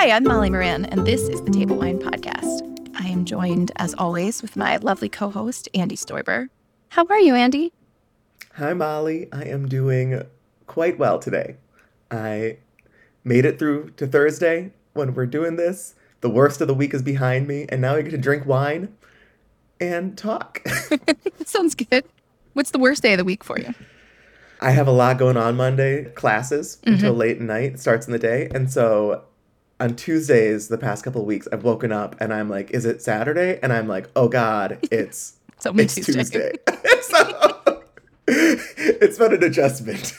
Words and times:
Hi, 0.00 0.12
I'm 0.12 0.22
Molly 0.22 0.48
Moran, 0.48 0.84
and 0.84 1.04
this 1.04 1.22
is 1.22 1.42
the 1.42 1.50
Table 1.50 1.74
Wine 1.74 1.98
Podcast. 1.98 2.88
I 3.00 3.08
am 3.08 3.24
joined, 3.24 3.72
as 3.74 3.94
always, 3.94 4.42
with 4.42 4.54
my 4.54 4.76
lovely 4.76 5.08
co 5.08 5.28
host, 5.28 5.68
Andy 5.74 5.96
Stoiber. 5.96 6.50
How 6.90 7.04
are 7.06 7.18
you, 7.18 7.34
Andy? 7.34 7.72
Hi, 8.54 8.74
Molly. 8.74 9.26
I 9.32 9.42
am 9.46 9.66
doing 9.66 10.22
quite 10.68 11.00
well 11.00 11.18
today. 11.18 11.56
I 12.12 12.58
made 13.24 13.44
it 13.44 13.58
through 13.58 13.90
to 13.96 14.06
Thursday 14.06 14.70
when 14.92 15.14
we're 15.14 15.26
doing 15.26 15.56
this. 15.56 15.96
The 16.20 16.30
worst 16.30 16.60
of 16.60 16.68
the 16.68 16.74
week 16.74 16.94
is 16.94 17.02
behind 17.02 17.48
me, 17.48 17.66
and 17.68 17.80
now 17.80 17.96
I 17.96 18.02
get 18.02 18.10
to 18.10 18.18
drink 18.18 18.46
wine 18.46 18.94
and 19.80 20.16
talk. 20.16 20.62
Sounds 21.44 21.74
good. 21.74 22.04
What's 22.52 22.70
the 22.70 22.78
worst 22.78 23.02
day 23.02 23.14
of 23.14 23.18
the 23.18 23.24
week 23.24 23.42
for 23.42 23.58
you? 23.58 23.74
I 24.60 24.70
have 24.70 24.86
a 24.86 24.92
lot 24.92 25.18
going 25.18 25.36
on 25.36 25.56
Monday, 25.56 26.04
classes 26.04 26.78
mm-hmm. 26.82 26.94
until 26.94 27.14
late 27.14 27.38
at 27.38 27.42
night, 27.42 27.80
starts 27.80 28.06
in 28.06 28.12
the 28.12 28.18
day. 28.20 28.48
And 28.54 28.70
so 28.70 29.24
on 29.80 29.94
Tuesdays, 29.96 30.68
the 30.68 30.78
past 30.78 31.04
couple 31.04 31.20
of 31.20 31.26
weeks, 31.26 31.46
I've 31.52 31.64
woken 31.64 31.92
up 31.92 32.16
and 32.20 32.32
I'm 32.32 32.48
like, 32.48 32.70
is 32.70 32.84
it 32.84 33.02
Saturday? 33.02 33.58
And 33.62 33.72
I'm 33.72 33.88
like, 33.88 34.08
oh 34.16 34.28
God, 34.28 34.78
it's, 34.90 35.36
it's 35.64 35.94
Tuesday. 35.94 36.12
Tuesday. 36.12 36.52
so 37.02 37.82
it's 38.28 39.18
been 39.18 39.34
an 39.34 39.42
adjustment. 39.42 40.14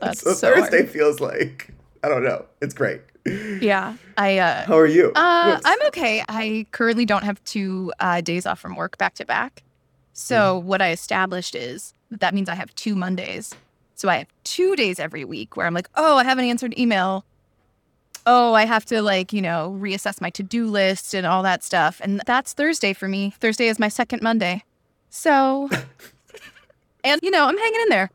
That's 0.00 0.20
so, 0.20 0.32
so 0.32 0.54
Thursday 0.54 0.78
hard. 0.78 0.90
feels 0.90 1.20
like, 1.20 1.70
I 2.02 2.08
don't 2.08 2.24
know, 2.24 2.46
it's 2.60 2.74
great. 2.74 3.00
Yeah. 3.26 3.96
I 4.18 4.38
uh 4.38 4.66
How 4.66 4.78
are 4.78 4.86
you? 4.86 5.12
Uh 5.14 5.58
I'm 5.64 5.86
okay. 5.86 6.22
I 6.28 6.66
currently 6.72 7.06
don't 7.06 7.24
have 7.24 7.42
two 7.44 7.90
uh, 7.98 8.20
days 8.20 8.44
off 8.44 8.60
from 8.60 8.76
work 8.76 8.98
back 8.98 9.14
to 9.14 9.24
back. 9.24 9.62
So 10.12 10.60
mm. 10.60 10.64
what 10.64 10.82
I 10.82 10.90
established 10.90 11.54
is 11.54 11.94
that 12.10 12.34
means 12.34 12.50
I 12.50 12.54
have 12.54 12.74
two 12.74 12.94
Mondays 12.94 13.54
so 13.94 14.08
I 14.08 14.18
have 14.18 14.28
two 14.42 14.76
days 14.76 14.98
every 14.98 15.24
week 15.24 15.56
where 15.56 15.66
I'm 15.66 15.74
like, 15.74 15.88
oh, 15.94 16.16
I 16.16 16.24
haven't 16.24 16.46
answered 16.46 16.76
email. 16.78 17.24
Oh, 18.26 18.54
I 18.54 18.64
have 18.64 18.84
to 18.86 19.02
like, 19.02 19.32
you 19.32 19.42
know, 19.42 19.76
reassess 19.78 20.20
my 20.20 20.30
to 20.30 20.42
do 20.42 20.66
list 20.66 21.14
and 21.14 21.26
all 21.26 21.42
that 21.42 21.62
stuff. 21.62 22.00
And 22.02 22.22
that's 22.26 22.52
Thursday 22.52 22.92
for 22.92 23.06
me. 23.08 23.34
Thursday 23.38 23.68
is 23.68 23.78
my 23.78 23.88
second 23.88 24.22
Monday. 24.22 24.64
So, 25.10 25.68
and, 27.04 27.20
you 27.22 27.30
know, 27.30 27.46
I'm 27.46 27.58
hanging 27.58 27.80
in 27.82 27.88
there. 27.90 28.10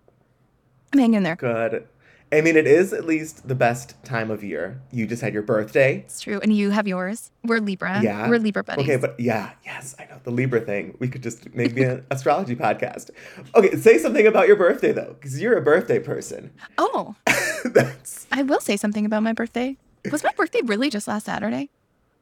I'm 0.93 0.99
hanging 0.99 1.15
in 1.15 1.23
there. 1.23 1.35
Good. 1.35 1.87
I 2.31 2.41
mean, 2.41 2.55
it 2.55 2.67
is 2.67 2.93
at 2.93 3.05
least 3.05 3.47
the 3.47 3.55
best 3.55 3.95
time 4.03 4.29
of 4.29 4.43
year. 4.43 4.79
You 4.91 5.07
just 5.07 5.21
had 5.21 5.33
your 5.33 5.41
birthday. 5.41 5.97
It's 6.05 6.21
true. 6.21 6.39
And 6.43 6.55
you 6.55 6.69
have 6.69 6.87
yours. 6.87 7.31
We're 7.43 7.59
Libra. 7.59 8.01
Yeah. 8.03 8.29
We're 8.29 8.37
Libra 8.37 8.63
buddies. 8.63 8.83
Okay, 8.83 8.97
but 8.97 9.19
yeah, 9.19 9.51
yes, 9.65 9.95
I 9.97 10.05
know. 10.05 10.19
The 10.23 10.29
Libra 10.29 10.61
thing. 10.61 10.95
We 10.99 11.07
could 11.07 11.23
just 11.23 11.53
maybe 11.55 11.83
an 11.83 12.05
astrology 12.11 12.55
podcast. 12.55 13.09
Okay, 13.55 13.75
say 13.77 13.97
something 13.97 14.27
about 14.27 14.47
your 14.47 14.57
birthday, 14.57 14.91
though, 14.91 15.15
because 15.19 15.41
you're 15.41 15.57
a 15.57 15.61
birthday 15.61 15.99
person. 15.99 16.51
Oh. 16.77 17.15
That's. 17.65 18.27
I 18.31 18.43
will 18.43 18.61
say 18.61 18.77
something 18.77 19.05
about 19.07 19.23
my 19.23 19.33
birthday. 19.33 19.77
Was 20.11 20.23
my 20.23 20.31
birthday 20.35 20.61
really 20.63 20.89
just 20.89 21.07
last 21.07 21.25
Saturday? 21.25 21.69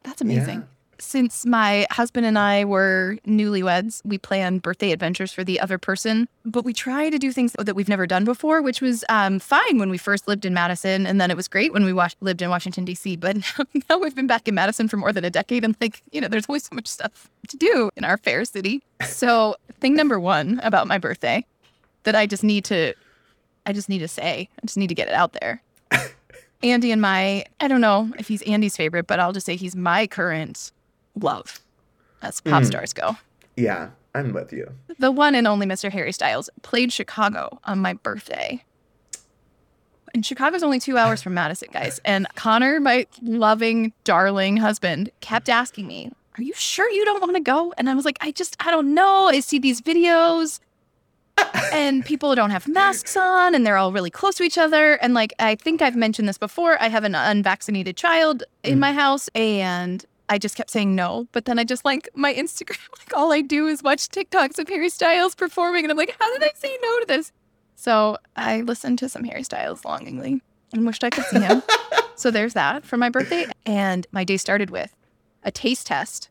That's 0.02 0.20
amazing. 0.20 0.60
Yeah 0.60 0.66
since 1.00 1.46
my 1.46 1.86
husband 1.90 2.26
and 2.26 2.38
I 2.38 2.64
were 2.64 3.18
newlyweds, 3.26 4.04
we 4.04 4.18
plan 4.18 4.58
birthday 4.58 4.92
adventures 4.92 5.32
for 5.32 5.44
the 5.44 5.60
other 5.60 5.78
person, 5.78 6.28
but 6.44 6.64
we 6.64 6.72
try 6.72 7.10
to 7.10 7.18
do 7.18 7.32
things 7.32 7.54
that 7.58 7.74
we've 7.74 7.88
never 7.88 8.06
done 8.06 8.24
before, 8.24 8.62
which 8.62 8.80
was 8.80 9.04
um, 9.08 9.38
fine 9.38 9.78
when 9.78 9.90
we 9.90 9.98
first 9.98 10.28
lived 10.28 10.44
in 10.44 10.54
Madison. 10.54 11.06
And 11.06 11.20
then 11.20 11.30
it 11.30 11.36
was 11.36 11.48
great 11.48 11.72
when 11.72 11.84
we 11.84 11.92
lived 12.20 12.42
in 12.42 12.50
Washington, 12.50 12.84
D.C. 12.84 13.16
But 13.16 13.36
now, 13.36 13.64
now 13.90 13.98
we've 13.98 14.14
been 14.14 14.26
back 14.26 14.48
in 14.48 14.54
Madison 14.54 14.88
for 14.88 14.96
more 14.96 15.12
than 15.12 15.24
a 15.24 15.30
decade. 15.30 15.64
And 15.64 15.76
like, 15.80 16.02
you 16.12 16.20
know, 16.20 16.28
there's 16.28 16.46
always 16.48 16.64
so 16.64 16.74
much 16.74 16.86
stuff 16.86 17.30
to 17.48 17.56
do 17.56 17.90
in 17.96 18.04
our 18.04 18.16
fair 18.16 18.44
city. 18.44 18.82
So, 19.04 19.56
thing 19.80 19.94
number 19.94 20.18
one 20.18 20.60
about 20.62 20.86
my 20.86 20.98
birthday 20.98 21.44
that 22.02 22.14
I 22.14 22.26
just 22.26 22.42
need 22.42 22.64
to, 22.66 22.94
I 23.66 23.72
just 23.72 23.88
need 23.88 24.00
to 24.00 24.08
say, 24.08 24.48
I 24.60 24.66
just 24.66 24.76
need 24.76 24.88
to 24.88 24.94
get 24.94 25.08
it 25.08 25.14
out 25.14 25.34
there. 25.40 25.62
Andy 26.62 26.90
and 26.90 27.00
my, 27.00 27.44
I 27.60 27.68
don't 27.68 27.80
know 27.80 28.12
if 28.18 28.28
he's 28.28 28.42
Andy's 28.42 28.76
favorite, 28.76 29.06
but 29.06 29.20
I'll 29.20 29.32
just 29.32 29.46
say 29.46 29.56
he's 29.56 29.76
my 29.76 30.06
current 30.06 30.72
love 31.14 31.60
as 32.22 32.40
pop 32.40 32.62
mm. 32.62 32.66
stars 32.66 32.92
go. 32.92 33.16
Yeah, 33.56 33.90
I'm 34.14 34.32
with 34.32 34.52
you. 34.52 34.72
The 34.98 35.12
one 35.12 35.34
and 35.34 35.46
only 35.46 35.66
Mr. 35.66 35.90
Harry 35.90 36.12
Styles 36.12 36.50
played 36.62 36.92
Chicago 36.92 37.60
on 37.64 37.78
my 37.78 37.92
birthday. 37.92 38.64
And 40.14 40.24
Chicago's 40.24 40.62
only 40.62 40.80
two 40.80 40.96
hours 40.96 41.22
from 41.22 41.34
Madison, 41.34 41.68
guys. 41.72 42.00
And 42.04 42.26
Connor, 42.34 42.80
my 42.80 43.06
loving, 43.22 43.92
darling 44.04 44.56
husband, 44.56 45.10
kept 45.20 45.48
asking 45.48 45.86
me, 45.86 46.10
Are 46.38 46.42
you 46.42 46.54
sure 46.54 46.90
you 46.90 47.04
don't 47.04 47.20
want 47.20 47.34
to 47.36 47.40
go? 47.40 47.74
And 47.76 47.90
I 47.90 47.94
was 47.94 48.04
like, 48.04 48.18
I 48.20 48.32
just, 48.32 48.56
I 48.64 48.70
don't 48.70 48.94
know. 48.94 49.26
I 49.28 49.40
see 49.40 49.58
these 49.58 49.80
videos 49.80 50.60
and 51.72 52.04
people 52.04 52.34
don't 52.34 52.50
have 52.50 52.68
masks 52.68 53.16
on 53.16 53.54
and 53.54 53.66
they're 53.66 53.76
all 53.76 53.92
really 53.92 54.10
close 54.10 54.36
to 54.36 54.42
each 54.42 54.58
other. 54.58 54.94
And 54.94 55.14
like, 55.14 55.32
I 55.38 55.54
think 55.54 55.82
I've 55.82 55.96
mentioned 55.96 56.28
this 56.28 56.38
before. 56.38 56.80
I 56.80 56.88
have 56.88 57.04
an 57.04 57.14
unvaccinated 57.14 57.96
child 57.96 58.44
in 58.62 58.76
mm. 58.76 58.80
my 58.80 58.92
house 58.92 59.28
and 59.34 60.04
I 60.28 60.38
just 60.38 60.56
kept 60.56 60.70
saying 60.70 60.94
no. 60.94 61.26
But 61.32 61.46
then 61.46 61.58
I 61.58 61.64
just 61.64 61.84
like 61.84 62.08
my 62.14 62.32
Instagram, 62.34 62.78
like 62.98 63.16
all 63.16 63.32
I 63.32 63.40
do 63.40 63.66
is 63.66 63.82
watch 63.82 64.08
TikToks 64.08 64.58
of 64.58 64.68
Harry 64.68 64.90
Styles 64.90 65.34
performing. 65.34 65.84
And 65.84 65.90
I'm 65.90 65.96
like, 65.96 66.16
how 66.18 66.32
did 66.32 66.42
I 66.42 66.50
say 66.54 66.76
no 66.82 67.00
to 67.00 67.06
this? 67.06 67.32
So 67.74 68.18
I 68.36 68.62
listened 68.62 68.98
to 69.00 69.08
some 69.08 69.24
Harry 69.24 69.42
Styles 69.42 69.84
longingly 69.84 70.42
and 70.72 70.84
wished 70.84 71.04
I 71.04 71.10
could 71.10 71.24
see 71.24 71.40
him. 71.40 71.62
so 72.16 72.30
there's 72.30 72.54
that 72.54 72.84
for 72.84 72.96
my 72.96 73.08
birthday. 73.08 73.46
And 73.64 74.06
my 74.12 74.24
day 74.24 74.36
started 74.36 74.70
with 74.70 74.94
a 75.44 75.50
taste 75.50 75.86
test 75.86 76.28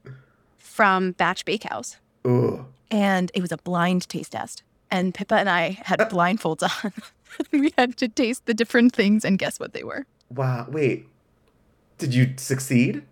from 0.58 1.14
Batch 1.14 1.46
Bakehouse. 1.46 1.98
Ooh. 2.26 2.66
And 2.92 3.32
it 3.34 3.42
was 3.42 3.52
a 3.52 3.58
blind 3.58 4.08
taste 4.10 4.34
test. 4.34 4.64
And 4.90 5.14
Pippa 5.14 5.36
and 5.36 5.50
I 5.50 5.80
had 5.84 6.00
blindfolds 6.00 6.64
on. 6.64 6.94
we 7.52 7.74
had 7.78 7.98
to 7.98 8.08
taste 8.08 8.46
the 8.46 8.54
different 8.54 8.96
things 8.96 9.26
and 9.26 9.38
guess 9.38 9.60
what 9.60 9.74
they 9.74 9.84
were. 9.84 10.06
Wow. 10.34 10.68
Wait. 10.70 11.08
Did 11.98 12.14
you 12.14 12.34
succeed? 12.38 13.04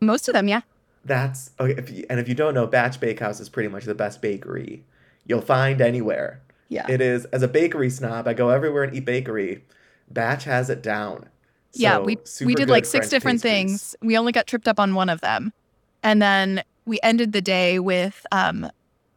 Most 0.00 0.28
of 0.28 0.34
them, 0.34 0.48
yeah. 0.48 0.62
That's 1.04 1.50
okay. 1.60 1.74
If 1.78 1.90
you, 1.90 2.06
and 2.08 2.18
if 2.18 2.28
you 2.28 2.34
don't 2.34 2.54
know, 2.54 2.66
Batch 2.66 2.98
Bakehouse 3.00 3.40
is 3.40 3.48
pretty 3.48 3.68
much 3.68 3.84
the 3.84 3.94
best 3.94 4.22
bakery 4.22 4.84
you'll 5.26 5.40
find 5.40 5.80
anywhere. 5.80 6.40
Yeah. 6.68 6.86
It 6.88 7.00
is 7.00 7.26
as 7.26 7.42
a 7.42 7.48
bakery 7.48 7.90
snob, 7.90 8.26
I 8.26 8.34
go 8.34 8.48
everywhere 8.50 8.84
and 8.84 8.94
eat 8.96 9.04
bakery. 9.04 9.64
Batch 10.10 10.44
has 10.44 10.70
it 10.70 10.82
down. 10.82 11.28
So, 11.72 11.80
yeah, 11.80 11.98
we 11.98 12.18
we 12.44 12.54
did 12.54 12.68
like 12.68 12.84
six 12.84 13.06
French 13.06 13.10
different 13.10 13.42
pastries. 13.42 13.90
things. 13.92 13.96
We 14.02 14.16
only 14.16 14.32
got 14.32 14.46
tripped 14.46 14.68
up 14.68 14.78
on 14.78 14.94
one 14.94 15.08
of 15.08 15.20
them. 15.20 15.52
And 16.02 16.20
then 16.20 16.62
we 16.84 16.98
ended 17.02 17.32
the 17.32 17.40
day 17.40 17.78
with 17.78 18.26
um, 18.32 18.70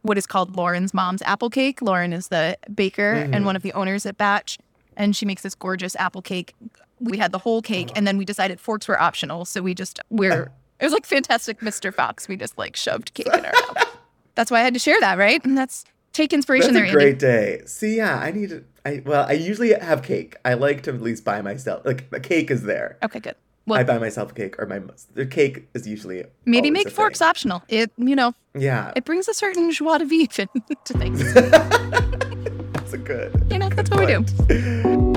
what 0.06 0.18
is 0.18 0.26
called 0.26 0.56
Lauren's 0.56 0.94
mom's 0.94 1.22
apple 1.22 1.50
cake. 1.50 1.82
Lauren 1.82 2.12
is 2.12 2.28
the 2.28 2.56
baker 2.74 3.14
mm. 3.14 3.22
and 3.22 3.34
mm-hmm. 3.34 3.44
one 3.44 3.56
of 3.56 3.62
the 3.62 3.72
owners 3.72 4.06
at 4.06 4.16
Batch, 4.16 4.58
and 4.96 5.14
she 5.14 5.26
makes 5.26 5.42
this 5.42 5.54
gorgeous 5.54 5.96
apple 5.96 6.22
cake. 6.22 6.54
We 7.00 7.18
had 7.18 7.32
the 7.32 7.38
whole 7.38 7.62
cake, 7.62 7.90
and 7.94 8.06
then 8.06 8.16
we 8.16 8.24
decided 8.24 8.60
forks 8.60 8.88
were 8.88 9.00
optional, 9.00 9.44
so 9.44 9.62
we 9.62 9.74
just 9.74 10.00
we're 10.10 10.50
It 10.80 10.84
was 10.84 10.92
like 10.92 11.06
Fantastic 11.06 11.60
Mr. 11.60 11.92
Fox. 11.92 12.28
We 12.28 12.36
just 12.36 12.56
like 12.56 12.76
shoved 12.76 13.14
cake 13.14 13.26
in 13.26 13.44
our 13.44 13.52
mouth. 13.52 13.98
That's 14.34 14.50
why 14.50 14.60
I 14.60 14.62
had 14.62 14.74
to 14.74 14.80
share 14.80 15.00
that, 15.00 15.16
right? 15.16 15.42
And 15.46 15.56
that's 15.56 15.86
take 16.12 16.34
inspiration 16.34 16.74
that's 16.74 16.84
there. 16.84 16.90
a 16.90 16.92
great 16.92 17.22
Andy. 17.22 17.58
day. 17.58 17.62
See, 17.64 17.96
yeah, 17.96 18.18
I 18.18 18.30
need 18.32 18.50
to. 18.50 18.64
I 18.84 19.02
well, 19.04 19.26
I 19.26 19.32
usually 19.32 19.72
have 19.72 20.02
cake. 20.02 20.36
I 20.44 20.54
like 20.54 20.82
to 20.82 20.92
at 20.92 21.00
least 21.00 21.24
buy 21.24 21.40
myself 21.40 21.86
like 21.86 22.10
the 22.10 22.20
cake 22.20 22.50
is 22.50 22.62
there. 22.62 22.98
Okay, 23.02 23.20
good. 23.20 23.34
Well, 23.66 23.80
I 23.80 23.84
buy 23.84 23.98
myself 23.98 24.30
a 24.30 24.34
cake, 24.34 24.60
or 24.60 24.66
my 24.66 24.80
the 25.14 25.26
cake 25.26 25.68
is 25.74 25.88
usually 25.88 26.24
maybe 26.44 26.70
make 26.70 26.88
forks 26.90 27.18
thing. 27.18 27.28
optional. 27.28 27.62
It 27.68 27.90
you 27.96 28.14
know 28.14 28.32
yeah 28.54 28.92
it 28.94 29.04
brings 29.04 29.28
a 29.28 29.34
certain 29.34 29.72
joie 29.72 29.98
de 29.98 30.04
vivre 30.04 30.46
to 30.84 30.92
things. 30.94 31.34
that's 32.72 32.92
a 32.92 32.98
good. 32.98 33.46
You 33.50 33.58
know 33.58 33.68
that's 33.68 33.90
what 33.90 34.06
point. 34.06 34.30
we 34.48 34.56
do. 34.56 35.16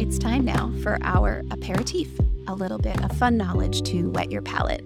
It's 0.00 0.18
time 0.18 0.44
now 0.44 0.72
for 0.82 0.98
our 1.02 1.42
aperitif 1.50 2.08
a 2.48 2.54
little 2.54 2.78
bit 2.78 3.02
of 3.04 3.12
fun 3.16 3.36
knowledge 3.36 3.82
to 3.82 4.10
whet 4.10 4.30
your 4.30 4.42
palate. 4.42 4.84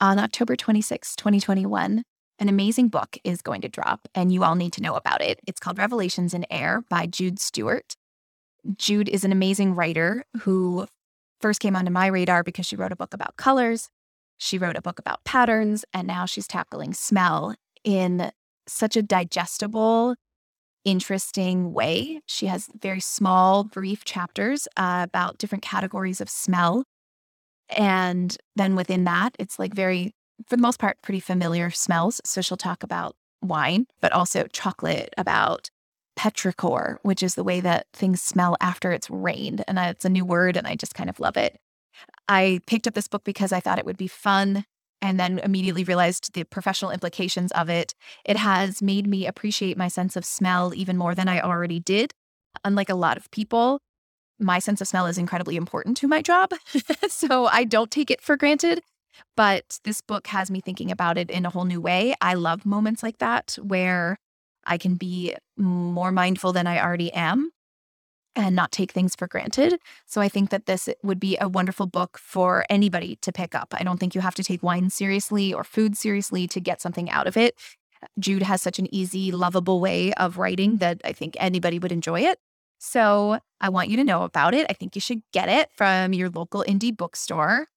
On 0.00 0.18
October 0.18 0.56
26, 0.56 1.16
2021, 1.16 2.02
an 2.38 2.48
amazing 2.48 2.88
book 2.88 3.16
is 3.22 3.42
going 3.42 3.60
to 3.60 3.68
drop, 3.68 4.08
and 4.14 4.32
you 4.32 4.42
all 4.42 4.54
need 4.54 4.72
to 4.72 4.82
know 4.82 4.96
about 4.96 5.20
it. 5.20 5.40
It's 5.46 5.60
called 5.60 5.78
Revelations 5.78 6.34
in 6.34 6.44
Air 6.50 6.82
by 6.88 7.06
Jude 7.06 7.38
Stewart. 7.38 7.94
Jude 8.76 9.08
is 9.08 9.24
an 9.24 9.32
amazing 9.32 9.74
writer 9.74 10.24
who 10.40 10.86
first 11.40 11.60
came 11.60 11.76
onto 11.76 11.90
my 11.90 12.06
radar 12.06 12.42
because 12.42 12.66
she 12.66 12.76
wrote 12.76 12.92
a 12.92 12.96
book 12.96 13.14
about 13.14 13.36
colors. 13.36 13.88
She 14.38 14.58
wrote 14.58 14.76
a 14.76 14.82
book 14.82 14.98
about 14.98 15.24
patterns, 15.24 15.84
and 15.92 16.06
now 16.06 16.26
she's 16.26 16.46
tackling 16.46 16.94
smell 16.94 17.54
in 17.84 18.30
such 18.66 18.96
a 18.96 19.02
digestible 19.02 20.14
interesting 20.84 21.72
way. 21.72 22.20
She 22.26 22.46
has 22.46 22.68
very 22.80 23.00
small, 23.00 23.64
brief 23.64 24.04
chapters 24.04 24.66
uh, 24.76 25.06
about 25.08 25.38
different 25.38 25.62
categories 25.62 26.20
of 26.20 26.28
smell. 26.28 26.84
And 27.68 28.36
then 28.56 28.74
within 28.74 29.04
that, 29.04 29.34
it's 29.38 29.58
like 29.58 29.74
very, 29.74 30.12
for 30.46 30.56
the 30.56 30.62
most 30.62 30.78
part, 30.78 30.98
pretty 31.02 31.20
familiar 31.20 31.70
smells. 31.70 32.20
So 32.24 32.40
she'll 32.40 32.56
talk 32.56 32.82
about 32.82 33.14
wine, 33.40 33.86
but 34.00 34.12
also 34.12 34.46
chocolate, 34.52 35.14
about 35.16 35.70
petrichor, 36.16 36.98
which 37.02 37.22
is 37.22 37.34
the 37.34 37.44
way 37.44 37.60
that 37.60 37.86
things 37.92 38.20
smell 38.20 38.56
after 38.60 38.92
it's 38.92 39.10
rained. 39.10 39.64
And 39.66 39.78
it's 39.78 40.04
a 40.04 40.10
new 40.10 40.24
word, 40.24 40.56
and 40.56 40.66
I 40.66 40.76
just 40.76 40.94
kind 40.94 41.10
of 41.10 41.20
love 41.20 41.36
it. 41.36 41.58
I 42.28 42.60
picked 42.66 42.86
up 42.86 42.94
this 42.94 43.08
book 43.08 43.24
because 43.24 43.52
I 43.52 43.60
thought 43.60 43.78
it 43.78 43.86
would 43.86 43.96
be 43.96 44.08
fun 44.08 44.64
and 45.00 45.18
then 45.18 45.40
immediately 45.40 45.84
realized 45.84 46.32
the 46.32 46.44
professional 46.44 46.92
implications 46.92 47.50
of 47.52 47.68
it. 47.68 47.94
It 48.24 48.36
has 48.36 48.80
made 48.80 49.06
me 49.06 49.26
appreciate 49.26 49.76
my 49.76 49.88
sense 49.88 50.16
of 50.16 50.24
smell 50.24 50.72
even 50.74 50.96
more 50.96 51.14
than 51.14 51.28
I 51.28 51.40
already 51.40 51.80
did. 51.80 52.12
Unlike 52.64 52.90
a 52.90 52.94
lot 52.94 53.16
of 53.16 53.30
people, 53.32 53.80
my 54.38 54.60
sense 54.60 54.80
of 54.80 54.88
smell 54.88 55.06
is 55.06 55.18
incredibly 55.18 55.56
important 55.56 55.96
to 55.98 56.08
my 56.08 56.22
job. 56.22 56.52
so 57.08 57.46
I 57.46 57.64
don't 57.64 57.90
take 57.90 58.10
it 58.10 58.20
for 58.20 58.36
granted. 58.36 58.82
But 59.36 59.78
this 59.84 60.00
book 60.00 60.28
has 60.28 60.50
me 60.50 60.60
thinking 60.60 60.90
about 60.90 61.18
it 61.18 61.30
in 61.30 61.44
a 61.44 61.50
whole 61.50 61.64
new 61.64 61.80
way. 61.80 62.14
I 62.20 62.34
love 62.34 62.64
moments 62.64 63.02
like 63.02 63.18
that 63.18 63.58
where 63.60 64.18
I 64.64 64.78
can 64.78 64.94
be 64.94 65.34
more 65.62 66.12
mindful 66.12 66.52
than 66.52 66.66
I 66.66 66.82
already 66.82 67.12
am 67.12 67.50
and 68.34 68.56
not 68.56 68.72
take 68.72 68.92
things 68.92 69.14
for 69.14 69.26
granted. 69.26 69.78
So 70.06 70.20
I 70.20 70.28
think 70.28 70.50
that 70.50 70.66
this 70.66 70.88
would 71.02 71.20
be 71.20 71.36
a 71.40 71.48
wonderful 71.48 71.86
book 71.86 72.18
for 72.18 72.64
anybody 72.70 73.16
to 73.16 73.32
pick 73.32 73.54
up. 73.54 73.74
I 73.78 73.82
don't 73.82 73.98
think 73.98 74.14
you 74.14 74.20
have 74.20 74.34
to 74.36 74.44
take 74.44 74.62
wine 74.62 74.90
seriously 74.90 75.52
or 75.52 75.64
food 75.64 75.96
seriously 75.96 76.46
to 76.48 76.60
get 76.60 76.80
something 76.80 77.10
out 77.10 77.26
of 77.26 77.36
it. 77.36 77.54
Jude 78.18 78.42
has 78.42 78.62
such 78.62 78.78
an 78.78 78.92
easy, 78.92 79.30
lovable 79.30 79.80
way 79.80 80.12
of 80.14 80.38
writing 80.38 80.78
that 80.78 81.00
I 81.04 81.12
think 81.12 81.36
anybody 81.38 81.78
would 81.78 81.92
enjoy 81.92 82.20
it. 82.20 82.38
So 82.78 83.38
I 83.60 83.68
want 83.68 83.90
you 83.90 83.96
to 83.98 84.04
know 84.04 84.24
about 84.24 84.54
it. 84.54 84.66
I 84.68 84.72
think 84.72 84.96
you 84.96 85.00
should 85.00 85.22
get 85.32 85.48
it 85.48 85.70
from 85.76 86.12
your 86.12 86.30
local 86.30 86.64
indie 86.66 86.96
bookstore. 86.96 87.68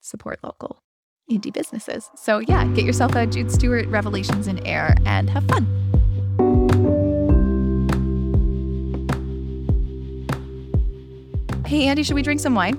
Support 0.00 0.40
local 0.42 0.82
indie 1.30 1.52
businesses. 1.52 2.10
So 2.16 2.38
yeah, 2.38 2.64
get 2.68 2.84
yourself 2.84 3.14
a 3.14 3.26
Jude 3.26 3.50
Stewart 3.50 3.86
Revelations 3.88 4.46
in 4.46 4.64
Air 4.66 4.96
and 5.04 5.28
have 5.28 5.44
fun. 5.44 5.87
Hey, 11.68 11.84
Andy, 11.84 12.02
should 12.02 12.14
we 12.14 12.22
drink 12.22 12.40
some 12.40 12.54
wine? 12.54 12.78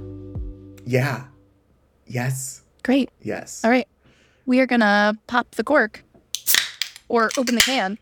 Yeah. 0.83 1.25
Yes. 2.07 2.63
Great. 2.81 3.12
Yes. 3.21 3.63
All 3.63 3.69
right. 3.69 3.88
We 4.47 4.62
are 4.62 4.65
going 4.65 4.80
to 4.80 5.15
pop 5.27 5.51
the 5.51 5.63
cork 5.63 6.03
or 7.07 7.30
open 7.38 7.53
the 7.53 7.62
can. 7.62 8.00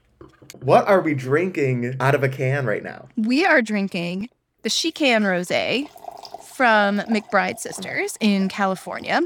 What 0.62 0.88
are 0.88 1.02
we 1.02 1.14
drinking 1.14 1.98
out 2.00 2.16
of 2.16 2.24
a 2.24 2.30
can 2.30 2.66
right 2.66 2.84
now? 2.84 3.10
We 3.18 3.46
are 3.46 3.62
drinking 3.62 4.30
the 4.62 4.70
She 4.70 4.94
Can 4.94 5.24
Rosé 5.24 5.90
from 6.56 7.00
McBride 7.00 7.60
Sisters 7.60 8.18
in 8.22 8.48
California. 8.48 9.20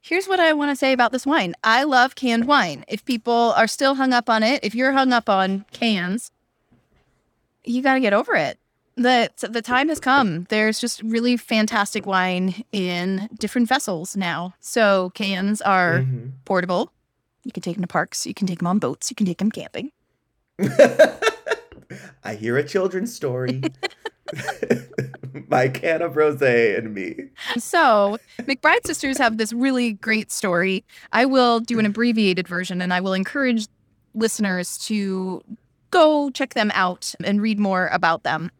Here's 0.00 0.26
what 0.26 0.40
I 0.40 0.54
want 0.54 0.70
to 0.70 0.76
say 0.76 0.94
about 0.94 1.12
this 1.12 1.26
wine. 1.26 1.54
I 1.62 1.84
love 1.84 2.14
canned 2.14 2.46
wine. 2.46 2.82
If 2.88 3.04
people 3.04 3.52
are 3.58 3.66
still 3.66 3.96
hung 3.96 4.14
up 4.14 4.30
on 4.30 4.42
it, 4.42 4.64
if 4.64 4.74
you're 4.74 4.92
hung 4.92 5.12
up 5.12 5.28
on 5.28 5.66
cans, 5.70 6.30
you 7.62 7.82
got 7.82 7.92
to 7.92 8.00
get 8.00 8.14
over 8.14 8.34
it 8.34 8.58
the 8.96 9.30
the 9.40 9.62
time 9.62 9.88
has 9.88 10.00
come. 10.00 10.46
There's 10.50 10.80
just 10.80 11.02
really 11.02 11.36
fantastic 11.36 12.06
wine 12.06 12.64
in 12.72 13.28
different 13.38 13.68
vessels 13.68 14.16
now. 14.16 14.54
So 14.60 15.10
cans 15.10 15.60
are 15.62 16.00
mm-hmm. 16.00 16.28
portable. 16.44 16.92
You 17.44 17.52
can 17.52 17.62
take 17.62 17.76
them 17.76 17.82
to 17.82 17.88
parks. 17.88 18.26
You 18.26 18.34
can 18.34 18.46
take 18.46 18.58
them 18.58 18.66
on 18.66 18.78
boats. 18.78 19.10
You 19.10 19.16
can 19.16 19.26
take 19.26 19.38
them 19.38 19.50
camping. 19.50 19.92
I 22.24 22.34
hear 22.34 22.56
a 22.56 22.64
children's 22.64 23.14
story. 23.14 23.62
My 25.48 25.68
can 25.68 26.00
of 26.00 26.14
rosé 26.14 26.78
and 26.78 26.94
me. 26.94 27.16
So, 27.58 28.18
McBride 28.40 28.86
Sisters 28.86 29.18
have 29.18 29.36
this 29.36 29.52
really 29.52 29.92
great 29.92 30.32
story. 30.32 30.84
I 31.12 31.26
will 31.26 31.60
do 31.60 31.78
an 31.78 31.86
abbreviated 31.86 32.48
version 32.48 32.80
and 32.80 32.94
I 32.94 33.00
will 33.00 33.12
encourage 33.12 33.66
listeners 34.14 34.78
to 34.86 35.42
go 35.90 36.30
check 36.30 36.54
them 36.54 36.70
out 36.74 37.14
and 37.22 37.42
read 37.42 37.58
more 37.58 37.88
about 37.92 38.22
them. 38.22 38.50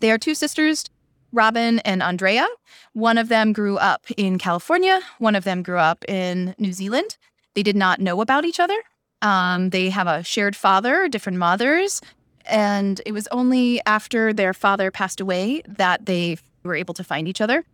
They 0.00 0.10
are 0.10 0.18
two 0.18 0.34
sisters, 0.34 0.84
Robin 1.32 1.78
and 1.80 2.02
Andrea. 2.02 2.46
One 2.92 3.18
of 3.18 3.28
them 3.28 3.52
grew 3.52 3.76
up 3.78 4.06
in 4.16 4.38
California, 4.38 5.00
one 5.18 5.34
of 5.34 5.44
them 5.44 5.62
grew 5.62 5.78
up 5.78 6.04
in 6.08 6.54
New 6.58 6.72
Zealand. 6.72 7.16
They 7.54 7.62
did 7.62 7.76
not 7.76 8.00
know 8.00 8.20
about 8.20 8.44
each 8.44 8.60
other. 8.60 8.78
Um, 9.20 9.70
they 9.70 9.90
have 9.90 10.06
a 10.06 10.22
shared 10.22 10.54
father, 10.54 11.08
different 11.08 11.38
mothers. 11.38 12.00
And 12.46 13.00
it 13.04 13.12
was 13.12 13.26
only 13.28 13.80
after 13.84 14.32
their 14.32 14.54
father 14.54 14.90
passed 14.90 15.20
away 15.20 15.62
that 15.66 16.06
they 16.06 16.38
were 16.62 16.74
able 16.74 16.94
to 16.94 17.04
find 17.04 17.28
each 17.28 17.40
other. 17.40 17.64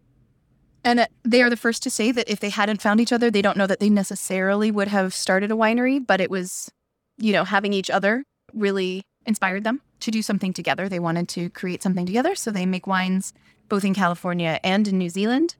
And 0.84 1.00
uh, 1.00 1.06
they 1.22 1.42
are 1.42 1.50
the 1.50 1.56
first 1.56 1.82
to 1.84 1.90
say 1.90 2.12
that 2.12 2.28
if 2.28 2.40
they 2.40 2.50
hadn't 2.50 2.82
found 2.82 3.00
each 3.00 3.12
other, 3.12 3.30
they 3.30 3.42
don't 3.42 3.56
know 3.56 3.66
that 3.66 3.80
they 3.80 3.88
necessarily 3.88 4.70
would 4.70 4.88
have 4.88 5.14
started 5.14 5.50
a 5.50 5.54
winery, 5.54 6.04
but 6.04 6.20
it 6.20 6.30
was, 6.30 6.70
you 7.18 7.32
know, 7.32 7.44
having 7.44 7.72
each 7.72 7.90
other 7.90 8.24
really 8.52 9.02
inspired 9.26 9.64
them 9.64 9.80
to 10.00 10.10
do 10.10 10.22
something 10.22 10.52
together. 10.52 10.88
They 10.88 10.98
wanted 10.98 11.28
to 11.30 11.50
create 11.50 11.82
something 11.82 12.06
together. 12.06 12.34
So 12.34 12.50
they 12.50 12.66
make 12.66 12.86
wines 12.86 13.32
both 13.68 13.84
in 13.84 13.94
California 13.94 14.60
and 14.62 14.86
in 14.86 14.98
New 14.98 15.08
Zealand. 15.08 15.56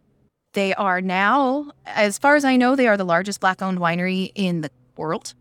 They 0.53 0.75
are 0.75 1.01
now, 1.01 1.73
as 1.87 2.19
far 2.19 2.37
as 2.37 2.45
I 2.45 2.57
know, 2.57 2.77
they 2.77 2.87
are 2.87 2.97
the 2.97 3.05
largest 3.05 3.41
black 3.41 3.61
owned 3.61 3.79
winery 3.79 4.31
in 4.35 4.61
the 4.61 4.71
world. 4.97 5.35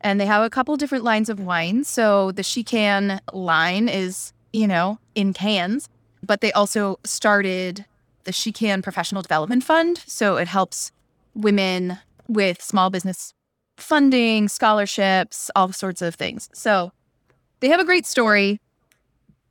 And 0.00 0.20
they 0.20 0.26
have 0.26 0.42
a 0.42 0.50
couple 0.50 0.76
different 0.76 1.04
lines 1.04 1.28
of 1.28 1.38
wine. 1.38 1.84
So 1.84 2.32
the 2.32 2.42
She 2.42 2.64
Can 2.64 3.20
line 3.32 3.88
is, 3.88 4.32
you 4.52 4.66
know, 4.66 4.98
in 5.14 5.32
cans, 5.32 5.88
but 6.22 6.40
they 6.40 6.52
also 6.52 6.98
started 7.04 7.84
the 8.24 8.32
She 8.32 8.52
Can 8.52 8.82
Professional 8.82 9.22
Development 9.22 9.62
Fund. 9.62 10.02
So 10.06 10.36
it 10.36 10.48
helps 10.48 10.92
women 11.34 11.98
with 12.26 12.62
small 12.62 12.90
business 12.90 13.34
funding, 13.76 14.48
scholarships, 14.48 15.50
all 15.56 15.72
sorts 15.72 16.02
of 16.02 16.14
things. 16.14 16.48
So 16.52 16.92
they 17.62 17.68
have 17.68 17.80
a 17.80 17.84
great 17.84 18.04
story, 18.04 18.60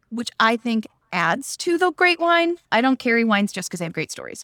which 0.09 0.29
I 0.39 0.57
think 0.57 0.85
adds 1.13 1.55
to 1.57 1.77
the 1.77 1.91
great 1.91 2.19
wine. 2.19 2.57
I 2.71 2.81
don't 2.81 2.99
carry 2.99 3.23
wines 3.23 3.53
just 3.53 3.69
because 3.69 3.79
they 3.79 3.85
have 3.85 3.93
great 3.93 4.11
stories. 4.11 4.43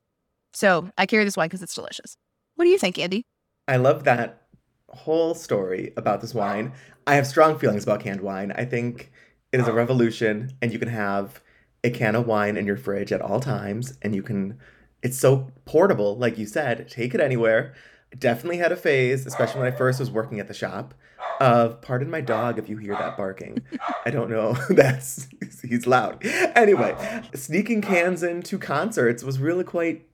So 0.54 0.90
I 0.98 1.06
carry 1.06 1.26
this 1.26 1.36
wine 1.36 1.50
because 1.50 1.62
it's 1.62 1.76
delicious. 1.76 2.16
What 2.56 2.64
do 2.64 2.72
you 2.72 2.78
think, 2.80 2.98
Andy? 2.98 3.26
I 3.68 3.76
love 3.76 4.06
that 4.06 4.48
whole 4.90 5.36
story 5.36 5.94
about 5.98 6.22
this 6.22 6.34
wine. 6.34 6.72
I 7.06 7.16
have 7.16 7.28
strong 7.28 7.60
feelings 7.60 7.84
about 7.84 8.00
canned 8.00 8.22
wine. 8.22 8.54
I 8.56 8.64
think 8.64 9.12
it 9.52 9.60
is 9.60 9.68
a 9.68 9.74
revolution, 9.74 10.54
and 10.62 10.72
you 10.72 10.80
can 10.80 10.88
have 10.88 11.42
a 11.84 11.90
can 11.90 12.16
of 12.16 12.26
wine 12.26 12.56
in 12.56 12.66
your 12.66 12.78
fridge 12.78 13.12
at 13.12 13.22
all 13.22 13.42
times, 13.42 13.98
and 14.02 14.16
you 14.16 14.24
can. 14.24 14.58
It's 15.04 15.20
so 15.20 15.52
portable, 15.66 16.18
like 16.18 16.38
you 16.38 16.46
said. 16.46 16.88
Take 16.90 17.14
it 17.14 17.20
anywhere. 17.20 17.76
Definitely 18.18 18.58
had 18.58 18.72
a 18.72 18.76
phase, 18.76 19.26
especially 19.26 19.62
when 19.62 19.74
I 19.74 19.76
first 19.76 20.00
was 20.00 20.10
working 20.10 20.40
at 20.40 20.48
the 20.48 20.54
shop, 20.54 20.94
of 21.40 21.82
pardon 21.82 22.10
my 22.10 22.22
dog 22.22 22.58
if 22.58 22.70
you 22.70 22.78
hear 22.78 22.94
that 22.94 23.18
barking. 23.18 23.64
I 24.06 24.10
don't 24.10 24.30
know. 24.30 24.54
That's 24.70 25.28
he's 25.62 25.88
loud. 25.88 26.26
Anyway, 26.56 26.96
sneaking 27.34 27.82
cans 27.82 28.24
into 28.24 28.58
concerts 28.58 29.24
was 29.24 29.40
really 29.40 29.64
quite 29.64 30.08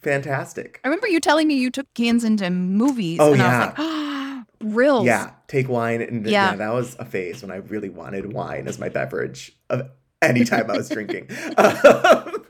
fantastic. 0.00 0.80
I 0.84 0.88
remember 0.88 1.08
you 1.08 1.20
telling 1.20 1.48
me 1.48 1.54
you 1.54 1.70
took 1.70 1.92
cans 1.94 2.24
into 2.24 2.50
movies. 2.50 3.18
Oh 3.20 3.32
and 3.32 3.40
yeah. 3.40 3.46
I 3.46 3.58
was 3.58 3.66
like, 3.66 3.74
ah, 3.78 4.44
Rills. 4.60 5.06
Yeah, 5.06 5.30
take 5.46 5.68
wine 5.68 6.02
and 6.02 6.26
yeah. 6.26 6.50
yeah, 6.50 6.56
that 6.56 6.72
was 6.72 6.96
a 6.98 7.04
phase 7.04 7.42
when 7.42 7.50
I 7.50 7.56
really 7.56 7.88
wanted 7.88 8.32
wine 8.32 8.66
as 8.66 8.78
my 8.78 8.88
beverage 8.88 9.52
of 9.70 9.88
anytime 10.22 10.70
I 10.70 10.76
was 10.76 10.88
drinking. 10.88 11.28
Um, 11.56 12.44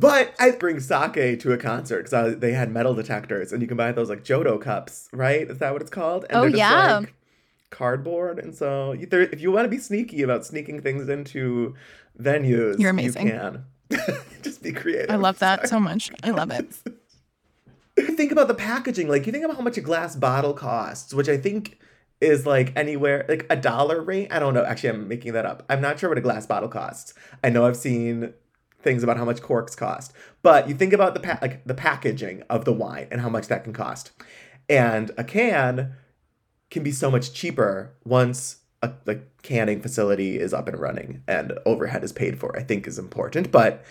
but 0.00 0.34
I 0.38 0.52
bring 0.58 0.80
sake 0.80 1.40
to 1.40 1.52
a 1.52 1.58
concert 1.58 2.04
because 2.04 2.38
they 2.38 2.52
had 2.52 2.70
metal 2.70 2.94
detectors, 2.94 3.52
and 3.52 3.60
you 3.60 3.68
can 3.68 3.76
buy 3.76 3.92
those 3.92 4.08
like 4.08 4.24
Jodo 4.24 4.60
cups, 4.60 5.08
right? 5.12 5.48
Is 5.48 5.58
that 5.58 5.72
what 5.72 5.82
it's 5.82 5.90
called? 5.90 6.24
And 6.30 6.38
oh 6.38 6.44
yeah. 6.44 6.98
Like 6.98 7.14
cardboard, 7.70 8.38
and 8.38 8.54
so 8.54 8.94
if 8.98 9.40
you 9.40 9.50
want 9.50 9.64
to 9.64 9.68
be 9.68 9.78
sneaky 9.78 10.22
about 10.22 10.44
sneaking 10.44 10.80
things 10.82 11.08
into 11.08 11.74
venues, 12.20 12.78
you're 12.78 12.90
amazing. 12.90 13.28
You 13.28 13.32
can 13.32 13.64
just 14.42 14.62
be 14.62 14.72
creative. 14.72 15.10
I 15.10 15.16
love 15.16 15.38
that 15.40 15.60
Sorry. 15.60 15.68
so 15.68 15.80
much. 15.80 16.10
I 16.22 16.30
love 16.30 16.50
it. 16.50 16.74
think 18.16 18.32
about 18.32 18.48
the 18.48 18.54
packaging. 18.54 19.08
Like 19.08 19.26
you 19.26 19.32
think 19.32 19.44
about 19.44 19.56
how 19.56 19.62
much 19.62 19.76
a 19.76 19.80
glass 19.80 20.16
bottle 20.16 20.54
costs, 20.54 21.12
which 21.12 21.28
I 21.28 21.36
think 21.36 21.78
is 22.22 22.46
like 22.46 22.72
anywhere 22.76 23.26
like 23.28 23.46
a 23.50 23.56
dollar 23.56 24.00
rate. 24.00 24.32
I 24.32 24.38
don't 24.38 24.54
know. 24.54 24.64
Actually, 24.64 24.90
I'm 24.90 25.08
making 25.08 25.32
that 25.32 25.44
up. 25.44 25.64
I'm 25.68 25.80
not 25.80 25.98
sure 25.98 26.08
what 26.08 26.18
a 26.18 26.22
glass 26.22 26.46
bottle 26.46 26.68
costs. 26.68 27.14
I 27.42 27.50
know 27.50 27.66
I've 27.66 27.76
seen 27.76 28.32
things 28.80 29.02
about 29.02 29.16
how 29.16 29.24
much 29.24 29.42
corks 29.42 29.74
cost, 29.74 30.12
but 30.42 30.68
you 30.68 30.74
think 30.74 30.92
about 30.92 31.14
the 31.14 31.20
pa- 31.20 31.38
like 31.42 31.64
the 31.64 31.74
packaging 31.74 32.42
of 32.48 32.64
the 32.64 32.72
wine 32.72 33.08
and 33.10 33.20
how 33.20 33.28
much 33.28 33.48
that 33.48 33.64
can 33.64 33.72
cost, 33.72 34.12
and 34.68 35.10
a 35.18 35.24
can 35.24 35.94
can 36.70 36.82
be 36.82 36.92
so 36.92 37.10
much 37.10 37.32
cheaper 37.32 37.92
once 38.04 38.58
a 38.82 38.92
like 39.04 39.42
canning 39.42 39.80
facility 39.80 40.38
is 40.38 40.54
up 40.54 40.68
and 40.68 40.78
running 40.78 41.22
and 41.26 41.58
overhead 41.66 42.04
is 42.04 42.12
paid 42.12 42.38
for. 42.38 42.56
I 42.56 42.62
think 42.62 42.86
is 42.86 42.98
important, 42.98 43.50
but 43.50 43.84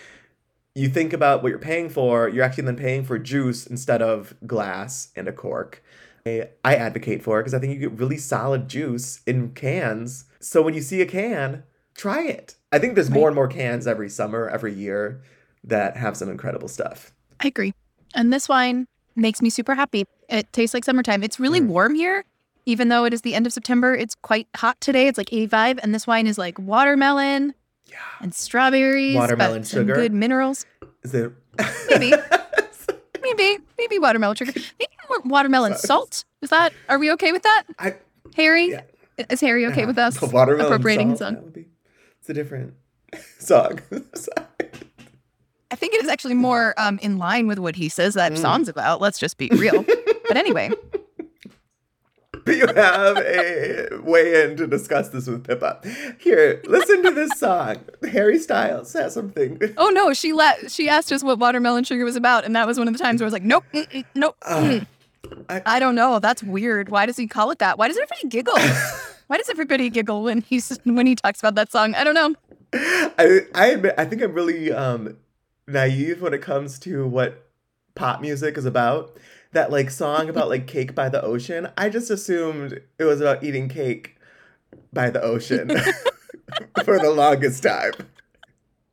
you 0.74 0.88
think 0.88 1.12
about 1.12 1.42
what 1.42 1.50
you're 1.50 1.58
paying 1.58 1.90
for, 1.90 2.28
you're 2.28 2.44
actually 2.44 2.64
then 2.64 2.76
paying 2.76 3.04
for 3.04 3.18
juice 3.18 3.66
instead 3.66 4.00
of 4.00 4.34
glass 4.46 5.08
and 5.14 5.28
a 5.28 5.32
cork. 5.32 5.82
I 6.24 6.74
advocate 6.76 7.22
for 7.22 7.38
it 7.38 7.42
because 7.42 7.54
I 7.54 7.58
think 7.58 7.72
you 7.72 7.78
get 7.78 7.98
really 7.98 8.18
solid 8.18 8.68
juice 8.68 9.20
in 9.26 9.50
cans. 9.50 10.24
So 10.40 10.62
when 10.62 10.74
you 10.74 10.80
see 10.80 11.00
a 11.00 11.06
can, 11.06 11.64
try 11.94 12.26
it. 12.26 12.56
I 12.70 12.78
think 12.78 12.94
there's 12.94 13.10
more 13.10 13.28
and 13.28 13.34
more 13.34 13.48
cans 13.48 13.86
every 13.86 14.08
summer, 14.08 14.48
every 14.48 14.72
year 14.72 15.22
that 15.64 15.96
have 15.96 16.16
some 16.16 16.30
incredible 16.30 16.68
stuff. 16.68 17.12
I 17.40 17.48
agree. 17.48 17.74
And 18.14 18.32
this 18.32 18.48
wine 18.48 18.86
makes 19.16 19.42
me 19.42 19.50
super 19.50 19.74
happy. 19.74 20.06
It 20.28 20.52
tastes 20.52 20.74
like 20.74 20.84
summertime. 20.84 21.22
It's 21.22 21.38
really 21.38 21.60
mm. 21.60 21.66
warm 21.66 21.94
here. 21.94 22.24
Even 22.64 22.88
though 22.88 23.04
it 23.04 23.12
is 23.12 23.22
the 23.22 23.34
end 23.34 23.46
of 23.46 23.52
September, 23.52 23.94
it's 23.94 24.14
quite 24.14 24.46
hot 24.56 24.80
today. 24.80 25.08
It's 25.08 25.18
like 25.18 25.32
85. 25.32 25.80
And 25.82 25.94
this 25.94 26.06
wine 26.06 26.26
is 26.26 26.38
like 26.38 26.58
watermelon 26.58 27.54
yeah. 27.86 27.96
and 28.20 28.32
strawberries. 28.32 29.16
Watermelon 29.16 29.64
sugar. 29.64 29.94
good 29.94 30.12
minerals. 30.12 30.64
Is 31.02 31.14
it? 31.14 31.32
Maybe. 31.90 32.12
maybe. 33.22 33.64
Maybe 33.78 33.98
watermelon 33.98 34.36
sugar. 34.36 34.52
Maybe 34.78 34.92
watermelon 35.24 35.76
salt. 35.76 36.24
Is 36.42 36.50
that? 36.50 36.72
Are 36.88 36.98
we 36.98 37.10
okay 37.12 37.32
with 37.32 37.42
that? 37.42 37.64
I, 37.78 37.94
Harry, 38.36 38.70
yeah. 38.70 38.82
is 39.30 39.40
Harry 39.40 39.66
okay 39.66 39.80
yeah. 39.82 39.86
with 39.86 39.98
us 39.98 40.16
appropriating 40.22 41.16
salt, 41.16 41.34
song? 41.36 41.50
Be, 41.50 41.66
it's 42.20 42.28
a 42.30 42.34
different 42.34 42.74
song. 43.38 43.80
I 45.70 45.74
think 45.74 45.94
it 45.94 46.02
is 46.02 46.08
actually 46.08 46.34
more 46.34 46.74
um, 46.76 46.98
in 47.00 47.16
line 47.18 47.46
with 47.46 47.58
what 47.58 47.76
he 47.76 47.88
says 47.88 48.14
that 48.14 48.32
Mm. 48.32 48.38
song's 48.38 48.68
about. 48.68 49.00
Let's 49.00 49.18
just 49.18 49.38
be 49.38 49.48
real. 49.52 49.82
but 50.28 50.36
anyway, 50.36 50.70
you 52.46 52.66
have 52.66 53.16
a 53.18 53.88
way 54.02 54.42
in 54.44 54.56
to 54.56 54.66
discuss 54.66 55.08
this 55.10 55.26
with 55.26 55.44
Pippa. 55.44 55.80
Here, 56.18 56.60
listen 56.66 57.02
to 57.04 57.10
this 57.10 57.38
song. 57.38 57.76
Harry 58.10 58.38
Styles 58.38 58.92
has 58.94 59.14
something. 59.14 59.60
oh 59.76 59.90
no, 59.90 60.12
she 60.12 60.32
let 60.32 60.70
she 60.70 60.88
asked 60.88 61.12
us 61.12 61.22
what 61.22 61.38
watermelon 61.38 61.84
sugar 61.84 62.04
was 62.04 62.16
about, 62.16 62.44
and 62.44 62.54
that 62.56 62.66
was 62.66 62.78
one 62.78 62.88
of 62.88 62.94
the 62.94 62.98
times 63.02 63.20
where 63.20 63.26
I 63.26 63.28
was 63.28 63.32
like, 63.32 63.42
nope, 63.44 63.64
mm, 63.72 63.88
mm, 63.90 64.04
nope. 64.14 64.36
mm. 64.42 64.86
I- 65.48 65.62
I 65.64 65.78
don't 65.78 65.94
know. 65.94 66.18
That's 66.18 66.42
weird. 66.42 66.88
Why 66.88 67.06
does 67.06 67.16
he 67.16 67.26
call 67.26 67.50
it 67.52 67.58
that? 67.60 67.78
Why 67.78 67.88
does 67.88 67.96
everybody 67.96 68.28
giggle? 68.28 68.58
Why 69.28 69.38
does 69.38 69.48
everybody 69.48 69.88
giggle 69.88 70.22
when 70.24 70.40
he's 70.42 70.78
when 70.84 71.06
he 71.06 71.14
talks 71.14 71.38
about 71.38 71.54
that 71.54 71.70
song? 71.72 71.94
I 71.94 72.04
don't 72.04 72.14
know. 72.14 72.34
I 72.74 73.40
I 73.54 73.66
admit 73.68 73.94
I 73.96 74.04
think 74.04 74.20
I'm 74.20 74.32
really 74.34 74.72
um 74.72 75.16
naive 75.66 76.20
when 76.20 76.34
it 76.34 76.42
comes 76.42 76.78
to 76.80 77.06
what 77.06 77.46
pop 77.94 78.20
music 78.20 78.58
is 78.58 78.64
about. 78.66 79.16
That 79.52 79.70
like 79.70 79.90
song 79.90 80.28
about 80.30 80.48
like 80.48 80.66
cake 80.66 80.94
by 80.94 81.08
the 81.10 81.22
ocean. 81.22 81.68
I 81.76 81.88
just 81.90 82.10
assumed 82.10 82.80
it 82.98 83.04
was 83.04 83.20
about 83.20 83.44
eating 83.44 83.68
cake 83.68 84.16
by 84.92 85.10
the 85.10 85.20
ocean 85.22 85.68
for 86.84 86.98
the 86.98 87.10
longest 87.10 87.62
time. 87.62 87.92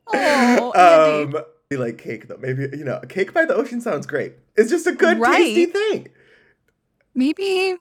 Oh. 0.08 1.25
Um 1.36 1.44
like 1.72 1.98
cake 2.00 2.28
though. 2.28 2.38
Maybe 2.38 2.63
you 2.78 2.84
know, 2.84 3.00
cake 3.08 3.34
by 3.34 3.46
the 3.46 3.56
ocean 3.56 3.80
sounds 3.80 4.06
great. 4.08 4.34
It's 4.58 4.70
just 4.70 4.88
a 4.88 4.92
good 4.92 5.20
Right. 5.20 5.38
tasty 5.38 5.66
thing. 5.68 6.08
maybe 7.16 7.44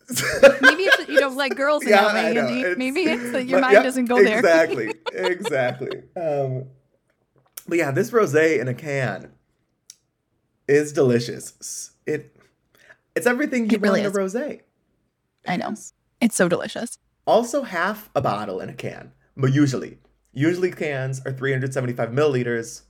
maybe 0.60 0.82
it's 0.84 1.08
you 1.08 1.18
don't 1.18 1.36
like 1.36 1.56
girls 1.56 1.82
in 1.84 1.88
Yeah, 1.90 2.12
way. 2.12 2.36
Andy. 2.38 2.60
It's- 2.60 2.76
maybe 2.78 3.00
it's 3.02 3.32
that 3.32 3.46
your 3.46 3.60
mind 3.60 3.72
yeah, 3.74 3.82
doesn't 3.82 4.04
go 4.06 4.22
there. 4.22 4.38
Exactly. 4.38 4.92
Exactly. 5.14 6.02
um, 6.16 6.64
but 7.66 7.78
yeah, 7.78 7.90
this 7.90 8.10
rosé 8.10 8.60
in 8.60 8.68
a 8.68 8.74
can 8.74 9.32
is 10.68 10.92
delicious. 10.92 11.92
It 12.06 12.34
it's 13.18 13.26
everything 13.26 13.68
you 13.68 13.76
It 13.76 13.82
really 13.82 14.00
want 14.00 14.14
in 14.14 14.20
a 14.20 14.24
rosé. 14.24 14.60
I 15.46 15.56
know. 15.56 15.74
It's 16.20 16.36
so 16.36 16.48
delicious. 16.48 16.98
Also, 17.26 17.62
half 17.62 18.08
a 18.14 18.22
bottle 18.22 18.60
in 18.60 18.70
a 18.70 18.74
can, 18.74 19.12
but 19.36 19.52
usually, 19.52 19.98
usually 20.32 20.70
cans 20.70 21.20
are 21.26 21.32
375 21.32 22.10
milliliters, 22.10 22.82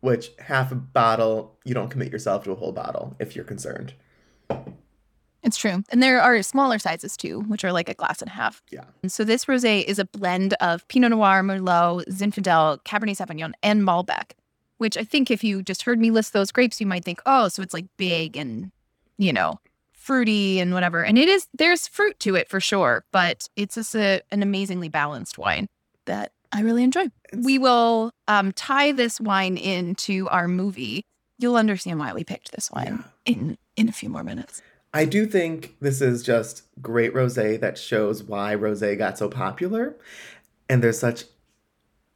which 0.00 0.30
half 0.38 0.72
a 0.72 0.74
bottle 0.74 1.58
you 1.64 1.74
don't 1.74 1.90
commit 1.90 2.10
yourself 2.10 2.42
to 2.44 2.52
a 2.52 2.56
whole 2.56 2.72
bottle 2.72 3.14
if 3.20 3.36
you're 3.36 3.44
concerned. 3.44 3.94
It's 5.42 5.56
true. 5.56 5.84
And 5.90 6.02
there 6.02 6.20
are 6.20 6.42
smaller 6.42 6.78
sizes 6.78 7.16
too, 7.16 7.40
which 7.42 7.64
are 7.64 7.72
like 7.72 7.88
a 7.88 7.94
glass 7.94 8.20
and 8.20 8.30
a 8.30 8.34
half. 8.34 8.62
Yeah. 8.70 8.84
And 9.02 9.12
so 9.12 9.24
this 9.24 9.44
rosé 9.44 9.84
is 9.84 9.98
a 9.98 10.04
blend 10.04 10.54
of 10.54 10.86
Pinot 10.88 11.10
Noir, 11.10 11.42
Merlot, 11.42 12.04
Zinfandel, 12.08 12.82
Cabernet 12.84 13.16
Sauvignon, 13.16 13.52
and 13.62 13.82
Malbec, 13.82 14.32
which 14.78 14.96
I 14.96 15.04
think 15.04 15.30
if 15.30 15.44
you 15.44 15.62
just 15.62 15.82
heard 15.82 15.98
me 15.98 16.10
list 16.10 16.32
those 16.32 16.50
grapes, 16.50 16.80
you 16.80 16.86
might 16.86 17.04
think, 17.04 17.20
oh, 17.24 17.48
so 17.48 17.62
it's 17.62 17.74
like 17.74 17.86
big 17.96 18.36
and, 18.36 18.72
you 19.20 19.32
know, 19.34 19.60
fruity 19.92 20.58
and 20.60 20.72
whatever. 20.72 21.04
And 21.04 21.18
it 21.18 21.28
is, 21.28 21.46
there's 21.52 21.86
fruit 21.86 22.18
to 22.20 22.34
it 22.34 22.48
for 22.48 22.58
sure, 22.58 23.04
but 23.12 23.46
it's 23.54 23.74
just 23.74 23.94
a, 23.94 24.22
an 24.32 24.42
amazingly 24.42 24.88
balanced 24.88 25.36
wine 25.36 25.66
that 26.06 26.32
I 26.52 26.62
really 26.62 26.82
enjoy. 26.82 27.08
We 27.36 27.58
will 27.58 28.10
um, 28.26 28.52
tie 28.52 28.92
this 28.92 29.20
wine 29.20 29.58
into 29.58 30.26
our 30.30 30.48
movie. 30.48 31.04
You'll 31.38 31.56
understand 31.56 31.98
why 31.98 32.14
we 32.14 32.24
picked 32.24 32.52
this 32.52 32.70
wine 32.70 33.04
in 33.26 33.56
in 33.76 33.88
a 33.88 33.92
few 33.92 34.08
more 34.08 34.24
minutes. 34.24 34.62
I 34.92 35.04
do 35.04 35.26
think 35.26 35.76
this 35.80 36.00
is 36.00 36.22
just 36.22 36.62
great 36.82 37.14
rosé 37.14 37.60
that 37.60 37.78
shows 37.78 38.22
why 38.24 38.56
rosé 38.56 38.98
got 38.98 39.16
so 39.18 39.28
popular. 39.28 39.96
And 40.68 40.82
there's 40.82 40.98
such 40.98 41.24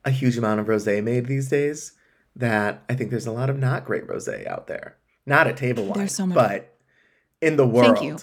a 0.05 0.11
huge 0.11 0.37
amount 0.37 0.61
of 0.61 0.67
rosé 0.67 1.03
made 1.03 1.27
these 1.27 1.49
days 1.49 1.93
that 2.35 2.83
I 2.89 2.95
think 2.95 3.11
there's 3.11 3.27
a 3.27 3.33
lot 3.33 3.51
of 3.51 3.59
not 3.59 3.85
great 3.85 4.07
rosé 4.09 4.47
out 4.47 4.67
there. 4.67 4.97
Not 5.27 5.47
at 5.47 5.57
table 5.57 5.85
wine, 5.85 5.99
There's 5.99 6.15
so 6.15 6.27
many. 6.27 6.35
but 6.35 6.74
in 7.45 7.57
the 7.57 7.67
world. 7.67 7.97
Thank 7.97 8.05
you. 8.05 8.19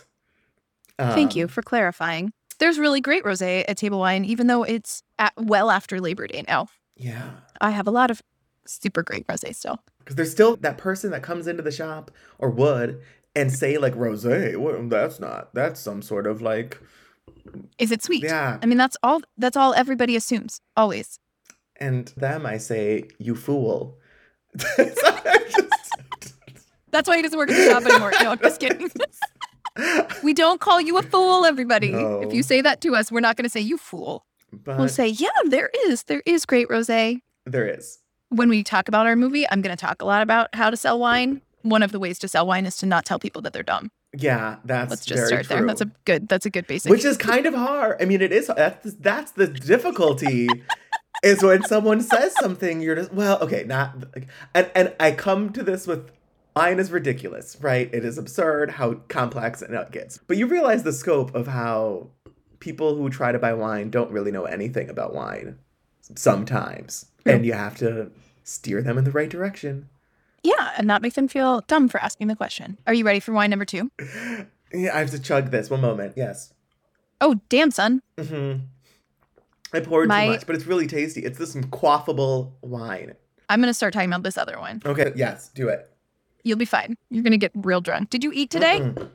Thank 0.97 1.35
you 1.35 1.43
Um, 1.45 1.49
for 1.49 1.61
clarifying. 1.61 2.31
There's 2.59 2.77
really 2.77 3.01
great 3.01 3.23
rosé 3.23 3.65
at 3.67 3.77
Table 3.77 3.99
Wine, 3.99 4.23
even 4.25 4.47
though 4.47 4.63
it's 4.63 5.01
at, 5.17 5.33
well 5.37 5.71
after 5.71 5.99
Labor 5.99 6.27
Day 6.27 6.43
now. 6.47 6.67
Yeah. 6.95 7.31
I 7.59 7.71
have 7.71 7.87
a 7.87 7.91
lot 7.91 8.11
of 8.11 8.21
super 8.65 9.01
great 9.01 9.25
rosé 9.27 9.55
still. 9.55 9.79
Because 9.99 10.15
there's 10.15 10.31
still 10.31 10.57
that 10.57 10.77
person 10.77 11.09
that 11.11 11.23
comes 11.23 11.47
into 11.47 11.63
the 11.63 11.71
shop 11.71 12.11
or 12.37 12.49
would 12.51 13.01
and 13.35 13.51
say 13.51 13.77
like 13.79 13.95
rosé. 13.95 14.57
Well, 14.57 14.87
that's 14.89 15.19
not. 15.19 15.53
That's 15.55 15.79
some 15.79 16.01
sort 16.03 16.27
of 16.27 16.41
like 16.41 16.79
Is 17.79 17.91
it 17.91 18.03
sweet? 18.03 18.23
yeah. 18.23 18.59
I 18.61 18.65
mean, 18.67 18.77
that's 18.77 18.97
all. 19.01 19.21
That's 19.37 19.57
all 19.57 19.73
everybody 19.73 20.15
assumes. 20.15 20.61
Always. 20.77 21.17
And 21.77 22.09
them, 22.15 22.45
I 22.45 22.57
say, 22.57 23.07
you 23.17 23.35
fool. 23.35 23.97
So 24.59 24.67
I 24.77 24.85
just- 24.85 25.20
That's 26.91 27.07
why 27.07 27.15
he 27.17 27.21
doesn't 27.23 27.37
work 27.37 27.49
at 27.49 27.57
the 27.57 27.65
shop 27.71 27.83
anymore. 27.85 28.11
No, 28.21 28.31
I'm 28.31 28.39
just 28.39 28.59
kidding. 28.59 28.89
we 30.23 30.33
don't 30.33 30.59
call 30.59 30.81
you 30.81 30.97
a 30.97 31.01
fool, 31.01 31.45
everybody. 31.45 31.91
No. 31.91 32.21
If 32.21 32.33
you 32.33 32.43
say 32.43 32.61
that 32.61 32.81
to 32.81 32.95
us, 32.95 33.11
we're 33.11 33.21
not 33.21 33.37
going 33.37 33.43
to 33.45 33.49
say 33.49 33.61
you 33.61 33.77
fool. 33.77 34.25
but 34.51 34.77
We'll 34.77 34.89
say, 34.89 35.07
yeah, 35.07 35.29
there 35.45 35.69
is. 35.87 36.03
There 36.03 36.21
is 36.25 36.45
great 36.45 36.67
rosé. 36.67 37.21
there 37.45 37.67
is. 37.67 37.99
When 38.29 38.47
we 38.49 38.63
talk 38.63 38.87
about 38.87 39.07
our 39.07 39.15
movie, 39.17 39.45
I'm 39.49 39.61
going 39.61 39.75
to 39.75 39.79
talk 39.81 40.01
a 40.01 40.05
lot 40.05 40.21
about 40.21 40.53
how 40.53 40.69
to 40.69 40.77
sell 40.77 40.97
wine. 40.99 41.41
One 41.63 41.83
of 41.83 41.91
the 41.91 41.99
ways 41.99 42.17
to 42.19 42.27
sell 42.27 42.47
wine 42.47 42.65
is 42.65 42.77
to 42.77 42.85
not 42.85 43.03
tell 43.05 43.19
people 43.19 43.41
that 43.41 43.51
they're 43.53 43.61
dumb. 43.63 43.91
Yeah, 44.17 44.57
that's 44.65 44.89
Let's 44.89 45.05
just 45.05 45.27
start 45.27 45.47
there. 45.47 45.65
That's 45.65 45.81
a 45.81 45.91
good. 46.05 46.27
That's 46.27 46.45
a 46.45 46.49
good 46.49 46.65
basic. 46.67 46.89
Which 46.89 47.05
is 47.05 47.17
kind 47.31 47.45
of 47.45 47.53
hard. 47.53 48.01
I 48.01 48.05
mean, 48.05 48.21
it 48.21 48.31
is. 48.33 48.47
That's 48.47 48.93
that's 48.95 49.31
the 49.31 49.47
difficulty. 49.47 50.49
is 51.23 51.41
when 51.43 51.63
someone 51.63 52.01
says 52.01 52.33
something, 52.39 52.81
you're 52.81 52.95
just 52.95 53.13
well, 53.13 53.37
okay, 53.39 53.63
not. 53.65 53.95
And 54.53 54.69
and 54.75 54.93
I 54.99 55.11
come 55.11 55.51
to 55.53 55.63
this 55.63 55.87
with 55.87 56.09
wine 56.55 56.79
is 56.79 56.91
ridiculous, 56.91 57.57
right? 57.61 57.89
It 57.93 58.03
is 58.05 58.17
absurd 58.17 58.71
how 58.71 58.95
complex 59.07 59.61
it 59.61 59.91
gets. 59.91 60.17
But 60.19 60.37
you 60.37 60.47
realize 60.47 60.83
the 60.83 60.93
scope 60.93 61.33
of 61.35 61.47
how 61.47 62.09
people 62.59 62.95
who 62.95 63.09
try 63.09 63.31
to 63.31 63.39
buy 63.39 63.53
wine 63.53 63.89
don't 63.89 64.11
really 64.11 64.31
know 64.31 64.45
anything 64.45 64.89
about 64.89 65.13
wine 65.13 65.57
sometimes, 66.15 67.05
and 67.25 67.45
you 67.45 67.53
have 67.53 67.77
to 67.77 68.11
steer 68.43 68.81
them 68.81 68.97
in 68.97 69.03
the 69.03 69.11
right 69.11 69.29
direction. 69.29 69.89
Yeah, 70.43 70.71
and 70.77 70.87
not 70.87 71.01
make 71.01 71.13
them 71.13 71.27
feel 71.27 71.61
dumb 71.67 71.87
for 71.87 72.01
asking 72.01 72.27
the 72.27 72.35
question. 72.35 72.77
Are 72.87 72.93
you 72.93 73.05
ready 73.05 73.19
for 73.19 73.31
wine 73.31 73.49
number 73.51 73.65
two? 73.65 73.91
Yeah, 74.73 74.95
I 74.95 74.99
have 74.99 75.11
to 75.11 75.19
chug 75.19 75.51
this. 75.51 75.69
One 75.69 75.81
moment. 75.81 76.13
Yes. 76.17 76.53
Oh, 77.19 77.39
damn, 77.49 77.69
son. 77.71 78.01
hmm 78.19 78.53
I 79.73 79.79
poured 79.79 80.07
My- 80.09 80.25
too 80.25 80.31
much, 80.31 80.47
but 80.47 80.55
it's 80.55 80.65
really 80.65 80.87
tasty. 80.87 81.21
It's 81.23 81.37
this 81.37 81.55
quaffable 81.55 82.53
wine. 82.61 83.13
I'm 83.49 83.59
going 83.61 83.69
to 83.69 83.73
start 83.73 83.93
talking 83.93 84.09
about 84.09 84.23
this 84.23 84.37
other 84.37 84.59
one. 84.59 84.81
Okay, 84.85 85.11
yes, 85.15 85.49
do 85.49 85.67
it. 85.69 85.90
You'll 86.43 86.57
be 86.57 86.65
fine. 86.65 86.97
You're 87.09 87.23
going 87.23 87.31
to 87.31 87.37
get 87.37 87.51
real 87.55 87.81
drunk. 87.81 88.09
Did 88.09 88.23
you 88.23 88.31
eat 88.33 88.49
today? 88.49 88.79
Mm-mm. 88.79 89.09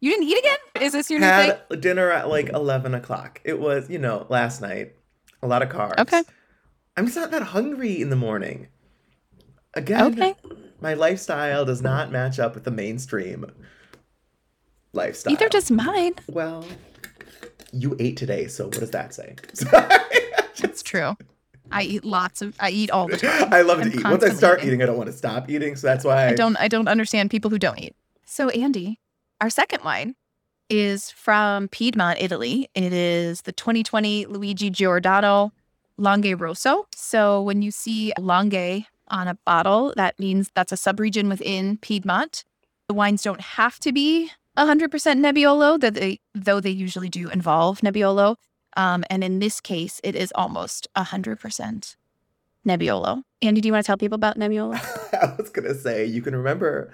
You 0.00 0.10
didn't 0.12 0.28
eat 0.28 0.38
again? 0.38 0.58
Is 0.82 0.92
this 0.92 1.10
your 1.10 1.18
new 1.20 1.26
thing? 1.26 1.52
Had 1.70 1.80
dinner 1.80 2.10
at 2.10 2.28
like 2.28 2.48
11 2.50 2.94
o'clock. 2.94 3.40
It 3.44 3.58
was, 3.58 3.90
you 3.90 3.98
know, 3.98 4.26
last 4.28 4.60
night. 4.60 4.94
A 5.42 5.46
lot 5.46 5.62
of 5.62 5.68
carbs. 5.68 5.98
Okay. 5.98 6.22
I'm 6.96 7.06
just 7.06 7.16
not 7.16 7.30
that 7.30 7.42
hungry 7.42 8.00
in 8.00 8.10
the 8.10 8.16
morning. 8.16 8.68
Again, 9.74 10.12
Okay. 10.12 10.34
my 10.80 10.94
lifestyle 10.94 11.64
does 11.64 11.82
not 11.82 12.10
match 12.10 12.38
up 12.38 12.54
with 12.54 12.64
the 12.64 12.70
mainstream 12.70 13.44
lifestyle. 14.92 15.32
Neither 15.32 15.48
does 15.48 15.70
mine. 15.70 16.14
Well, 16.28 16.64
you 17.72 17.96
ate 18.00 18.16
today, 18.16 18.46
so 18.48 18.64
what 18.64 18.78
does 18.80 18.90
that 18.90 19.14
say? 19.14 19.36
Sorry. 19.52 19.86
It's 20.60 20.82
true. 20.82 21.16
I 21.70 21.82
eat 21.82 22.04
lots 22.04 22.42
of. 22.42 22.54
I 22.60 22.70
eat 22.70 22.90
all 22.90 23.08
the 23.08 23.16
time. 23.18 23.52
I 23.52 23.62
love 23.62 23.78
to 23.78 23.84
I'm 23.84 23.92
eat. 23.92 24.04
Once 24.04 24.24
I 24.24 24.30
start 24.30 24.60
eating. 24.60 24.68
eating, 24.68 24.82
I 24.82 24.86
don't 24.86 24.96
want 24.96 25.08
to 25.10 25.16
stop 25.16 25.48
eating. 25.50 25.76
So 25.76 25.86
that's 25.86 26.04
why 26.04 26.28
I 26.28 26.34
don't. 26.34 26.56
I 26.56 26.68
don't 26.68 26.88
understand 26.88 27.30
people 27.30 27.50
who 27.50 27.58
don't 27.58 27.78
eat. 27.78 27.94
So 28.24 28.48
Andy, 28.50 29.00
our 29.40 29.50
second 29.50 29.84
wine 29.84 30.14
is 30.70 31.10
from 31.10 31.68
Piedmont, 31.68 32.20
Italy. 32.20 32.68
It 32.74 32.92
is 32.92 33.42
the 33.42 33.52
2020 33.52 34.26
Luigi 34.26 34.70
Giordano 34.70 35.52
Langhe 35.98 36.38
Rosso. 36.38 36.86
So 36.94 37.42
when 37.42 37.62
you 37.62 37.70
see 37.70 38.12
Langhe 38.18 38.84
on 39.08 39.28
a 39.28 39.34
bottle, 39.46 39.92
that 39.96 40.18
means 40.18 40.50
that's 40.54 40.72
a 40.72 40.76
subregion 40.76 41.28
within 41.28 41.78
Piedmont. 41.78 42.44
The 42.88 42.94
wines 42.94 43.22
don't 43.22 43.40
have 43.40 43.78
to 43.80 43.92
be 43.92 44.30
100% 44.58 44.88
Nebbiolo, 44.90 45.80
though 45.80 45.90
they, 45.90 46.20
though 46.34 46.60
they 46.60 46.70
usually 46.70 47.08
do 47.08 47.28
involve 47.30 47.80
Nebbiolo. 47.80 48.36
Um, 48.78 49.04
and 49.10 49.24
in 49.24 49.40
this 49.40 49.60
case, 49.60 50.00
it 50.04 50.14
is 50.14 50.32
almost 50.36 50.86
100% 50.96 51.96
Nebbiolo. 52.64 53.22
Andy, 53.42 53.60
do 53.60 53.66
you 53.66 53.72
want 53.72 53.84
to 53.84 53.86
tell 53.86 53.96
people 53.96 54.14
about 54.14 54.38
Nebbiolo? 54.38 54.78
I 55.20 55.34
was 55.36 55.50
gonna 55.50 55.74
say 55.74 56.04
you 56.04 56.22
can 56.22 56.36
remember 56.36 56.92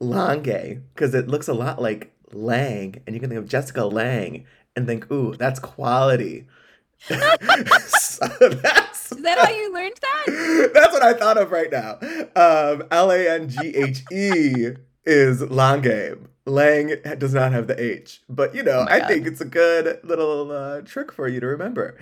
Langhe 0.00 0.80
because 0.94 1.14
it 1.14 1.28
looks 1.28 1.46
a 1.46 1.52
lot 1.52 1.80
like 1.80 2.12
Lange, 2.32 3.02
and 3.06 3.14
you 3.14 3.20
can 3.20 3.28
think 3.28 3.38
of 3.38 3.48
Jessica 3.48 3.84
Lange 3.84 4.46
and 4.74 4.86
think, 4.86 5.10
"Ooh, 5.12 5.34
that's 5.36 5.60
quality." 5.60 6.46
so 7.08 7.16
that's 7.20 9.12
Is 9.12 9.22
that 9.22 9.38
how 9.38 9.50
you 9.50 9.72
learned 9.74 9.96
that? 10.00 10.70
that's 10.74 10.92
what 10.92 11.02
I 11.02 11.12
thought 11.12 11.36
of 11.36 11.50
right 11.50 11.70
now. 11.70 11.98
Um, 12.34 12.84
L 12.90 13.10
A 13.10 13.28
N 13.28 13.48
G 13.48 13.76
H 13.76 14.02
E 14.10 14.70
is 15.06 15.40
Langhe. 15.42 16.18
Lange 16.44 16.96
does 17.18 17.34
not 17.34 17.52
have 17.52 17.66
the 17.66 17.80
H, 17.80 18.22
but 18.28 18.54
you 18.54 18.62
know, 18.62 18.84
Oh 18.88 18.92
I 18.92 19.00
God. 19.00 19.08
think 19.08 19.26
it's 19.26 19.40
a 19.40 19.44
good 19.46 19.98
little 20.04 20.50
uh, 20.52 20.80
trick 20.82 21.10
for 21.12 21.26
you 21.28 21.40
to 21.40 21.46
remember. 21.46 21.98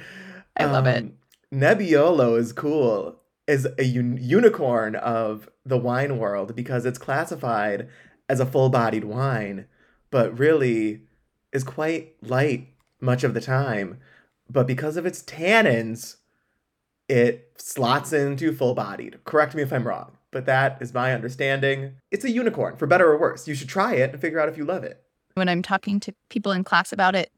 I 0.56 0.64
love 0.66 0.87
it. 0.87 0.99
Um, 1.04 1.12
Nebbiolo 1.52 2.38
is 2.38 2.52
cool. 2.52 3.20
is 3.46 3.66
a 3.78 3.84
un- 3.84 4.18
unicorn 4.20 4.96
of 4.96 5.49
the 5.64 5.78
wine 5.78 6.18
world 6.18 6.54
because 6.54 6.84
it's 6.84 6.99
classified 6.99 7.88
as 8.28 8.40
a 8.40 8.46
full-bodied 8.46 9.04
wine, 9.04 9.66
but 10.11 10.38
really 10.38 11.02
is 11.52 11.64
quite 11.64 12.14
light 12.23 12.68
much 13.00 13.25
of 13.25 13.34
the 13.34 13.40
time. 13.40 13.99
But 14.50 14.66
because 14.66 14.96
of 14.96 15.06
its 15.06 15.23
tannins, 15.23 16.16
it 17.08 17.52
slots 17.56 18.12
into 18.12 18.52
full-bodied. 18.52 19.25
Correct 19.25 19.54
me 19.54 19.62
if 19.62 19.73
I'm 19.73 19.87
wrong, 19.87 20.12
but 20.34 20.44
that 20.44 20.76
is 20.82 20.92
my 20.92 21.14
understanding. 21.14 21.92
It's 22.10 22.24
a 22.24 22.30
unicorn, 22.30 22.76
for 22.76 22.86
better 22.86 23.10
or 23.10 23.16
worse. 23.16 23.48
You 23.48 23.54
should 23.54 23.68
try 23.68 23.94
it 23.94 24.10
and 24.10 24.20
figure 24.20 24.40
out 24.40 24.50
if 24.50 24.58
you 24.58 24.66
love 24.66 24.84
it. 24.84 25.02
When 25.34 25.48
I'm 25.48 25.62
talking 25.62 25.98
to 26.00 26.14
people 26.28 26.52
in 26.52 26.64
class 26.64 26.92
about 26.92 27.14
it, 27.14 27.30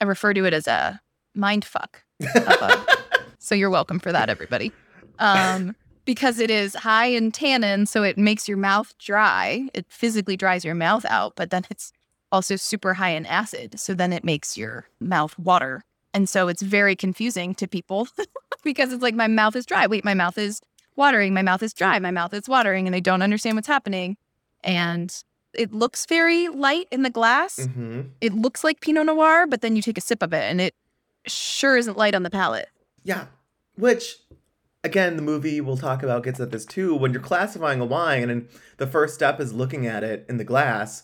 I 0.00 0.04
refer 0.04 0.34
to 0.34 0.44
it 0.44 0.52
as 0.52 0.66
a 0.66 1.00
mind 1.34 1.64
fuck. 1.64 2.02
so 3.38 3.54
you're 3.54 3.70
welcome 3.70 4.00
for 4.00 4.12
that, 4.12 4.28
everybody. 4.28 4.72
Um, 5.18 5.74
because 6.04 6.40
it 6.40 6.50
is 6.50 6.74
high 6.74 7.06
in 7.06 7.30
tannin, 7.30 7.86
so 7.86 8.02
it 8.02 8.18
makes 8.18 8.48
your 8.48 8.58
mouth 8.58 8.92
dry. 8.98 9.68
It 9.72 9.86
physically 9.88 10.36
dries 10.36 10.64
your 10.64 10.74
mouth 10.74 11.04
out, 11.08 11.34
but 11.36 11.50
then 11.50 11.64
it's 11.70 11.92
also 12.32 12.56
super 12.56 12.94
high 12.94 13.10
in 13.10 13.24
acid. 13.24 13.78
So 13.78 13.94
then 13.94 14.12
it 14.12 14.24
makes 14.24 14.56
your 14.58 14.88
mouth 15.00 15.38
water. 15.38 15.84
And 16.12 16.28
so 16.28 16.48
it's 16.48 16.62
very 16.62 16.96
confusing 16.96 17.54
to 17.54 17.68
people 17.68 18.08
because 18.64 18.92
it's 18.92 19.02
like 19.02 19.14
my 19.14 19.28
mouth 19.28 19.54
is 19.54 19.64
dry. 19.64 19.86
Wait, 19.86 20.04
my 20.04 20.14
mouth 20.14 20.36
is 20.36 20.60
watering. 20.96 21.34
My 21.34 21.42
mouth 21.42 21.62
is 21.62 21.72
dry. 21.72 21.98
My 21.98 22.10
mouth 22.10 22.34
is 22.34 22.48
watering. 22.48 22.86
And 22.86 22.94
they 22.94 23.00
don't 23.00 23.22
understand 23.22 23.56
what's 23.56 23.68
happening. 23.68 24.16
And 24.62 25.14
it 25.54 25.72
looks 25.72 26.06
very 26.06 26.48
light 26.48 26.88
in 26.90 27.02
the 27.02 27.10
glass. 27.10 27.56
Mm-hmm. 27.56 28.02
It 28.20 28.32
looks 28.32 28.64
like 28.64 28.80
Pinot 28.80 29.06
Noir, 29.06 29.46
but 29.46 29.60
then 29.60 29.76
you 29.76 29.82
take 29.82 29.98
a 29.98 30.02
sip 30.02 30.22
of 30.22 30.32
it 30.32 30.44
and 30.50 30.60
it 30.60 30.74
sure 31.26 31.76
isn't 31.76 31.96
light 31.96 32.14
on 32.14 32.22
the 32.22 32.30
palate. 32.30 32.68
Yeah. 33.04 33.26
Which, 33.76 34.16
again, 34.84 35.16
the 35.16 35.22
movie 35.22 35.60
we'll 35.60 35.76
talk 35.76 36.02
about 36.02 36.24
gets 36.24 36.40
at 36.40 36.50
this 36.50 36.64
too. 36.64 36.94
When 36.94 37.12
you're 37.12 37.22
classifying 37.22 37.80
a 37.80 37.84
wine, 37.84 38.30
and 38.30 38.48
the 38.78 38.86
first 38.86 39.14
step 39.14 39.40
is 39.40 39.52
looking 39.52 39.86
at 39.86 40.04
it 40.04 40.24
in 40.28 40.36
the 40.36 40.44
glass, 40.44 41.02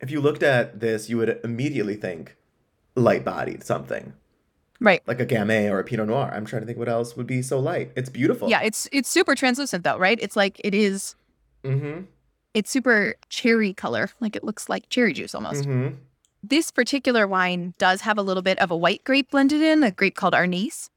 if 0.00 0.10
you 0.10 0.20
looked 0.20 0.42
at 0.42 0.80
this, 0.80 1.08
you 1.08 1.16
would 1.18 1.40
immediately 1.44 1.94
think 1.94 2.36
light 2.94 3.24
bodied 3.24 3.64
something. 3.64 4.14
Right. 4.80 5.02
Like 5.06 5.20
a 5.20 5.26
Gamay 5.26 5.70
or 5.70 5.78
a 5.78 5.84
Pinot 5.84 6.08
Noir. 6.08 6.30
I'm 6.32 6.46
trying 6.46 6.62
to 6.62 6.66
think 6.66 6.78
what 6.78 6.88
else 6.88 7.16
would 7.16 7.26
be 7.26 7.42
so 7.42 7.58
light. 7.60 7.92
It's 7.96 8.08
beautiful. 8.08 8.48
Yeah, 8.48 8.62
it's 8.62 8.88
it's 8.92 9.08
super 9.08 9.34
translucent 9.34 9.84
though, 9.84 9.98
right? 9.98 10.18
It's 10.20 10.36
like 10.36 10.60
it 10.64 10.74
is 10.74 11.14
Mm-hmm. 11.62 12.04
it's 12.54 12.70
super 12.70 13.14
cherry 13.28 13.74
color, 13.74 14.08
like 14.18 14.34
it 14.34 14.42
looks 14.42 14.70
like 14.70 14.88
cherry 14.88 15.12
juice 15.12 15.34
almost. 15.34 15.64
Mm-hmm. 15.64 15.96
This 16.42 16.70
particular 16.70 17.26
wine 17.26 17.74
does 17.76 18.00
have 18.00 18.16
a 18.16 18.22
little 18.22 18.42
bit 18.42 18.58
of 18.60 18.70
a 18.70 18.76
white 18.76 19.04
grape 19.04 19.30
blended 19.30 19.60
in, 19.60 19.82
a 19.82 19.90
grape 19.90 20.16
called 20.16 20.32
Arneis, 20.32 20.88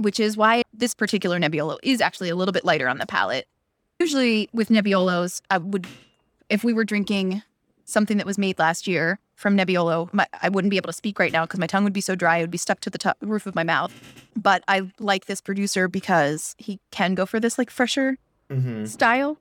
which 0.00 0.20
is 0.20 0.36
why 0.36 0.62
this 0.72 0.94
particular 0.94 1.40
Nebbiolo 1.40 1.78
is 1.82 2.00
actually 2.00 2.28
a 2.28 2.36
little 2.36 2.52
bit 2.52 2.64
lighter 2.64 2.86
on 2.88 2.98
the 2.98 3.06
palate. 3.06 3.48
Usually 3.98 4.48
with 4.52 4.68
Nebbiolos, 4.68 5.42
I 5.50 5.58
would, 5.58 5.88
if 6.48 6.62
we 6.62 6.72
were 6.72 6.84
drinking 6.84 7.42
something 7.90 8.16
that 8.18 8.26
was 8.26 8.38
made 8.38 8.58
last 8.58 8.86
year 8.86 9.18
from 9.34 9.56
Nebbiolo, 9.56 10.12
my, 10.12 10.26
I 10.42 10.48
wouldn't 10.48 10.70
be 10.70 10.76
able 10.76 10.88
to 10.88 10.92
speak 10.92 11.18
right 11.18 11.32
now 11.32 11.44
because 11.44 11.58
my 11.60 11.66
tongue 11.66 11.84
would 11.84 11.92
be 11.92 12.00
so 12.00 12.14
dry, 12.14 12.38
it 12.38 12.42
would 12.42 12.50
be 12.50 12.58
stuck 12.58 12.80
to 12.80 12.90
the 12.90 12.98
top, 12.98 13.16
roof 13.20 13.46
of 13.46 13.54
my 13.54 13.64
mouth. 13.64 13.92
But 14.36 14.62
I 14.68 14.90
like 14.98 15.26
this 15.26 15.40
producer 15.40 15.88
because 15.88 16.54
he 16.58 16.78
can 16.90 17.14
go 17.14 17.26
for 17.26 17.40
this 17.40 17.58
like 17.58 17.70
fresher 17.70 18.16
Mm-hmm. 18.50 18.84
style 18.86 19.38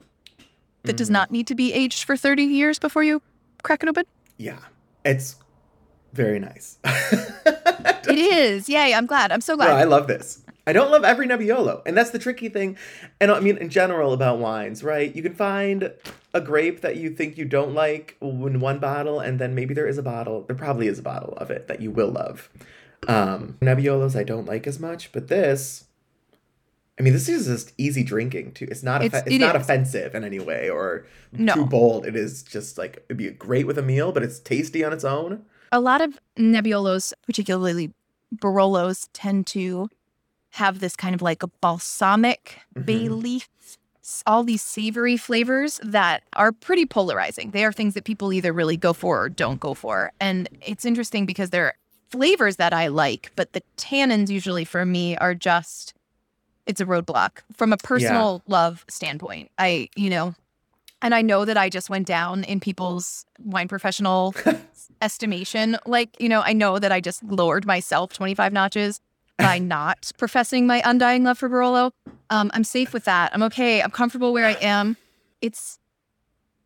that 0.84 0.96
does 0.98 1.10
Mhm. 1.10 1.14
not 1.14 1.32
need 1.32 1.48
to 1.48 1.56
be 1.56 1.74
aged 1.74 2.04
for 2.04 2.16
30 2.16 2.44
years 2.44 2.78
before 2.78 3.04
you 3.04 3.22
crack 3.64 3.82
it 3.84 3.90
open. 3.90 4.06
Yeah. 4.38 4.60
It's 5.04 5.36
very 6.14 6.40
nice. 6.40 6.78
It 8.08 8.18
is. 8.18 8.68
Yay. 8.70 8.94
I'm 8.94 9.06
glad. 9.06 9.32
I'm 9.32 9.42
so 9.42 9.54
No, 9.54 9.58
glad. 9.58 9.72
I 9.78 9.84
love 9.84 10.08
this. 10.08 10.42
I 10.70 10.74
don't 10.74 10.92
love 10.92 11.04
every 11.04 11.26
Nebbiolo, 11.28 11.82
and 11.86 11.98
that's 11.98 12.12
the 12.12 12.20
tricky 12.20 12.48
thing. 12.48 12.78
And 13.20 13.32
I 13.32 13.40
mean, 13.40 13.58
in 13.58 13.70
general, 13.70 14.14
about 14.14 14.38
wines, 14.38 14.84
right? 14.84 15.14
You 15.16 15.24
can 15.24 15.34
find 15.34 15.92
a 16.34 16.42
grape 16.42 16.82
that 16.82 16.98
you 16.98 17.10
think 17.10 17.38
you 17.38 17.46
don't 17.46 17.74
like 17.74 18.16
in 18.22 18.60
one 18.60 18.78
bottle, 18.80 19.20
and 19.20 19.40
then 19.40 19.56
maybe 19.56 19.74
there 19.74 19.88
is 19.88 19.98
a 19.98 20.04
bottle. 20.04 20.44
There 20.44 20.56
probably 20.56 20.88
is 20.88 21.00
a 21.00 21.02
bottle 21.02 21.34
of 21.38 21.50
it 21.50 21.68
that 21.68 21.82
you 21.82 21.90
will 21.90 22.10
love. 22.12 22.50
Um, 23.08 23.58
Nebbiolos 23.62 24.16
I 24.16 24.24
don't 24.24 24.46
like 24.46 24.68
as 24.68 24.80
much, 24.80 25.12
but 25.12 25.28
this, 25.28 25.86
I 27.00 27.02
mean, 27.02 27.14
this 27.14 27.30
is 27.30 27.48
just 27.48 27.72
easy 27.78 28.04
drinking 28.04 28.52
too. 28.52 28.68
It's 28.70 28.84
not 28.84 29.04
It's- 29.04 29.24
it's 29.26 29.36
it 29.36 29.40
not 29.40 29.56
is. 29.56 29.62
offensive 29.64 30.14
in 30.14 30.24
any 30.24 30.40
way 30.40 30.70
or 30.70 31.06
No. 31.32 31.56
too 31.56 31.66
bold. 31.66 32.06
It 32.06 32.16
is 32.16 32.44
just 32.44 32.78
like 32.78 33.04
it'd 33.10 33.18
be 33.18 33.30
great 33.32 33.66
with 33.66 33.78
a 33.78 33.82
meal, 33.82 34.12
but 34.12 34.22
it's 34.22 34.38
tasty 34.40 34.84
on 34.84 34.94
its 34.94 35.04
own. 35.06 35.46
a 35.72 35.80
lot 35.80 36.02
of 36.02 36.20
Nebbiolos, 36.38 37.14
particularly 37.28 37.94
Barolos, 38.36 39.08
tend 39.14 39.46
to 39.48 39.88
have 40.52 40.80
this 40.80 40.96
kind 40.96 41.14
of 41.16 41.22
like 41.22 41.44
a 41.44 41.48
balsamic 41.62 42.60
bay 42.86 43.08
Mhm. 43.08 43.22
leaf, 43.22 43.50
all 44.26 44.44
these 44.44 44.64
savory 44.64 45.18
flavors 45.18 45.80
that 45.84 46.24
are 46.34 46.52
pretty 46.52 46.86
polarizing. 46.86 47.52
They 47.52 47.64
are 47.64 47.72
things 47.72 47.94
that 47.94 48.04
people 48.06 48.34
either 48.34 48.52
really 48.52 48.78
go 48.78 48.94
for 48.94 49.22
or 49.24 49.30
don't 49.30 49.60
go 49.60 49.74
for. 49.74 50.12
And 50.20 50.50
it's 50.66 50.86
interesting 50.86 51.26
because 51.26 51.52
they're 51.52 51.76
flavors 52.10 52.56
that 52.56 52.74
I 52.74 52.88
like, 52.88 53.32
but 53.36 53.54
the 53.54 53.62
tannins 53.78 54.30
usually 54.30 54.66
for 54.66 54.86
me 54.86 55.16
are 55.18 55.36
just 55.36 55.94
it's 56.66 56.82
a 56.82 56.86
roadblock 56.86 57.40
from 57.56 57.74
a 57.74 57.78
personal 57.78 58.42
love 58.48 58.86
standpoint. 58.88 59.50
I, 59.58 59.90
you 59.96 60.10
know, 60.10 60.36
and 61.02 61.16
I 61.16 61.22
know 61.24 61.46
that 61.46 61.58
I 61.58 61.68
just 61.70 61.90
went 61.90 62.06
down 62.06 62.44
in 62.44 62.60
people's 62.60 63.26
wine 63.44 63.68
professional 63.68 64.36
estimation. 65.02 65.78
Like, 65.86 66.10
you 66.20 66.30
know, 66.30 66.42
I 66.42 66.54
know 66.54 66.78
that 66.80 66.92
I 66.92 67.00
just 67.02 67.24
lowered 67.24 67.66
myself 67.66 68.14
25 68.14 68.54
notches 68.54 69.02
by 69.40 69.58
not 69.58 70.12
professing 70.18 70.68
my 70.68 70.82
undying 70.86 71.24
love 71.24 71.38
for 71.38 71.50
Barolo. 71.50 71.92
Um, 72.30 72.52
I'm 72.54 72.64
safe 72.64 72.94
with 72.94 73.06
that. 73.06 73.32
I'm 73.34 73.42
okay. 73.44 73.82
I'm 73.82 73.92
comfortable 73.92 74.34
where 74.34 74.46
I 74.46 74.54
am. 74.62 74.98
It's, 75.42 75.80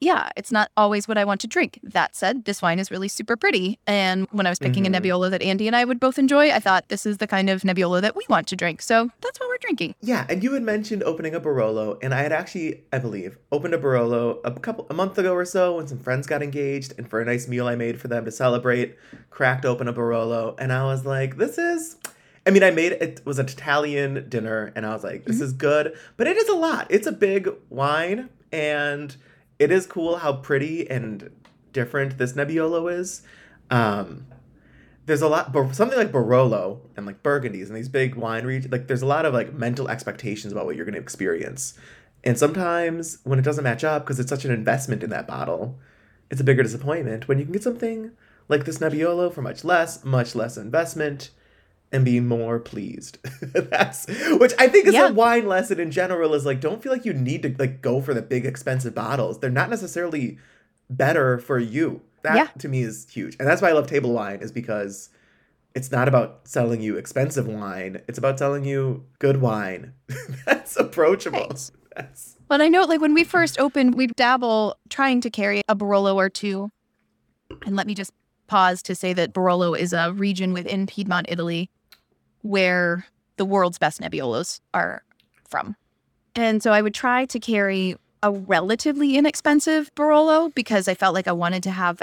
yeah, 0.01 0.29
it's 0.36 0.51
not 0.51 0.69
always 0.75 1.07
what 1.07 1.17
I 1.17 1.23
want 1.23 1.39
to 1.41 1.47
drink. 1.47 1.79
That 1.83 2.15
said, 2.15 2.43
this 2.43 2.62
wine 2.62 2.79
is 2.79 2.91
really 2.91 3.07
super 3.07 3.38
pretty. 3.38 3.79
And 3.88 4.27
when 4.31 4.45
I 4.45 4.49
was 4.49 4.59
picking 4.59 4.83
Mhm. 4.83 4.97
a 4.97 5.01
Nebbiolo 5.01 5.29
that 5.29 5.41
Andy 5.41 5.67
and 5.67 5.75
I 5.75 5.86
would 5.86 5.99
both 5.99 6.19
enjoy, 6.19 6.51
I 6.51 6.59
thought 6.59 6.89
this 6.89 7.05
is 7.05 7.19
the 7.19 7.27
kind 7.27 7.49
of 7.49 7.62
Nebbiolo 7.62 8.01
that 8.01 8.15
we 8.15 8.25
want 8.27 8.47
to 8.47 8.55
drink. 8.57 8.81
So 8.81 9.09
that's 9.21 9.39
what 9.39 9.47
we're 9.47 9.57
drinking. 9.62 9.95
Yeah, 10.01 10.25
and 10.27 10.43
you 10.43 10.51
had 10.53 10.63
mentioned 10.63 11.03
opening 11.03 11.33
a 11.36 11.39
Barolo, 11.39 11.97
and 12.03 12.13
I 12.13 12.21
had 12.23 12.33
actually, 12.33 12.81
I 12.91 12.97
believe, 12.99 13.38
opened 13.51 13.75
a 13.75 13.77
Barolo 13.77 14.39
a 14.43 14.51
couple 14.59 14.88
a 14.89 14.93
month 14.93 15.17
ago 15.17 15.33
or 15.33 15.45
so 15.45 15.77
when 15.77 15.88
some 15.88 15.99
friends 15.99 16.27
got 16.27 16.43
engaged, 16.43 16.93
and 16.97 17.07
for 17.09 17.21
a 17.21 17.25
nice 17.25 17.47
meal 17.47 17.67
I 17.67 17.75
made 17.75 18.01
for 18.01 18.09
them 18.09 18.25
to 18.25 18.31
celebrate, 18.31 18.97
cracked 19.29 19.63
open 19.63 19.88
a 19.88 19.93
Barolo, 19.93 20.55
and 20.59 20.73
I 20.73 20.83
was 20.83 21.05
like, 21.05 21.38
this 21.38 21.57
is. 21.57 21.95
I 22.45 22.49
mean, 22.49 22.63
I 22.63 22.71
made 22.71 22.93
it 22.93 23.21
was 23.25 23.39
an 23.39 23.47
Italian 23.47 24.27
dinner, 24.29 24.73
and 24.75 24.86
I 24.86 24.93
was 24.93 25.03
like, 25.03 25.25
this 25.25 25.39
is 25.39 25.53
good, 25.53 25.97
but 26.17 26.27
it 26.27 26.36
is 26.36 26.49
a 26.49 26.56
lot. 26.56 26.88
It's 26.89 27.08
a 27.08 27.12
big 27.12 27.49
wine, 27.69 28.29
and 28.51 29.15
it 29.60 29.71
is 29.71 29.86
cool 29.86 30.17
how 30.17 30.34
pretty 30.34 30.89
and 30.89 31.29
different 31.71 32.17
this 32.17 32.34
Nebbiolo 32.34 32.91
is. 32.91 33.21
Um, 33.69 34.27
there's 35.06 35.21
a 35.21 35.27
lot 35.27 35.51
but 35.51 35.73
something 35.75 35.97
like 35.97 36.12
barolo 36.12 36.79
and 36.95 37.06
like 37.06 37.21
burgundies 37.23 37.67
and 37.67 37.75
these 37.75 37.89
big 37.89 38.15
wine 38.15 38.45
regions 38.45 38.71
like 38.71 38.88
there's 38.88 39.01
a 39.01 39.08
lot 39.08 39.25
of 39.25 39.34
like 39.34 39.53
mental 39.53 39.89
expectations 39.89 40.53
about 40.53 40.65
what 40.65 40.75
you're 40.75 40.86
going 40.86 40.95
to 40.95 41.01
experience 41.01 41.73
and 42.23 42.38
sometimes 42.38 43.17
when 43.23 43.38
it 43.38 43.41
doesn't 43.43 43.63
match 43.63 43.84
up 43.84 44.03
because 44.03 44.19
it's 44.19 44.29
such 44.29 44.45
an 44.45 44.51
investment 44.51 45.03
in 45.03 45.10
that 45.10 45.27
bottle 45.27 45.77
it's 46.32 46.41
a 46.41 46.43
bigger 46.43 46.63
disappointment 46.63 47.27
when 47.27 47.38
you 47.38 47.43
can 47.43 47.53
get 47.53 47.63
something 47.63 48.12
like 48.47 48.65
this 48.65 48.77
nebbiolo 48.77 49.34
for 49.34 49.41
much 49.41 49.63
less 49.63 50.03
much 50.06 50.36
less 50.36 50.58
investment 50.58 51.32
and 51.93 52.03
be 52.03 52.19
more 52.19 52.60
pleased 52.60 53.19
that's 53.53 54.06
which 54.39 54.51
i 54.60 54.67
think 54.67 54.88
is 54.88 54.93
Yeah. 54.93 55.10
a 55.10 55.13
wine 55.13 55.47
lesson 55.47 55.79
in 55.79 55.91
general 55.91 56.34
is 56.34 56.45
like 56.45 56.60
don't 56.60 56.82
feel 56.84 56.91
like 56.91 57.06
you 57.06 57.13
need 57.13 57.43
to 57.43 57.56
like 57.58 57.82
go 57.82 58.01
for 58.01 58.13
the 58.13 58.21
big 58.21 58.45
expensive 58.45 58.93
bottles 58.95 59.39
they're 59.39 59.49
not 59.49 59.69
necessarily 59.69 60.38
better 60.89 61.38
for 61.39 61.60
you 61.60 62.01
that 62.23 62.36
Yeah. 62.36 62.47
to 62.60 62.67
me 62.67 62.82
is 62.84 63.08
huge 63.10 63.36
and 63.39 63.47
that's 63.47 63.62
why 63.62 63.69
i 63.69 63.71
love 63.73 63.88
table 63.88 64.12
wine 64.13 64.39
is 64.41 64.51
because 64.51 65.10
it's 65.75 65.91
not 65.91 66.08
about 66.08 66.41
selling 66.47 66.82
you 66.82 66.97
expensive 66.97 67.47
wine 67.47 68.01
it's 68.08 68.17
about 68.17 68.38
selling 68.39 68.65
you 68.65 69.06
good 69.19 69.39
wine 69.41 69.93
that's 70.45 70.75
approachable 70.75 71.39
Thanks. 71.39 71.71
that's 71.95 72.36
But 72.47 72.62
I 72.62 72.67
know, 72.69 72.84
like, 72.84 73.01
when 73.01 73.13
we 73.15 73.23
first 73.23 73.60
opened, 73.60 73.95
we'd 73.95 74.15
dabble 74.15 74.75
trying 74.89 75.21
to 75.21 75.29
carry 75.32 75.62
a 75.67 75.75
Barolo 75.75 76.13
or 76.15 76.29
two. 76.29 76.69
And 77.65 77.75
let 77.75 77.88
me 77.88 77.95
just 77.95 78.12
pause 78.47 78.84
to 78.84 78.93
say 78.93 79.13
that 79.13 79.34
Barolo 79.34 79.73
is 79.77 79.91
a 79.93 80.12
region 80.13 80.53
within 80.53 80.86
Piedmont, 80.86 81.25
Italy, 81.29 81.69
where 82.43 83.06
the 83.38 83.45
world's 83.45 83.79
best 83.79 83.99
Nebbiolos 83.99 84.62
are 84.73 85.03
from. 85.49 85.75
And 86.36 86.62
so 86.62 86.71
I 86.71 86.82
would 86.82 86.93
try 86.93 87.25
to 87.25 87.39
carry 87.39 87.95
a 88.21 88.32
relatively 88.32 89.17
inexpensive 89.17 89.93
Barolo 89.95 90.53
because 90.53 90.88
I 90.88 90.93
felt 90.93 91.13
like 91.13 91.27
I 91.27 91.32
wanted 91.32 91.63
to 91.63 91.71
have, 91.71 92.01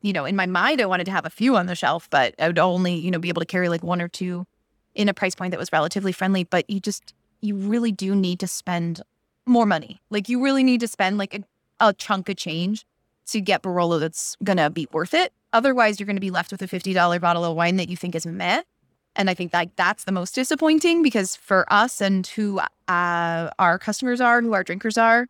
you 0.00 0.12
know, 0.12 0.24
in 0.24 0.36
my 0.36 0.46
mind, 0.46 0.80
I 0.80 0.86
wanted 0.86 1.04
to 1.04 1.10
have 1.10 1.26
a 1.26 1.30
few 1.30 1.56
on 1.56 1.66
the 1.66 1.74
shelf, 1.74 2.08
but 2.08 2.34
I 2.38 2.46
would 2.46 2.58
only, 2.58 2.94
you 2.94 3.10
know, 3.10 3.18
be 3.18 3.28
able 3.28 3.40
to 3.40 3.46
carry 3.46 3.68
like 3.68 3.82
one 3.82 4.00
or 4.00 4.08
two 4.08 4.46
in 4.94 5.08
a 5.08 5.14
price 5.14 5.34
point 5.34 5.50
that 5.50 5.60
was 5.60 5.72
relatively 5.72 6.12
friendly. 6.12 6.44
But 6.44 6.68
you 6.70 6.80
just, 6.80 7.14
you 7.40 7.56
really 7.56 7.92
do 7.92 8.14
need 8.14 8.40
to 8.40 8.46
spend 8.46 9.02
more 9.46 9.66
money. 9.66 10.00
Like 10.10 10.28
you 10.28 10.42
really 10.42 10.64
need 10.64 10.80
to 10.80 10.88
spend 10.88 11.18
like 11.18 11.34
a, 11.34 11.88
a 11.88 11.92
chunk 11.92 12.28
of 12.28 12.36
change 12.36 12.86
to 13.26 13.40
get 13.40 13.62
Barolo 13.62 14.00
that's 14.00 14.36
gonna 14.42 14.70
be 14.70 14.88
worth 14.92 15.14
it. 15.14 15.32
Otherwise, 15.52 16.00
you're 16.00 16.06
gonna 16.06 16.20
be 16.20 16.30
left 16.30 16.52
with 16.52 16.62
a 16.62 16.68
fifty 16.68 16.92
dollar 16.92 17.20
bottle 17.20 17.44
of 17.44 17.54
wine 17.56 17.76
that 17.76 17.88
you 17.88 17.96
think 17.96 18.14
is 18.14 18.26
meh. 18.26 18.62
And 19.16 19.28
I 19.28 19.34
think 19.34 19.52
like 19.52 19.74
that's 19.76 20.04
the 20.04 20.12
most 20.12 20.34
disappointing 20.34 21.02
because 21.02 21.36
for 21.36 21.70
us 21.72 22.00
and 22.00 22.26
who 22.28 22.60
uh, 22.88 23.50
our 23.58 23.78
customers 23.78 24.20
are, 24.20 24.40
who 24.40 24.52
our 24.54 24.62
drinkers 24.64 24.96
are, 24.96 25.26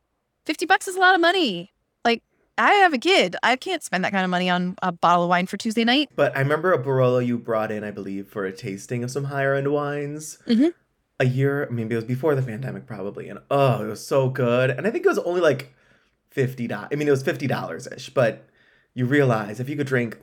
50 0.47 0.67
bucks 0.67 0.87
is 0.89 0.97
a 0.97 1.01
lot 1.01 1.15
of 1.15 1.21
money. 1.21 1.73
Like 2.05 2.23
I 2.59 2.73
have 2.73 2.93
a 2.93 2.99
kid. 2.99 3.37
I 3.43 3.57
can't 3.57 3.83
spend 3.83 4.05
that 4.05 4.13
kind 4.13 4.25
of 4.25 4.31
money 4.31 4.51
on 4.51 4.77
a 4.83 4.93
bottle 4.93 5.25
of 5.25 5.31
wine 5.31 5.47
for 5.47 5.57
Tuesday 5.57 5.85
night. 5.85 6.11
But 6.15 6.37
I 6.37 6.41
remember 6.41 6.73
a 6.73 6.79
Barolo 6.83 7.25
you 7.25 7.39
brought 7.39 7.71
in, 7.73 7.83
I 7.85 7.91
believe, 7.91 8.29
for 8.29 8.45
a 8.45 8.53
tasting 8.53 9.03
of 9.03 9.11
some 9.11 9.25
higher 9.25 9.55
end 9.55 9.73
wines. 9.73 10.39
Mhm. 10.47 10.75
A 11.19 11.27
year, 11.27 11.69
maybe 11.71 11.95
it 11.95 11.97
was 11.97 12.05
before 12.05 12.35
the 12.35 12.43
pandemic, 12.43 12.87
probably. 12.87 13.29
And 13.29 13.41
oh, 13.51 13.85
it 13.85 13.89
was 13.89 14.07
so 14.07 14.29
good. 14.31 14.71
And 14.71 14.87
I 14.87 14.91
think 14.91 15.05
it 15.05 15.09
was 15.09 15.19
only 15.19 15.41
like 15.41 15.75
$50. 16.35 16.89
I 16.93 16.97
mean, 16.97 17.09
it 17.09 17.11
was 17.11 17.23
$50 17.23 17.87
ish, 17.95 18.11
but 18.11 18.47
you 18.95 19.05
realize 19.07 19.61
if 19.61 19.69
you 19.69 19.77
could 19.77 19.87
drink 19.87 20.19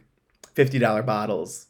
$50 0.55 1.05
bottles 1.05 1.67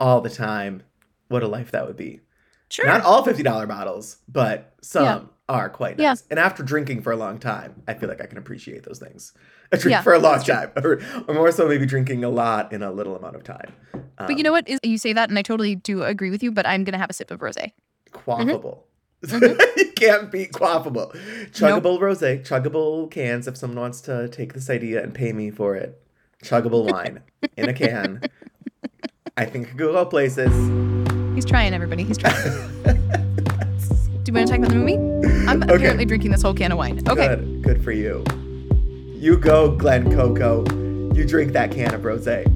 all 0.00 0.20
the 0.20 0.30
time, 0.30 0.82
what 1.28 1.42
a 1.42 1.48
life 1.48 1.70
that 1.72 1.86
would 1.86 1.96
be. 1.96 2.20
Sure. 2.68 2.86
Not 2.86 3.02
all 3.02 3.24
$50 3.24 3.66
bottles, 3.68 4.18
but 4.28 4.74
some 4.82 5.04
Yeah. 5.04 5.20
are 5.48 5.68
quite 5.68 5.98
Yeah. 6.00 6.08
nice. 6.10 6.24
And 6.30 6.38
after 6.40 6.62
drinking 6.64 7.02
for 7.02 7.12
a 7.12 7.16
long 7.16 7.38
time, 7.38 7.82
I 7.86 7.94
feel 7.94 8.08
like 8.08 8.20
I 8.20 8.26
can 8.26 8.38
appreciate 8.38 8.82
those 8.84 8.98
things. 8.98 9.32
I 9.72 9.76
drink 9.76 9.92
Yeah, 9.92 10.02
for 10.02 10.14
a 10.14 10.18
long 10.18 10.40
time, 10.42 10.70
or, 10.76 11.00
or 11.28 11.34
more 11.34 11.52
so 11.52 11.68
maybe 11.68 11.86
drinking 11.86 12.24
a 12.24 12.28
lot 12.28 12.72
in 12.72 12.82
a 12.82 12.90
little 12.90 13.14
amount 13.16 13.36
of 13.36 13.44
time. 13.44 13.72
Um, 13.94 14.02
but 14.26 14.36
you 14.36 14.42
know 14.42 14.52
what? 14.52 14.68
Is, 14.68 14.80
you 14.82 14.98
say 14.98 15.12
that, 15.12 15.28
and 15.28 15.38
I 15.38 15.42
totally 15.42 15.74
do 15.76 16.02
agree 16.02 16.30
with 16.30 16.42
you. 16.42 16.50
But 16.52 16.66
I'm 16.66 16.82
gonna 16.84 16.98
have 16.98 17.10
a 17.10 17.12
sip 17.12 17.30
of 17.30 17.40
rosé. 17.40 17.72
quaffable. 18.12 18.80
Mm-hmm. 19.24 19.60
you 19.78 19.92
can't 19.92 20.30
beat 20.30 20.52
quaffable. 20.52 21.12
Chuggable 21.52 21.98
rosé, 22.00 22.42
chuggable 22.46 23.10
cans. 23.10 23.46
If 23.48 23.56
someone 23.56 23.80
wants 23.80 24.00
to 24.02 24.28
take 24.28 24.52
this 24.54 24.68
idea 24.70 25.02
and 25.02 25.14
pay 25.14 25.32
me 25.32 25.50
for 25.50 25.74
it, 25.76 26.00
chuggable 26.44 26.90
wine 26.90 27.22
in 27.56 27.68
a 27.68 27.72
can. 27.74 28.22
I 29.38 29.44
think 29.44 29.76
Google 29.76 30.06
places. 30.06 30.50
He's 31.34 31.44
trying, 31.44 31.74
everybody. 31.74 32.04
He's 32.04 32.16
trying. 32.16 32.34
do 32.84 32.90
you 34.26 34.32
want 34.32 34.46
to 34.46 34.46
talk 34.46 34.58
about 34.58 34.70
the 34.70 34.76
movie? 34.76 34.94
I'm 35.46 35.62
Okay. 35.62 35.74
apparently 35.74 36.06
drinking 36.06 36.30
this 36.30 36.40
whole 36.40 36.54
can 36.54 36.72
of 36.72 36.78
wine. 36.78 37.02
Okay. 37.06 37.28
Good, 37.28 37.62
good 37.62 37.84
for 37.84 37.92
you. 37.92 38.24
You 39.12 39.36
go, 39.36 39.76
Glen 39.76 40.10
Coco. 40.10 40.64
You 41.14 41.26
drink 41.26 41.52
that 41.52 41.70
can 41.70 41.94
of 41.94 42.00
rosé. 42.02 42.46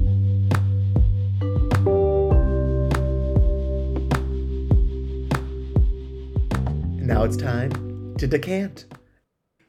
Now 6.99 7.23
it's 7.23 7.35
time 7.37 8.15
to 8.17 8.27
decant. 8.27 8.85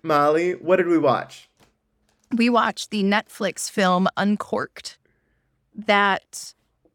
Molly, 0.03 0.53
what 0.53 0.77
did 0.77 0.87
we 0.89 0.99
watch? 0.99 1.49
we 2.35 2.49
watched 2.49 2.91
the 2.91 3.03
Netflix 3.05 3.71
film 3.71 4.09
Uncorked 4.17 4.97
that 5.75 6.55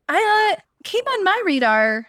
I 0.09 0.55
uh, 0.57 0.61
came 0.83 1.05
on 1.05 1.23
my 1.23 1.41
radar. 1.45 2.07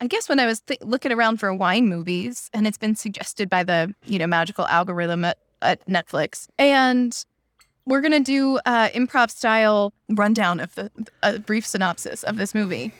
I 0.00 0.06
guess 0.06 0.28
when 0.28 0.40
I 0.40 0.46
was 0.46 0.60
th- 0.60 0.80
looking 0.82 1.12
around 1.12 1.38
for 1.38 1.52
wine 1.54 1.88
movies, 1.88 2.50
and 2.52 2.66
it's 2.66 2.78
been 2.78 2.96
suggested 2.96 3.48
by 3.48 3.64
the 3.64 3.94
you 4.04 4.18
know 4.18 4.26
magical 4.26 4.66
algorithm 4.66 5.24
at, 5.24 5.38
at 5.62 5.86
Netflix, 5.86 6.48
and 6.58 7.24
we're 7.86 8.00
gonna 8.00 8.20
do 8.20 8.58
uh, 8.66 8.88
improv 8.90 9.30
style 9.30 9.92
rundown 10.10 10.60
of 10.60 10.74
the 10.74 10.90
a 11.22 11.38
brief 11.38 11.66
synopsis 11.66 12.22
of 12.22 12.36
this 12.36 12.54
movie. 12.54 12.92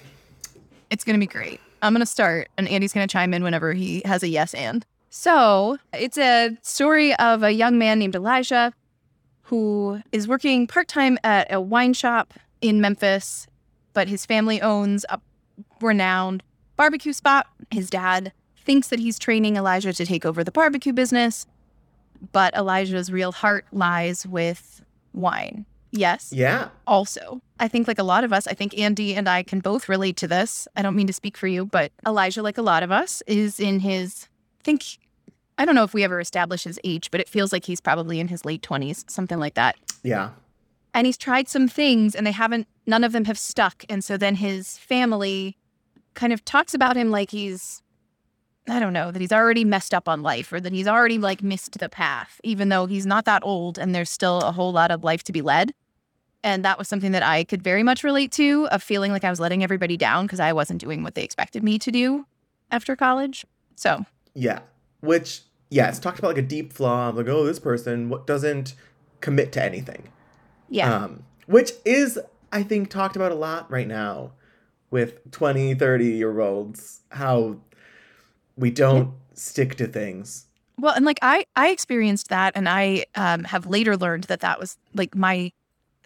It's 0.91 1.05
gonna 1.05 1.19
be 1.19 1.27
great. 1.27 1.61
I'm 1.83 1.93
gonna 1.93 2.07
start, 2.07 2.49
and 2.57 2.69
Andy's 2.69 2.93
gonna 2.93 3.07
chime 3.07 3.35
in 3.35 3.43
whenever 3.43 3.73
he 3.73 4.03
has 4.05 4.23
a 4.23 4.29
yes 4.29 4.55
and. 4.55 4.87
So 5.11 5.79
it's 5.93 6.19
a 6.19 6.57
story 6.63 7.15
of 7.17 7.43
a 7.43 7.53
young 7.53 7.79
man 7.79 7.99
named 7.99 8.17
Elijah 8.17 8.73
who 9.43 10.01
is 10.11 10.27
working 10.27 10.67
part 10.67 10.89
time 10.89 11.19
at 11.23 11.53
a 11.53 11.61
wine 11.61 11.93
shop 11.93 12.35
in 12.61 12.81
Memphis, 12.81 13.47
but 13.95 14.09
his 14.09 14.27
family 14.27 14.61
owns 14.61 15.07
a 15.09 15.19
renowned 15.81 16.43
barbecue 16.77 17.13
spot. 17.13 17.47
His 17.71 17.89
dad 17.89 18.33
thinks 18.59 18.89
that 18.89 18.99
he's 18.99 19.19
training 19.19 19.57
Elijah 19.57 19.93
to 19.93 20.05
take 20.05 20.27
over 20.27 20.45
the 20.45 20.51
barbecue 20.51 20.93
business, 20.93 21.47
but 22.33 22.55
Elijah's 22.55 23.11
real 23.11 23.33
heart 23.33 23.67
lies 23.73 24.27
with 24.27 24.83
wine. 25.13 25.65
Yes. 25.93 26.33
Yeah. 26.33 26.71
Also, 26.89 27.41
I 27.61 27.69
think, 27.69 27.87
like 27.87 28.01
a 28.01 28.05
lot 28.05 28.25
of 28.25 28.33
us, 28.33 28.49
I 28.49 28.55
think 28.55 28.77
Andy 28.77 29.15
and 29.15 29.29
I 29.29 29.45
can 29.45 29.61
both 29.61 29.89
relate 29.89 30.17
to 30.17 30.27
this. 30.27 30.67
I 30.75 30.83
don't 30.83 30.97
mean 30.97 31.07
to 31.07 31.13
speak 31.13 31.37
for 31.37 31.47
you, 31.47 31.67
but 31.67 31.93
Elijah, 32.05 32.43
like 32.43 32.59
a 32.59 32.63
lot 32.63 32.83
of 32.83 32.91
us, 32.91 33.23
is 33.29 33.61
in 33.61 33.79
his, 33.79 34.27
I 34.61 34.65
think, 34.65 34.83
I 35.57 35.65
don't 35.65 35.77
know 35.77 35.85
if 35.85 35.95
we 35.95 36.03
ever 36.03 36.19
establish 36.19 36.65
his 36.65 36.81
age, 36.83 37.13
but 37.13 37.21
it 37.21 37.29
feels 37.29 37.53
like 37.53 37.65
he's 37.65 37.81
probably 37.81 38.19
in 38.19 38.27
his 38.27 38.45
late 38.45 38.63
20s, 38.63 39.09
something 39.09 39.39
like 39.39 39.55
that. 39.55 39.77
Yeah. 40.03 40.31
And 40.95 41.07
he's 41.07 41.19
tried 41.19 41.49
some 41.49 41.67
things 41.67 42.15
and 42.15 42.25
they 42.27 42.33
haven't, 42.33 42.69
none 42.87 43.05
of 43.05 43.13
them 43.13 43.25
have 43.25 43.39
stuck. 43.39 43.85
And 43.89 44.03
so 44.03 44.17
then 44.17 44.37
his 44.37 44.79
family 44.79 45.59
kind 46.15 46.33
of 46.33 46.45
talks 46.45 46.73
about 46.73 46.97
him 46.97 47.11
like 47.11 47.33
he's, 47.33 47.83
I 48.69 48.79
don't 48.79 48.93
know, 48.93 49.11
that 49.11 49.21
he's 49.21 49.33
already 49.33 49.65
messed 49.65 49.93
up 49.93 50.09
on 50.09 50.23
life 50.23 50.53
or 50.53 50.61
that 50.61 50.73
he's 50.73 50.87
already 50.87 51.19
like 51.19 51.43
missed 51.43 51.79
the 51.79 51.89
path, 51.89 52.41
even 52.45 52.69
though 52.69 52.87
he's 52.87 53.05
not 53.05 53.25
that 53.25 53.43
old 53.45 53.77
and 53.77 53.93
there's 53.93 54.09
still 54.09 54.39
a 54.43 54.53
whole 54.53 54.73
lot 54.73 54.93
of 54.93 55.03
life 55.03 55.25
to 55.25 55.33
be 55.33 55.43
led. 55.43 55.75
And 56.45 56.65
that 56.65 56.79
was 56.79 56.89
something 56.89 57.13
that 57.13 57.23
I 57.23 57.43
could 57.43 57.63
very 57.63 57.83
much 57.83 58.05
relate 58.05 58.31
to 58.33 58.69
of 58.71 58.83
feeling 58.83 59.11
like 59.11 59.25
I 59.25 59.31
was 59.31 59.41
letting 59.41 59.65
everybody 59.65 59.97
down 59.97 60.27
because 60.27 60.41
I 60.41 60.53
wasn't 60.53 60.81
doing 60.81 61.03
what 61.03 61.15
they 61.15 61.25
expected 61.25 61.65
me 61.65 61.79
to 61.81 61.91
do 61.91 62.27
after 62.71 62.95
college. 62.95 63.45
So, 63.75 64.05
Yeah. 64.35 64.61
Which, 65.01 65.43
yeah, 65.71 65.89
it's 65.89 65.99
talked 65.99 66.19
about 66.19 66.29
like 66.29 66.39
a 66.39 66.43
deep 66.43 66.73
flaw 66.73 67.09
of 67.09 67.17
like, 67.17 67.29
oh, 67.29 67.45
this 67.45 67.59
person 67.59 68.09
what 68.09 68.27
doesn't 68.27 68.75
commit 69.21 69.53
to 69.53 69.65
anything. 69.65 70.09
Yeah. 70.75 70.93
Um, 71.05 71.23
which 71.47 71.73
is, 71.85 72.19
I 72.53 72.63
think, 72.63 72.91
talked 72.91 73.17
about 73.17 73.31
a 73.33 73.37
lot 73.37 73.71
right 73.71 73.87
now 73.87 74.33
with 74.91 75.31
20, 75.31 75.75
30 75.75 76.05
year 76.07 76.41
olds, 76.41 77.01
how 77.11 77.57
we 78.57 78.71
don't 78.71 79.13
stick 79.35 79.77
to 79.77 79.87
things. 79.87 80.47
Well, 80.79 80.95
and 80.95 81.05
like 81.05 81.19
I 81.23 81.47
I 81.55 81.69
experienced 81.69 82.29
that 82.29 82.53
and 82.57 82.69
I 82.69 83.05
um 83.15 83.45
have 83.45 83.67
later 83.67 83.97
learned 83.97 84.25
that 84.25 84.41
that 84.41 84.59
was 84.59 84.77
like 84.95 85.15
my 85.15 85.53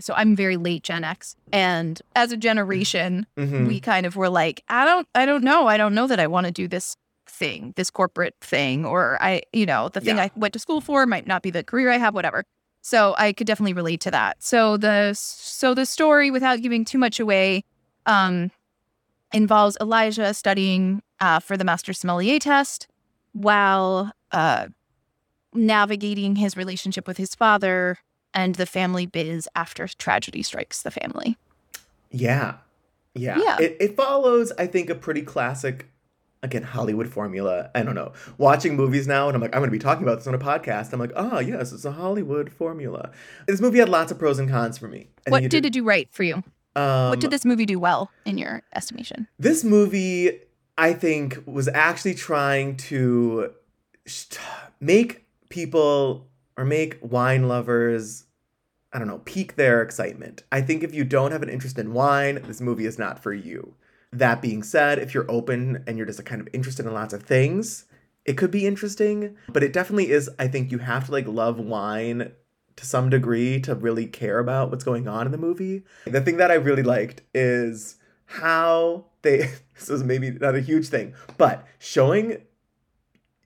so 0.01 0.13
I'm 0.15 0.37
very 0.37 0.57
late 0.59 0.83
Gen 0.83 1.05
X 1.05 1.35
and 1.53 2.01
as 2.15 2.33
a 2.33 2.37
generation 2.37 3.27
Mhm. 3.37 3.67
we 3.67 3.81
kind 3.81 4.05
of 4.07 4.15
were 4.17 4.29
like 4.29 4.63
I 4.69 4.85
don't 4.85 5.09
I 5.15 5.25
don't 5.25 5.43
know 5.43 5.67
I 5.67 5.77
don't 5.79 5.95
know 5.95 6.07
that 6.07 6.21
I 6.21 6.27
want 6.27 6.47
to 6.47 6.53
do 6.53 6.69
this 6.69 6.97
thing 7.27 7.73
this 7.77 7.91
corporate 7.91 8.35
thing 8.43 8.85
or 8.85 9.17
I 9.23 9.43
you 9.53 9.65
know 9.67 9.89
the 9.89 10.01
thing 10.01 10.17
Yeah. 10.17 10.25
I 10.25 10.31
went 10.37 10.53
to 10.53 10.59
school 10.59 10.81
for 10.83 11.07
might 11.07 11.27
not 11.27 11.43
be 11.43 11.51
the 11.51 11.65
career 11.65 11.91
I 11.91 11.97
have 11.99 12.15
whatever. 12.15 12.45
So 12.81 13.15
I 13.19 13.33
could 13.33 13.47
definitely 13.47 13.75
relate 13.75 14.01
to 14.03 14.11
that. 14.11 14.43
So 14.43 14.77
the 14.77 15.15
so 15.15 15.75
the 15.75 15.87
story 15.87 16.31
without 16.31 16.63
giving 16.63 16.85
too 16.85 16.99
much 16.99 17.21
away 17.21 17.65
um 18.07 18.51
involves 19.33 19.77
Elijah 19.81 20.33
studying 20.35 21.03
uh, 21.21 21.41
for 21.41 21.57
the 21.57 21.65
master 21.65 21.93
sommelier 21.93 22.39
test 22.39 22.89
while 23.33 24.13
uh, 24.33 24.69
navigating 25.53 26.37
his 26.37 26.57
relationship 26.57 27.07
with 27.07 27.17
his 27.17 27.35
father 27.35 27.99
and 28.35 28.55
the 28.55 28.67
family 28.67 29.07
biz 29.07 29.49
after 29.55 29.87
tragedy 29.89 30.43
strikes 30.43 30.83
the 30.83 30.91
family. 30.91 31.37
Yeah. 32.11 32.57
Yeah. 33.15 33.39
Yeah. 33.39 33.57
It, 33.61 33.77
it 33.81 33.97
follows, 33.97 34.53
I 34.59 34.67
think, 34.67 34.91
a 34.91 34.95
pretty 34.95 35.23
classic, 35.23 35.91
again, 36.43 36.63
Hollywood 36.63 37.09
formula. 37.09 37.71
I 37.75 37.83
don't 37.83 37.95
know. 37.95 38.13
Watching 38.37 38.77
movies 38.77 39.07
now, 39.07 39.29
and 39.29 39.35
I'm 39.35 39.41
like, 39.41 39.55
I'm 39.55 39.61
going 39.61 39.71
to 39.71 39.77
be 39.77 39.79
talking 39.79 40.03
about 40.03 40.19
this 40.19 40.27
on 40.27 40.35
a 40.35 40.39
podcast. 40.39 40.93
I'm 40.93 41.01
like, 41.01 41.13
oh, 41.17 41.39
yes, 41.39 41.73
it's 41.73 41.85
a 41.85 41.93
Hollywood 41.93 42.53
formula. 42.53 43.11
This 43.47 43.61
movie 43.61 43.79
had 43.79 43.89
lots 43.89 44.13
of 44.13 44.19
pros 44.19 44.39
and 44.39 44.49
cons 44.49 44.79
for 44.79 44.89
me. 44.89 45.09
I 45.27 45.31
what 45.31 45.49
did 45.49 45.65
it 45.65 45.73
do 45.73 45.85
right 45.85 46.09
for 46.13 46.23
you? 46.23 46.43
Um, 46.77 47.11
what 47.11 47.21
did 47.21 47.31
this 47.31 47.45
movie 47.45 47.67
do 47.67 47.79
well 47.79 48.11
in 48.25 48.39
your 48.39 48.63
estimation? 48.75 49.27
This 49.39 49.65
movie, 49.65 50.41
I 50.77 50.93
think, 50.93 51.43
was 51.47 51.69
actually 51.69 52.15
trying 52.15 52.77
to 52.77 53.53
make 54.81 55.27
people 55.49 56.29
or 56.57 56.65
make 56.65 56.99
wine 57.01 57.49
lovers, 57.49 58.25
I 58.93 58.99
don't 58.99 59.09
know, 59.09 59.19
pique 59.25 59.57
their 59.57 59.83
excitement. 59.83 60.43
I 60.53 60.61
think 60.61 60.83
if 60.83 60.95
you 60.95 61.05
don't 61.05 61.33
have 61.33 61.43
an 61.43 61.49
interest 61.49 61.79
in 61.79 61.95
wine, 61.95 62.41
this 62.45 62.61
movie 62.61 62.87
is 62.87 62.99
not 62.99 63.23
for 63.23 63.33
you. 63.33 63.75
That 64.13 64.41
being 64.41 64.63
said, 64.63 64.99
if 64.99 65.15
you're 65.15 65.31
open 65.31 65.85
and 65.87 65.97
you're 65.97 66.07
just 66.07 66.25
kind 66.25 66.41
of 66.41 66.49
interested 66.53 66.87
in 66.87 66.95
lots 66.95 67.13
of 67.13 67.23
things, 67.23 67.85
it 68.25 68.37
could 68.37 68.51
be 68.51 68.67
interesting. 68.67 69.37
But 69.49 69.63
it 69.63 69.73
definitely 69.73 70.11
is, 70.11 70.31
I 70.39 70.49
think 70.49 70.71
you 70.71 70.79
have 70.79 71.07
to 71.07 71.13
like 71.13 71.27
love 71.27 71.59
wine 71.59 72.33
to 72.77 72.87
some 72.87 73.11
degree 73.11 73.61
to 73.61 73.75
really 73.75 74.07
care 74.07 74.39
about 74.39 74.71
what's 74.71 74.85
going 74.85 75.09
on 75.09 75.27
in 75.27 75.33
the 75.33 75.39
movie. 75.39 75.83
The 76.07 76.21
thing 76.21 76.37
that 76.37 76.51
I 76.51 76.55
really 76.55 76.85
liked 76.85 77.23
is 77.35 77.97
how 78.27 79.07
they 79.23 79.39
this 79.75 79.89
is 79.89 80.05
maybe 80.05 80.31
not 80.31 80.55
a 80.55 80.61
huge 80.61 80.89
thing, 80.89 81.15
but 81.37 81.67
showing 81.79 82.43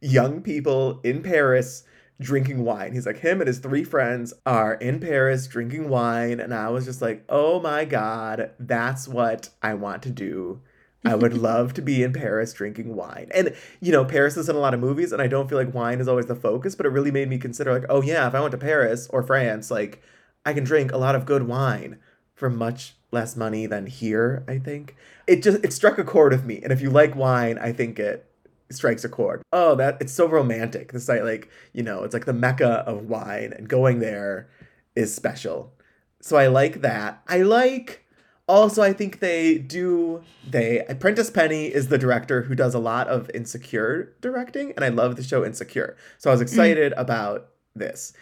young 0.01 0.43
people 0.43 1.01
in 1.03 1.23
Paris 1.23 1.85
drinking 2.21 2.65
wine. 2.65 2.93
He's 2.93 3.07
like 3.07 3.19
him 3.19 3.41
and 3.41 3.49
his 3.49 3.59
three 3.59 3.85
friends 3.85 4.33
are 4.47 4.75
in 4.75 5.01
Paris 5.01 5.47
drinking 5.47 5.89
wine 5.89 6.41
and 6.41 6.55
I 6.55 6.69
was 6.69 6.85
just 6.85 7.03
like, 7.03 7.25
"Oh 7.29 7.61
my 7.61 7.85
god, 7.85 8.51
that's 8.59 9.09
what 9.09 9.51
I 9.63 9.75
want 9.75 10.03
to 10.05 10.11
do." 10.11 10.61
I 11.05 11.15
would 11.17 11.35
love 11.37 11.75
to 11.75 11.83
be 11.83 12.03
in 12.03 12.13
Paris 12.13 12.53
drinking 12.53 12.95
wine. 12.95 13.31
And 13.35 13.55
you 13.81 13.93
know, 13.93 14.05
Paris 14.05 14.37
is 14.37 14.49
in 14.49 14.57
a 14.57 14.61
lot 14.61 14.75
of 14.75 14.81
movies 14.81 15.13
and 15.13 15.21
I 15.21 15.27
don't 15.27 15.49
feel 15.49 15.59
like 15.59 15.75
wine 15.75 16.01
is 16.01 16.09
always 16.09 16.27
the 16.27 16.37
focus, 16.37 16.75
but 16.75 16.87
it 16.87 16.91
really 16.91 17.11
made 17.11 17.29
me 17.29 17.39
consider 17.39 17.73
like, 17.73 17.87
"Oh 17.89 18.03
yeah, 18.03 18.27
if 18.29 18.35
I 18.35 18.41
went 18.41 18.53
to 18.53 18.59
Paris 18.59 19.09
or 19.11 19.23
France, 19.23 19.71
like 19.71 20.03
I 20.45 20.53
can 20.53 20.65
drink 20.65 20.93
a 20.93 20.99
lot 20.99 21.15
of 21.15 21.27
good 21.27 21.45
wine 21.45 21.99
for 22.35 22.51
much 22.51 22.97
less 23.13 23.37
money 23.37 23.67
than 23.67 23.87
here, 23.87 24.45
I 24.49 24.59
think. 24.59 24.97
It 25.27 25.43
just 25.43 25.65
it 25.65 25.73
struck 25.73 25.99
a 25.99 26.05
chord 26.05 26.33
with 26.33 26.45
me. 26.45 26.61
And 26.63 26.73
if 26.73 26.81
you 26.81 26.91
like 26.91 27.15
wine, 27.15 27.59
I 27.59 27.73
think 27.73 27.99
it 27.99 28.27
strikes 28.75 29.05
a 29.05 29.09
chord. 29.09 29.43
Oh, 29.53 29.75
that 29.77 29.99
it's 30.01 30.13
so 30.13 30.27
romantic. 30.27 30.93
This 30.93 31.07
site 31.07 31.25
like, 31.25 31.51
you 31.73 31.83
know, 31.83 32.05
it's 32.05 32.15
like 32.15 32.25
the 32.25 32.33
mecca 32.33 32.85
of 32.87 33.09
wine 33.09 33.53
and 33.57 33.69
going 33.69 33.99
there 34.01 34.49
is 34.95 35.15
special. 35.15 35.73
So 36.21 36.37
I 36.37 36.47
like 36.47 36.83
that. 36.83 37.23
I 37.29 37.43
like 37.43 38.05
also 38.49 38.83
I 38.83 38.93
think 38.93 39.21
they 39.21 39.59
do 39.59 40.23
they 40.49 40.85
Prentice 41.01 41.31
Penny 41.31 41.67
is 41.67 41.89
the 41.89 41.99
director 41.99 42.43
who 42.43 42.55
does 42.55 42.75
a 42.75 42.79
lot 42.79 43.09
of 43.09 43.31
insecure 43.35 44.15
directing 44.21 44.73
and 44.77 44.85
I 44.85 44.89
love 44.89 45.17
the 45.17 45.23
show 45.23 45.45
Insecure. 45.45 45.97
So 46.19 46.31
I 46.31 46.33
was 46.33 46.41
excited 46.41 46.93
mm. 46.93 47.01
about 47.01 47.49
this. 47.75 48.13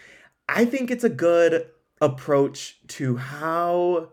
I 0.48 0.64
think 0.64 0.90
it's 0.90 1.04
a 1.04 1.10
good 1.10 1.68
approach 2.00 2.78
to 2.88 3.16
how 3.16 4.10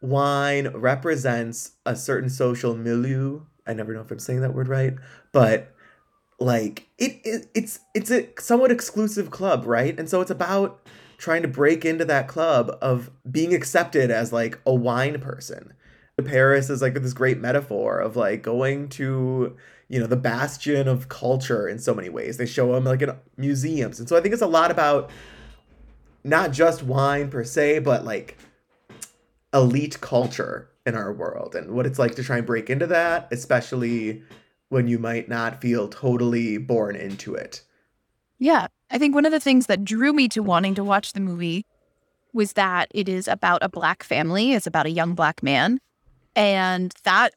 wine 0.00 0.68
represents 0.68 1.72
a 1.86 1.96
certain 1.96 2.28
social 2.28 2.76
milieu. 2.76 3.40
I 3.66 3.72
never 3.72 3.94
know 3.94 4.00
if 4.00 4.10
I'm 4.10 4.18
saying 4.18 4.40
that 4.42 4.54
word 4.54 4.68
right, 4.68 4.94
but 5.32 5.74
like 6.38 6.88
it, 6.98 7.20
it 7.24 7.46
it's 7.54 7.80
it's 7.94 8.10
a 8.10 8.28
somewhat 8.38 8.70
exclusive 8.70 9.30
club, 9.30 9.66
right? 9.66 9.98
And 9.98 10.08
so 10.08 10.20
it's 10.20 10.30
about 10.30 10.86
trying 11.16 11.42
to 11.42 11.48
break 11.48 11.84
into 11.84 12.04
that 12.04 12.28
club 12.28 12.76
of 12.82 13.10
being 13.30 13.54
accepted 13.54 14.10
as 14.10 14.32
like 14.32 14.58
a 14.66 14.74
wine 14.74 15.20
person. 15.20 15.72
Paris 16.24 16.70
is 16.70 16.80
like 16.80 16.94
this 16.94 17.12
great 17.12 17.40
metaphor 17.40 17.98
of 17.98 18.16
like 18.16 18.42
going 18.42 18.88
to 18.88 19.56
you 19.88 20.00
know 20.00 20.06
the 20.06 20.16
bastion 20.16 20.86
of 20.88 21.08
culture 21.08 21.68
in 21.68 21.78
so 21.78 21.94
many 21.94 22.08
ways. 22.08 22.36
They 22.36 22.46
show 22.46 22.72
them 22.72 22.84
like 22.84 23.02
in 23.02 23.12
museums, 23.36 23.98
and 23.98 24.08
so 24.08 24.16
I 24.16 24.20
think 24.20 24.32
it's 24.32 24.42
a 24.42 24.46
lot 24.46 24.70
about 24.70 25.10
not 26.22 26.52
just 26.52 26.82
wine 26.82 27.30
per 27.30 27.44
se, 27.44 27.80
but 27.80 28.04
like 28.04 28.38
elite 29.52 30.00
culture 30.00 30.68
in 30.86 30.94
our 30.94 31.12
world 31.12 31.54
and 31.54 31.70
what 31.72 31.86
it's 31.86 31.98
like 31.98 32.14
to 32.16 32.22
try 32.22 32.38
and 32.38 32.46
break 32.46 32.68
into 32.68 32.86
that, 32.86 33.28
especially 33.30 34.22
when 34.68 34.88
you 34.88 34.98
might 34.98 35.28
not 35.28 35.60
feel 35.60 35.88
totally 35.88 36.58
born 36.58 36.96
into 36.96 37.34
it. 37.34 37.62
Yeah. 38.38 38.66
I 38.90 38.98
think 38.98 39.14
one 39.14 39.24
of 39.24 39.32
the 39.32 39.40
things 39.40 39.66
that 39.66 39.84
drew 39.84 40.12
me 40.12 40.28
to 40.28 40.42
wanting 40.42 40.74
to 40.74 40.84
watch 40.84 41.12
the 41.12 41.20
movie 41.20 41.64
was 42.32 42.54
that 42.54 42.88
it 42.92 43.08
is 43.08 43.28
about 43.28 43.62
a 43.62 43.68
black 43.68 44.02
family, 44.02 44.52
it's 44.52 44.66
about 44.66 44.86
a 44.86 44.90
young 44.90 45.14
black 45.14 45.42
man. 45.42 45.80
And 46.36 46.92
that, 47.04 47.34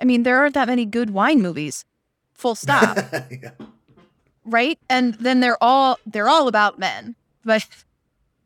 I 0.00 0.04
mean, 0.04 0.22
there 0.22 0.38
aren't 0.38 0.54
that 0.54 0.68
many 0.68 0.86
good 0.86 1.10
wine 1.10 1.42
movies, 1.42 1.84
full 2.32 2.54
stop. 2.54 2.96
yeah. 3.30 3.50
Right. 4.44 4.78
And 4.88 5.14
then 5.14 5.40
they're 5.40 5.62
all, 5.62 5.98
they're 6.06 6.28
all 6.28 6.48
about 6.48 6.78
men. 6.78 7.14
But 7.44 7.66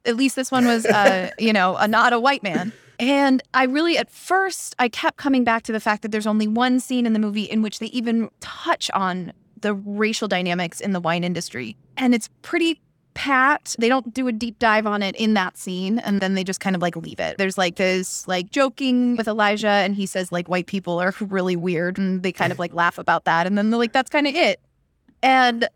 at 0.05 0.17
least 0.17 0.37
this 0.37 0.51
one 0.51 0.67
was, 0.67 0.85
uh, 0.87 1.31
you 1.39 1.53
know, 1.53 1.77
a 1.77 1.87
not 1.87 2.13
a 2.13 2.21
white 2.21 2.43
man. 2.43 2.73
And 3.01 3.43
I 3.55 3.65
really, 3.65 3.97
at 3.97 4.11
first, 4.11 4.77
I 4.79 4.91
kept 4.91 5.17
coming 5.17 5.43
back 5.43 5.63
to 5.65 5.73
the 5.73 5.81
fact 5.81 6.03
that 6.03 6.13
there's 6.13 6.27
only 6.27 6.47
one 6.47 6.81
scene 6.81 7.07
in 7.07 7.15
the 7.15 7.19
movie 7.19 7.45
in 7.45 7.63
which 7.63 7.79
they 7.79 7.87
even 7.87 8.29
touch 8.41 8.91
on 8.93 9.33
the 9.63 9.73
racial 9.73 10.29
dynamics 10.29 10.81
in 10.83 10.93
the 10.93 11.01
wine 11.01 11.25
industry. 11.25 11.79
And 11.97 12.15
it's 12.15 12.29
pretty 12.43 12.79
pat. 13.15 13.75
They 13.79 13.89
don't 13.89 14.13
do 14.13 14.29
a 14.29 14.33
deep 14.33 14.59
dive 14.59 14.87
on 14.87 15.03
it 15.03 15.17
in 15.17 15.33
that 15.35 15.57
scene 15.57 15.99
and 15.99 16.21
then 16.21 16.35
they 16.35 16.45
just 16.45 16.61
kind 16.61 16.77
of 16.77 16.83
like 16.83 16.95
leave 16.95 17.19
it. 17.19 17.39
There's 17.39 17.59
like 17.59 17.77
this 17.77 18.29
like 18.29 18.51
joking 18.51 19.17
with 19.17 19.27
Elijah 19.27 19.69
and 19.69 19.95
he 19.95 20.07
says 20.07 20.31
like 20.31 20.49
white 20.49 20.67
people 20.67 21.01
are 21.01 21.13
really 21.21 21.57
weird 21.57 21.99
and 21.99 22.23
they 22.23 22.33
kind 22.33 22.53
of 22.53 22.59
like 22.59 22.73
laugh 22.73 22.99
about 22.99 23.25
that 23.25 23.47
and 23.47 23.59
then 23.59 23.71
they're 23.71 23.79
like 23.79 23.93
that's 23.93 24.11
kind 24.11 24.27
of 24.27 24.35
it. 24.35 24.61
And 25.23 25.69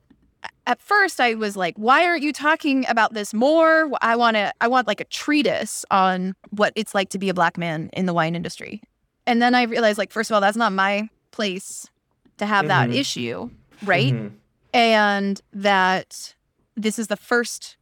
at 0.66 0.80
first 0.80 1.20
I 1.20 1.34
was 1.34 1.56
like, 1.56 1.76
why 1.76 2.04
aren't 2.06 2.22
you 2.22 2.32
talking 2.32 2.86
about 2.88 3.14
this 3.14 3.34
more? 3.34 3.90
I 4.00 4.16
want 4.16 4.36
to 4.36 4.52
I 4.60 4.68
want 4.68 4.86
like 4.86 5.00
a 5.00 5.04
treatise 5.04 5.84
on 5.90 6.34
what 6.50 6.72
it's 6.76 6.94
like 6.94 7.10
to 7.10 7.18
be 7.18 7.28
a 7.28 7.34
black 7.34 7.58
man 7.58 7.90
in 7.92 8.06
the 8.06 8.14
wine 8.14 8.34
industry. 8.34 8.82
And 9.26 9.40
then 9.40 9.54
I 9.54 9.62
realized 9.62 9.98
like 9.98 10.10
first 10.10 10.30
of 10.30 10.34
all 10.34 10.40
that's 10.40 10.56
not 10.56 10.72
my 10.72 11.08
place 11.30 11.88
to 12.38 12.46
have 12.46 12.66
mm-hmm. 12.66 12.90
that 12.90 12.96
issue, 12.96 13.50
right? 13.84 14.12
Mm-hmm. 14.12 14.34
And 14.72 15.40
that 15.52 16.34
this 16.76 16.98
is 16.98 17.06
the 17.06 17.16
first 17.16 17.76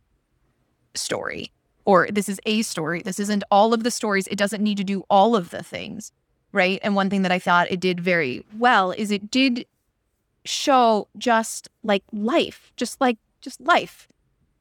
story 0.95 1.51
or 1.85 2.09
this 2.11 2.29
is 2.29 2.41
a 2.47 2.63
story. 2.63 3.03
This 3.03 3.19
isn't 3.19 3.45
all 3.51 3.75
of 3.75 3.83
the 3.83 3.91
stories. 3.91 4.27
It 4.29 4.37
doesn't 4.37 4.63
need 4.63 4.77
to 4.79 4.85
do 4.85 5.05
all 5.11 5.35
of 5.35 5.51
the 5.51 5.63
things, 5.63 6.13
right? 6.53 6.79
And 6.83 6.95
one 6.95 7.11
thing 7.11 7.23
that 7.23 7.33
I 7.33 7.39
thought 7.39 7.71
it 7.71 7.81
did 7.81 8.01
very 8.01 8.45
well 8.57 8.93
is 8.93 9.11
it 9.11 9.31
did 9.31 9.67
show 10.45 11.09
just 11.19 11.69
like 11.83 12.03
life, 12.13 12.73
just 12.77 13.01
like 13.01 13.19
just 13.41 13.61
life. 13.61 14.09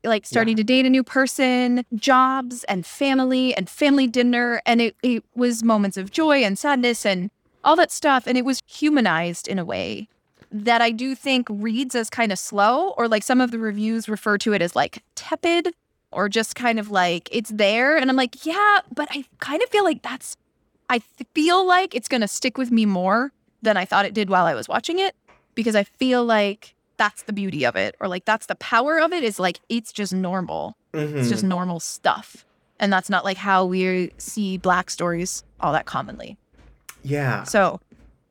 Like 0.04 0.26
starting 0.26 0.58
yeah. 0.58 0.64
to 0.64 0.64
date 0.64 0.86
a 0.88 0.90
new 0.90 1.04
person, 1.04 1.86
jobs 1.94 2.64
and 2.64 2.86
family 2.86 3.54
and 3.54 3.70
family 3.70 4.08
dinner. 4.08 4.60
And 4.66 4.82
it, 4.82 4.96
it 5.04 5.24
was 5.36 5.64
moments 5.64 5.96
of 5.96 6.10
joy 6.10 6.44
and 6.44 6.58
sadness 6.58 7.06
and 7.06 7.30
all 7.64 7.76
that 7.76 7.92
stuff. 7.92 8.26
And 8.26 8.36
it 8.36 8.44
was 8.44 8.64
humanized 8.66 9.48
in 9.48 9.60
a 9.60 9.66
way 9.66 10.08
that 10.52 10.82
I 10.82 10.90
do 10.90 11.14
think 11.14 11.48
reads 11.50 11.94
as 11.94 12.10
kind 12.10 12.32
of 12.32 12.40
slow, 12.40 12.96
or 12.98 13.08
like 13.08 13.24
some 13.24 13.40
of 13.40 13.52
the 13.52 13.60
reviews 13.60 14.10
refer 14.10 14.40
to 14.40 14.54
it 14.54 14.62
as 14.62 14.76
like 14.76 15.04
tepid 15.14 15.74
or 16.12 16.28
just 16.28 16.56
kind 16.56 16.80
of 16.80 16.90
like 16.90 17.30
it's 17.32 17.52
there. 17.52 17.96
And 17.96 18.10
I'm 18.10 18.18
like, 18.18 18.44
yeah, 18.46 18.80
but 18.94 19.08
I 19.12 19.24
kind 19.40 19.62
of 19.62 19.70
feel 19.70 19.84
like 19.84 20.02
that's, 20.02 20.36
I 20.90 21.00
feel 21.36 21.66
like 21.66 21.96
it's 21.96 22.08
going 22.08 22.22
to 22.22 22.28
stick 22.28 22.58
with 22.58 22.72
me 22.72 22.86
more 22.86 23.32
than 23.62 23.78
I 23.78 23.86
thought 23.86 24.06
it 24.06 24.14
did 24.16 24.30
while 24.30 24.46
I 24.46 24.56
was 24.56 24.68
watching 24.68 24.98
it 24.98 25.16
because 25.56 25.76
I 25.76 25.84
feel 25.84 26.24
like 26.24 26.76
that's 26.98 27.24
the 27.24 27.34
beauty 27.34 27.66
of 27.66 27.76
it 27.76 27.96
or 28.00 28.08
like 28.08 28.26
that's 28.26 28.46
the 28.46 28.56
power 28.56 29.00
of 29.00 29.12
it 29.12 29.24
is 29.24 29.40
like 29.40 29.60
it's 29.70 29.92
just 29.92 30.14
normal. 30.14 30.78
Mm-hmm. 30.94 31.18
It's 31.18 31.30
just 31.30 31.42
mm-hmm. 31.42 31.50
normal 31.50 31.80
stuff. 31.80 32.46
And 32.80 32.92
that's 32.92 33.10
not 33.10 33.24
like 33.24 33.38
how 33.38 33.66
we 33.66 34.12
see 34.18 34.58
black 34.58 34.90
stories 34.90 35.44
all 35.60 35.74
that 35.74 35.86
commonly. 35.86 36.38
Yeah. 37.04 37.44
So, 37.44 37.80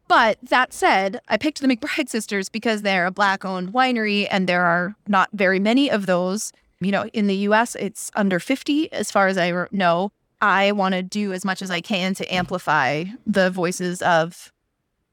but 0.09 0.39
that 0.43 0.73
said, 0.73 1.21
I 1.29 1.37
picked 1.37 1.61
the 1.61 1.69
McBride 1.69 2.09
sisters 2.17 2.49
because 2.49 2.83
they're 2.83 3.07
a 3.07 3.11
black 3.11 3.45
owned 3.45 3.73
winery 3.73 4.29
and 4.31 4.49
there 4.49 4.65
are 4.65 4.95
not 5.09 5.31
very 5.33 5.59
many 5.59 5.91
of 5.91 6.07
those. 6.07 6.53
You 6.81 6.93
know, 6.93 7.07
in 7.13 7.27
the 7.27 7.37
US, 7.49 7.75
it's 7.75 8.11
under 8.15 8.39
50 8.39 8.93
as 8.93 9.11
far 9.11 9.27
as 9.27 9.37
I 9.37 9.67
know. 9.71 10.13
I 10.41 10.73
want 10.73 10.95
to 10.95 11.03
do 11.03 11.33
as 11.33 11.45
much 11.45 11.61
as 11.61 11.71
I 11.71 11.81
can 11.81 12.15
to 12.15 12.35
amplify 12.35 13.05
the 13.27 13.51
voices 13.51 14.01
of 14.01 14.53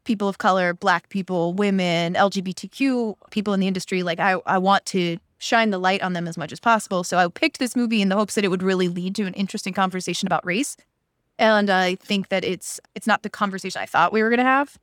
people 0.08 0.30
of 0.30 0.40
color, 0.40 0.74
black 0.74 1.10
people, 1.10 1.54
women, 1.54 2.14
LGBTQ 2.16 3.16
people 3.30 3.54
in 3.54 3.60
the 3.60 3.68
industry. 3.68 4.02
Like 4.02 4.20
I, 4.20 4.38
I 4.48 4.58
want 4.58 4.86
to 4.88 5.18
shine 5.38 5.70
the 5.70 5.78
light 5.78 6.02
on 6.02 6.14
them 6.14 6.28
as 6.28 6.38
much 6.38 6.52
as 6.52 6.60
possible. 6.60 7.04
So 7.04 7.18
I 7.18 7.28
picked 7.28 7.60
this 7.60 7.76
movie 7.76 8.02
in 8.02 8.10
the 8.10 8.16
hopes 8.16 8.34
that 8.36 8.46
it 8.46 8.48
would 8.48 8.64
really 8.64 8.88
lead 8.88 9.14
to 9.16 9.26
an 9.26 9.34
interesting 9.34 9.74
conversation 9.74 10.26
about 10.26 10.44
race. 10.46 10.78
And 11.38 11.70
I 11.70 11.96
think 11.96 12.30
that 12.30 12.44
it's 12.44 12.80
it's 12.96 13.06
not 13.06 13.22
the 13.22 13.30
conversation 13.30 13.80
I 13.80 13.86
thought 13.86 14.12
we 14.12 14.24
were 14.24 14.30
going 14.30 14.40
to 14.40 14.46
have 14.46 14.80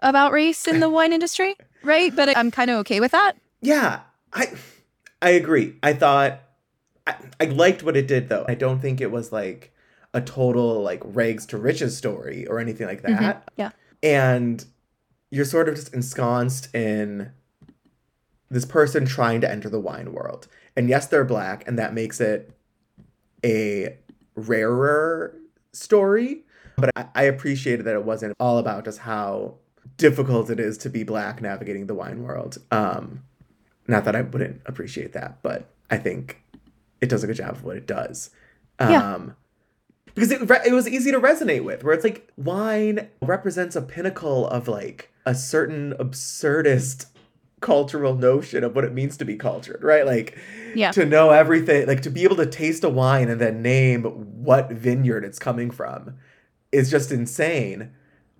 about 0.00 0.32
race 0.32 0.66
in 0.66 0.80
the 0.80 0.90
wine 0.96 1.12
industry, 1.14 1.56
right? 1.82 2.14
But 2.14 2.36
I'm 2.36 2.50
kind 2.50 2.70
of 2.70 2.78
okay 2.80 3.00
with 3.00 3.12
that. 3.12 3.34
Yeah, 3.62 4.00
I 4.34 4.52
I 5.22 5.30
agree. 5.30 5.76
I 5.82 5.94
thought 5.94 6.42
I, 7.06 7.14
I 7.40 7.44
liked 7.44 7.84
what 7.84 7.96
it 7.96 8.06
did 8.06 8.28
though. 8.28 8.44
I 8.46 8.54
don't 8.54 8.80
think 8.80 9.00
it 9.00 9.10
was 9.10 9.32
like 9.32 9.72
a 10.12 10.20
total 10.20 10.82
like 10.82 11.00
rags 11.04 11.46
to 11.46 11.56
riches 11.56 11.96
story 11.96 12.46
or 12.48 12.58
anything 12.58 12.86
like 12.88 13.02
mm-hmm. 13.02 13.22
that. 13.22 13.46
Mm-hmm. 13.46 13.60
Yeah 13.60 13.70
and 14.02 14.64
you're 15.30 15.44
sort 15.44 15.68
of 15.68 15.74
just 15.74 15.94
ensconced 15.94 16.74
in 16.74 17.32
this 18.50 18.64
person 18.64 19.06
trying 19.06 19.40
to 19.40 19.50
enter 19.50 19.68
the 19.68 19.80
wine 19.80 20.12
world. 20.12 20.46
And 20.76 20.88
yes, 20.88 21.06
they're 21.06 21.24
black, 21.24 21.66
and 21.66 21.78
that 21.78 21.94
makes 21.94 22.20
it 22.20 22.54
a 23.44 23.96
rarer 24.34 25.34
story. 25.72 26.44
But 26.76 26.90
I, 26.96 27.06
I 27.14 27.22
appreciated 27.24 27.84
that 27.84 27.94
it 27.94 28.04
wasn't 28.04 28.34
all 28.38 28.58
about 28.58 28.84
just 28.84 29.00
how 29.00 29.56
difficult 29.96 30.50
it 30.50 30.60
is 30.60 30.78
to 30.78 30.90
be 30.90 31.02
black 31.02 31.40
navigating 31.40 31.86
the 31.86 31.94
wine 31.94 32.22
world. 32.22 32.58
Um, 32.70 33.22
not 33.86 34.04
that 34.04 34.16
I 34.16 34.22
wouldn't 34.22 34.62
appreciate 34.66 35.12
that, 35.12 35.42
but 35.42 35.70
I 35.90 35.96
think 35.96 36.42
it 37.00 37.08
does 37.08 37.24
a 37.24 37.26
good 37.26 37.36
job 37.36 37.50
of 37.50 37.64
what 37.64 37.76
it 37.76 37.86
does. 37.86 38.30
Um, 38.78 38.90
yeah 38.90 39.28
because 40.14 40.30
it, 40.30 40.50
it 40.66 40.72
was 40.72 40.88
easy 40.88 41.10
to 41.10 41.20
resonate 41.20 41.64
with 41.64 41.84
where 41.84 41.94
it's 41.94 42.04
like 42.04 42.30
wine 42.36 43.08
represents 43.20 43.76
a 43.76 43.82
pinnacle 43.82 44.46
of 44.48 44.68
like 44.68 45.12
a 45.26 45.34
certain 45.34 45.94
absurdist 45.98 47.06
cultural 47.60 48.14
notion 48.16 48.64
of 48.64 48.74
what 48.74 48.84
it 48.84 48.92
means 48.92 49.16
to 49.16 49.24
be 49.24 49.36
cultured 49.36 49.82
right? 49.82 50.04
Like 50.04 50.38
yeah. 50.74 50.90
to 50.92 51.04
know 51.04 51.30
everything 51.30 51.86
like 51.86 52.02
to 52.02 52.10
be 52.10 52.24
able 52.24 52.36
to 52.36 52.46
taste 52.46 52.82
a 52.84 52.88
wine 52.88 53.28
and 53.28 53.40
then 53.40 53.62
name 53.62 54.04
what 54.04 54.70
vineyard 54.70 55.24
it's 55.24 55.38
coming 55.38 55.70
from 55.70 56.16
is 56.72 56.90
just 56.90 57.12
insane 57.12 57.92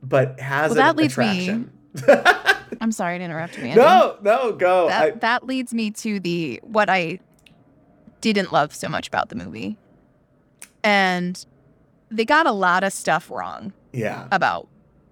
but 0.03 0.41
has 0.41 0.71
well, 0.71 0.77
that 0.77 0.97
leads 0.97 1.13
attraction. 1.13 1.71
me 1.95 2.15
i'm 2.81 2.91
sorry 2.91 3.19
to 3.19 3.25
interrupt 3.25 3.59
you 3.59 3.75
no 3.75 4.17
no 4.23 4.53
go. 4.53 4.89
That, 4.89 5.03
I, 5.03 5.11
that 5.11 5.47
leads 5.47 5.75
me 5.75 5.91
to 5.91 6.19
the 6.19 6.59
what 6.63 6.89
i 6.89 7.21
didn't 8.23 8.53
love 8.53 8.75
so 8.75 8.89
much 8.89 9.09
about 9.09 9.29
the 9.29 9.35
movie. 9.35 9.77
And 10.83 11.45
they 12.13 12.25
got 12.25 12.47
a 12.47 12.53
lot 12.53 12.85
of 12.85 12.93
stuff 12.93 13.31
wrong. 13.31 13.73
Yeah. 13.93 14.29
About, 14.31 14.69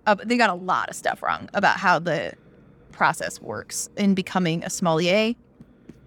uh, 0.07 0.17
they 0.25 0.37
got 0.37 0.51
a 0.51 0.55
lot 0.55 0.89
of 0.89 0.97
stuff 0.97 1.23
wrong 1.23 1.49
about 1.55 1.77
how 1.77 1.99
the 1.99 2.35
process 2.93 3.41
works 3.41 3.89
in 3.97 4.15
becoming 4.15 4.63
a 4.65 4.71
sommelier 4.71 5.35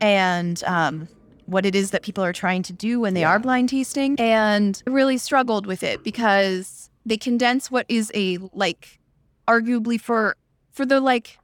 and 0.01 0.63
um, 0.65 1.07
what 1.45 1.65
it 1.65 1.75
is 1.75 1.91
that 1.91 2.03
people 2.03 2.23
are 2.23 2.33
trying 2.33 2.63
to 2.63 2.73
do 2.73 2.99
when 2.99 3.13
they 3.13 3.21
yeah. 3.21 3.29
are 3.29 3.39
blind 3.39 3.69
tasting 3.69 4.19
and 4.19 4.81
really 4.85 5.17
struggled 5.17 5.65
with 5.65 5.83
it 5.83 6.03
because 6.03 6.89
they 7.05 7.17
condense 7.17 7.69
what 7.71 7.85
is 7.89 8.11
a 8.13 8.37
like 8.53 8.99
arguably 9.47 9.99
for 9.99 10.35
for 10.71 10.85
the 10.85 10.99
like 10.99 11.37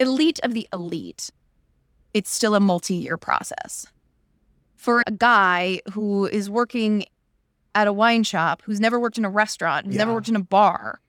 elite 0.00 0.40
of 0.42 0.54
the 0.54 0.68
elite 0.72 1.30
it's 2.14 2.30
still 2.30 2.54
a 2.54 2.60
multi-year 2.60 3.16
process 3.16 3.86
for 4.76 5.02
a 5.06 5.10
guy 5.10 5.80
who 5.92 6.26
is 6.26 6.48
working 6.48 7.04
at 7.78 7.86
a 7.86 7.92
wine 7.92 8.24
shop 8.24 8.60
who's 8.64 8.80
never 8.80 8.98
worked 8.98 9.18
in 9.18 9.24
a 9.24 9.30
restaurant 9.30 9.86
who's 9.86 9.94
yeah. 9.94 10.00
never 10.00 10.12
worked 10.12 10.28
in 10.28 10.34
a 10.34 10.42
bar 10.42 11.00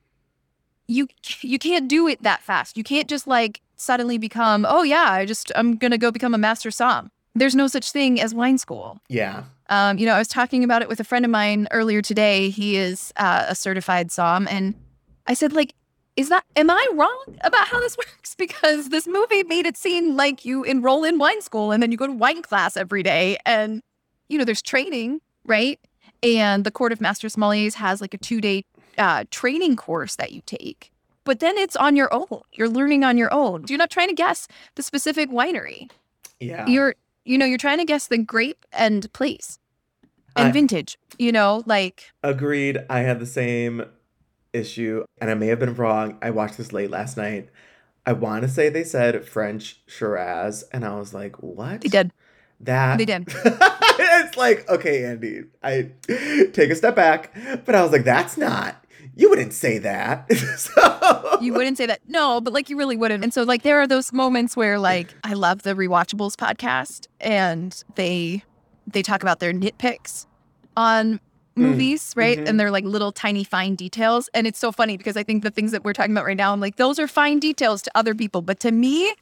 you 0.86 1.08
you 1.40 1.58
can't 1.58 1.88
do 1.88 2.06
it 2.06 2.22
that 2.22 2.40
fast 2.42 2.76
you 2.76 2.84
can't 2.84 3.08
just 3.08 3.26
like 3.26 3.60
suddenly 3.74 4.18
become 4.18 4.64
oh 4.68 4.84
yeah 4.84 5.10
i 5.10 5.26
just 5.26 5.50
i'm 5.56 5.74
gonna 5.74 5.98
go 5.98 6.12
become 6.12 6.32
a 6.32 6.38
master 6.38 6.70
som 6.70 7.10
there's 7.34 7.56
no 7.56 7.66
such 7.66 7.90
thing 7.90 8.20
as 8.20 8.32
wine 8.32 8.56
school 8.56 9.00
yeah 9.08 9.42
um, 9.68 9.98
you 9.98 10.06
know 10.06 10.14
i 10.14 10.18
was 10.18 10.28
talking 10.28 10.62
about 10.62 10.80
it 10.80 10.88
with 10.88 11.00
a 11.00 11.04
friend 11.04 11.24
of 11.24 11.30
mine 11.32 11.66
earlier 11.72 12.00
today 12.00 12.50
he 12.50 12.76
is 12.76 13.12
uh, 13.16 13.46
a 13.48 13.54
certified 13.56 14.12
som 14.12 14.46
and 14.48 14.76
i 15.26 15.34
said 15.34 15.52
like 15.52 15.74
is 16.16 16.28
that 16.28 16.44
am 16.56 16.68
I 16.68 16.86
wrong 16.92 17.38
about 17.40 17.68
how 17.68 17.80
this 17.80 17.96
works? 17.98 18.34
Because 18.34 18.90
this 18.90 19.06
movie 19.06 19.42
made 19.44 19.64
it 19.64 19.76
seem 19.76 20.16
like 20.16 20.44
you 20.44 20.64
enroll 20.64 21.04
in 21.04 21.18
wine 21.18 21.40
school 21.40 21.72
and 21.72 21.82
then 21.82 21.92
you 21.92 21.96
go 21.96 22.06
to 22.06 22.12
wine 22.12 22.42
class 22.42 22.76
every 22.76 23.02
day, 23.02 23.38
and 23.46 23.80
you 24.28 24.36
know 24.36 24.44
there's 24.44 24.60
training, 24.60 25.20
right? 25.46 25.78
And 26.22 26.64
the 26.64 26.70
Court 26.70 26.92
of 26.92 27.00
Master 27.00 27.28
Sommeliers 27.28 27.74
has 27.74 28.00
like 28.00 28.14
a 28.14 28.18
two 28.18 28.40
day 28.40 28.64
uh, 28.98 29.24
training 29.30 29.76
course 29.76 30.16
that 30.16 30.32
you 30.32 30.42
take, 30.46 30.92
but 31.24 31.40
then 31.40 31.56
it's 31.56 31.76
on 31.76 31.96
your 31.96 32.12
own. 32.12 32.42
You're 32.52 32.68
learning 32.68 33.04
on 33.04 33.16
your 33.16 33.32
own. 33.32 33.64
You're 33.68 33.78
not 33.78 33.90
trying 33.90 34.08
to 34.08 34.14
guess 34.14 34.46
the 34.74 34.82
specific 34.82 35.30
winery. 35.30 35.90
Yeah, 36.38 36.66
you're 36.66 36.94
you 37.24 37.38
know 37.38 37.46
you're 37.46 37.58
trying 37.58 37.78
to 37.78 37.84
guess 37.84 38.06
the 38.06 38.18
grape 38.18 38.64
and 38.72 39.10
place 39.12 39.58
and 40.36 40.48
I, 40.48 40.52
vintage. 40.52 40.98
You 41.18 41.32
know, 41.32 41.62
like 41.66 42.10
agreed. 42.22 42.78
I 42.88 43.00
had 43.00 43.20
the 43.20 43.26
same 43.26 43.84
issue, 44.52 45.04
and 45.20 45.30
I 45.30 45.34
may 45.34 45.48
have 45.48 45.58
been 45.58 45.74
wrong. 45.74 46.18
I 46.22 46.30
watched 46.30 46.56
this 46.56 46.72
late 46.72 46.90
last 46.90 47.16
night. 47.16 47.48
I 48.06 48.12
want 48.14 48.42
to 48.42 48.48
say 48.48 48.68
they 48.68 48.84
said 48.84 49.26
French 49.26 49.80
Shiraz, 49.86 50.64
and 50.72 50.84
I 50.84 50.96
was 50.96 51.12
like, 51.12 51.42
what? 51.42 51.82
They 51.82 51.88
did. 51.88 52.12
That 52.60 52.98
they 52.98 53.04
did. 53.04 53.24
it's 53.28 54.36
like, 54.36 54.68
okay, 54.68 55.04
Andy, 55.04 55.44
I 55.62 55.90
take 56.06 56.70
a 56.70 56.74
step 56.74 56.94
back, 56.94 57.34
but 57.64 57.74
I 57.74 57.82
was 57.82 57.92
like, 57.92 58.04
that's 58.04 58.36
not. 58.36 58.84
You 59.16 59.28
wouldn't 59.30 59.52
say 59.52 59.78
that. 59.78 60.32
so... 60.56 61.38
You 61.40 61.54
wouldn't 61.54 61.78
say 61.78 61.86
that. 61.86 62.00
No, 62.06 62.40
but 62.40 62.52
like 62.52 62.70
you 62.70 62.76
really 62.76 62.96
wouldn't. 62.96 63.24
And 63.24 63.32
so 63.32 63.42
like 63.42 63.62
there 63.62 63.80
are 63.80 63.86
those 63.86 64.12
moments 64.12 64.56
where 64.56 64.78
like 64.78 65.14
I 65.24 65.32
love 65.32 65.62
the 65.62 65.74
Rewatchables 65.74 66.34
podcast 66.36 67.06
and 67.20 67.82
they 67.94 68.44
they 68.86 69.02
talk 69.02 69.22
about 69.22 69.40
their 69.40 69.52
nitpicks 69.52 70.26
on 70.76 71.20
Mm, 71.56 71.62
movies, 71.62 72.12
right? 72.16 72.38
Mm-hmm. 72.38 72.46
And 72.46 72.60
they're 72.60 72.70
like 72.70 72.84
little 72.84 73.12
tiny 73.12 73.44
fine 73.44 73.74
details. 73.74 74.28
And 74.34 74.46
it's 74.46 74.58
so 74.58 74.72
funny 74.72 74.96
because 74.96 75.16
I 75.16 75.22
think 75.22 75.42
the 75.42 75.50
things 75.50 75.72
that 75.72 75.84
we're 75.84 75.92
talking 75.92 76.12
about 76.12 76.24
right 76.24 76.36
now, 76.36 76.52
I'm 76.52 76.60
like, 76.60 76.76
those 76.76 76.98
are 76.98 77.08
fine 77.08 77.38
details 77.38 77.82
to 77.82 77.90
other 77.94 78.14
people. 78.14 78.42
But 78.42 78.60
to 78.60 78.72
me, 78.72 79.12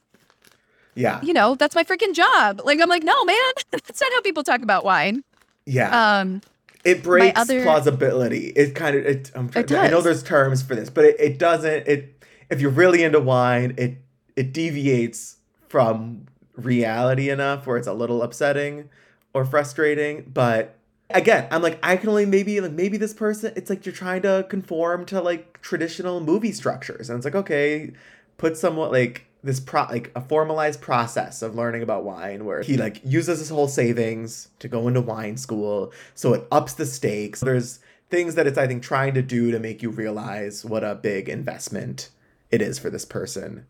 yeah. 0.98 1.20
You 1.22 1.32
know, 1.32 1.54
that's 1.54 1.74
my 1.74 1.84
freaking 1.84 2.14
job. 2.14 2.60
Like 2.64 2.80
I'm 2.80 2.88
like, 2.88 3.04
no, 3.04 3.24
man, 3.24 3.36
that's 3.70 4.00
not 4.00 4.12
how 4.12 4.20
people 4.22 4.42
talk 4.42 4.62
about 4.62 4.84
wine. 4.84 5.22
Yeah. 5.64 6.18
Um 6.18 6.42
it 6.84 7.02
breaks 7.02 7.38
other... 7.38 7.62
plausibility. 7.62 8.48
It 8.48 8.74
kind 8.74 8.96
of 8.96 9.06
it, 9.06 9.30
I'm 9.34 9.48
trying, 9.48 9.64
it 9.64 9.72
I 9.72 9.88
know 9.88 10.00
there's 10.00 10.22
terms 10.22 10.62
for 10.62 10.74
this, 10.74 10.90
but 10.90 11.04
it, 11.04 11.16
it 11.18 11.38
doesn't 11.38 11.86
it 11.86 12.24
if 12.50 12.60
you're 12.60 12.70
really 12.70 13.04
into 13.04 13.20
wine, 13.20 13.74
it 13.76 13.98
it 14.36 14.52
deviates 14.52 15.36
from 15.68 16.26
reality 16.56 17.30
enough 17.30 17.66
where 17.66 17.76
it's 17.76 17.86
a 17.86 17.92
little 17.92 18.22
upsetting 18.22 18.88
or 19.34 19.44
frustrating, 19.44 20.30
but 20.32 20.74
again 21.10 21.48
i'm 21.50 21.62
like 21.62 21.78
i 21.82 21.96
can 21.96 22.10
only 22.10 22.26
maybe 22.26 22.60
like 22.60 22.72
maybe 22.72 22.98
this 22.98 23.14
person 23.14 23.50
it's 23.56 23.70
like 23.70 23.86
you're 23.86 23.94
trying 23.94 24.20
to 24.20 24.44
conform 24.50 25.06
to 25.06 25.22
like 25.22 25.58
traditional 25.62 26.20
movie 26.20 26.52
structures 26.52 27.08
and 27.08 27.16
it's 27.16 27.24
like 27.24 27.34
okay 27.34 27.90
put 28.36 28.58
somewhat 28.58 28.92
like 28.92 29.27
this 29.42 29.60
pro 29.60 29.82
like 29.84 30.10
a 30.14 30.20
formalized 30.20 30.80
process 30.80 31.42
of 31.42 31.54
learning 31.54 31.82
about 31.82 32.04
wine 32.04 32.44
where 32.44 32.62
he 32.62 32.76
like 32.76 33.00
uses 33.04 33.38
his 33.38 33.50
whole 33.50 33.68
savings 33.68 34.48
to 34.58 34.68
go 34.68 34.88
into 34.88 35.00
wine 35.00 35.36
school 35.36 35.92
so 36.14 36.34
it 36.34 36.46
ups 36.50 36.74
the 36.74 36.86
stakes 36.86 37.40
there's 37.40 37.78
things 38.10 38.34
that 38.34 38.46
it's 38.46 38.58
i 38.58 38.66
think 38.66 38.82
trying 38.82 39.14
to 39.14 39.22
do 39.22 39.50
to 39.50 39.58
make 39.58 39.82
you 39.82 39.90
realize 39.90 40.64
what 40.64 40.82
a 40.82 40.94
big 40.94 41.28
investment 41.28 42.10
it 42.50 42.60
is 42.60 42.78
for 42.78 42.90
this 42.90 43.04
person 43.04 43.64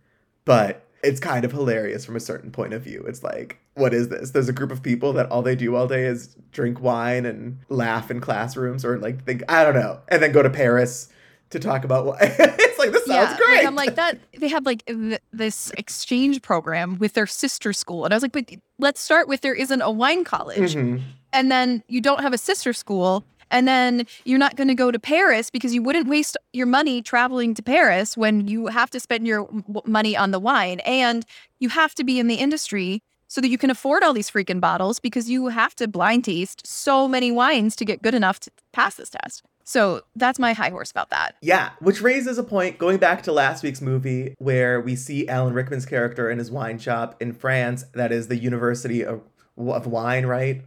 but 0.44 0.88
it's 1.02 1.20
kind 1.20 1.44
of 1.44 1.52
hilarious 1.52 2.04
from 2.04 2.16
a 2.16 2.20
certain 2.20 2.50
point 2.50 2.72
of 2.72 2.82
view. 2.82 3.04
It's 3.06 3.22
like, 3.22 3.58
what 3.74 3.94
is 3.94 4.08
this? 4.08 4.30
There's 4.30 4.48
a 4.48 4.52
group 4.52 4.72
of 4.72 4.82
people 4.82 5.12
that 5.12 5.30
all 5.30 5.42
they 5.42 5.54
do 5.54 5.76
all 5.76 5.86
day 5.86 6.04
is 6.04 6.36
drink 6.52 6.80
wine 6.80 7.24
and 7.24 7.58
laugh 7.68 8.10
in 8.10 8.20
classrooms 8.20 8.84
or 8.84 8.98
like 8.98 9.24
think, 9.24 9.42
I 9.48 9.64
don't 9.64 9.74
know, 9.74 10.00
and 10.08 10.22
then 10.22 10.32
go 10.32 10.42
to 10.42 10.50
Paris 10.50 11.08
to 11.50 11.58
talk 11.58 11.84
about 11.84 12.16
it's 12.20 12.67
like 12.88 13.04
this 13.04 13.06
sounds 13.06 13.30
yeah, 13.30 13.36
great. 13.36 13.56
Like, 13.58 13.66
I'm 13.66 13.74
like 13.74 13.94
that 13.96 14.18
they 14.38 14.48
have 14.48 14.66
like 14.66 14.84
th- 14.86 15.20
this 15.32 15.70
exchange 15.76 16.42
program 16.42 16.98
with 16.98 17.14
their 17.14 17.26
sister 17.26 17.72
school. 17.72 18.04
And 18.04 18.12
I 18.12 18.16
was 18.16 18.22
like, 18.22 18.32
but 18.32 18.50
let's 18.78 19.00
start 19.00 19.28
with 19.28 19.40
there 19.40 19.54
isn't 19.54 19.82
a 19.82 19.90
wine 19.90 20.24
college. 20.24 20.74
Mm-hmm. 20.74 21.02
And 21.32 21.50
then 21.50 21.82
you 21.88 22.00
don't 22.00 22.20
have 22.20 22.32
a 22.32 22.38
sister 22.38 22.72
school 22.72 23.24
and 23.50 23.66
then 23.66 24.06
you're 24.24 24.38
not 24.38 24.56
going 24.56 24.68
to 24.68 24.74
go 24.74 24.90
to 24.90 24.98
Paris 24.98 25.50
because 25.50 25.74
you 25.74 25.82
wouldn't 25.82 26.08
waste 26.08 26.36
your 26.52 26.66
money 26.66 27.02
traveling 27.02 27.54
to 27.54 27.62
Paris 27.62 28.16
when 28.16 28.46
you 28.46 28.66
have 28.66 28.90
to 28.90 29.00
spend 29.00 29.26
your 29.26 29.48
money 29.86 30.16
on 30.16 30.30
the 30.30 30.38
wine. 30.38 30.80
And 30.80 31.24
you 31.58 31.68
have 31.70 31.94
to 31.96 32.04
be 32.04 32.18
in 32.18 32.26
the 32.26 32.36
industry 32.36 33.02
so 33.26 33.40
that 33.40 33.48
you 33.48 33.58
can 33.58 33.70
afford 33.70 34.02
all 34.02 34.12
these 34.12 34.30
freaking 34.30 34.60
bottles 34.60 35.00
because 35.00 35.28
you 35.28 35.48
have 35.48 35.74
to 35.76 35.88
blind 35.88 36.24
taste 36.24 36.66
so 36.66 37.06
many 37.06 37.30
wines 37.30 37.76
to 37.76 37.84
get 37.84 38.02
good 38.02 38.14
enough 38.14 38.40
to 38.40 38.50
pass 38.72 38.96
this 38.96 39.10
test. 39.10 39.42
So 39.68 40.00
that's 40.16 40.38
my 40.38 40.54
high 40.54 40.70
horse 40.70 40.90
about 40.90 41.10
that. 41.10 41.34
Yeah, 41.42 41.72
which 41.80 42.00
raises 42.00 42.38
a 42.38 42.42
point 42.42 42.78
going 42.78 42.96
back 42.96 43.22
to 43.24 43.32
last 43.32 43.62
week's 43.62 43.82
movie 43.82 44.34
where 44.38 44.80
we 44.80 44.96
see 44.96 45.28
Alan 45.28 45.52
Rickman's 45.52 45.84
character 45.84 46.30
in 46.30 46.38
his 46.38 46.50
wine 46.50 46.78
shop 46.78 47.20
in 47.20 47.34
France, 47.34 47.84
that 47.92 48.10
is 48.10 48.28
the 48.28 48.38
University 48.38 49.04
of, 49.04 49.20
of 49.58 49.86
Wine, 49.86 50.24
right? 50.24 50.62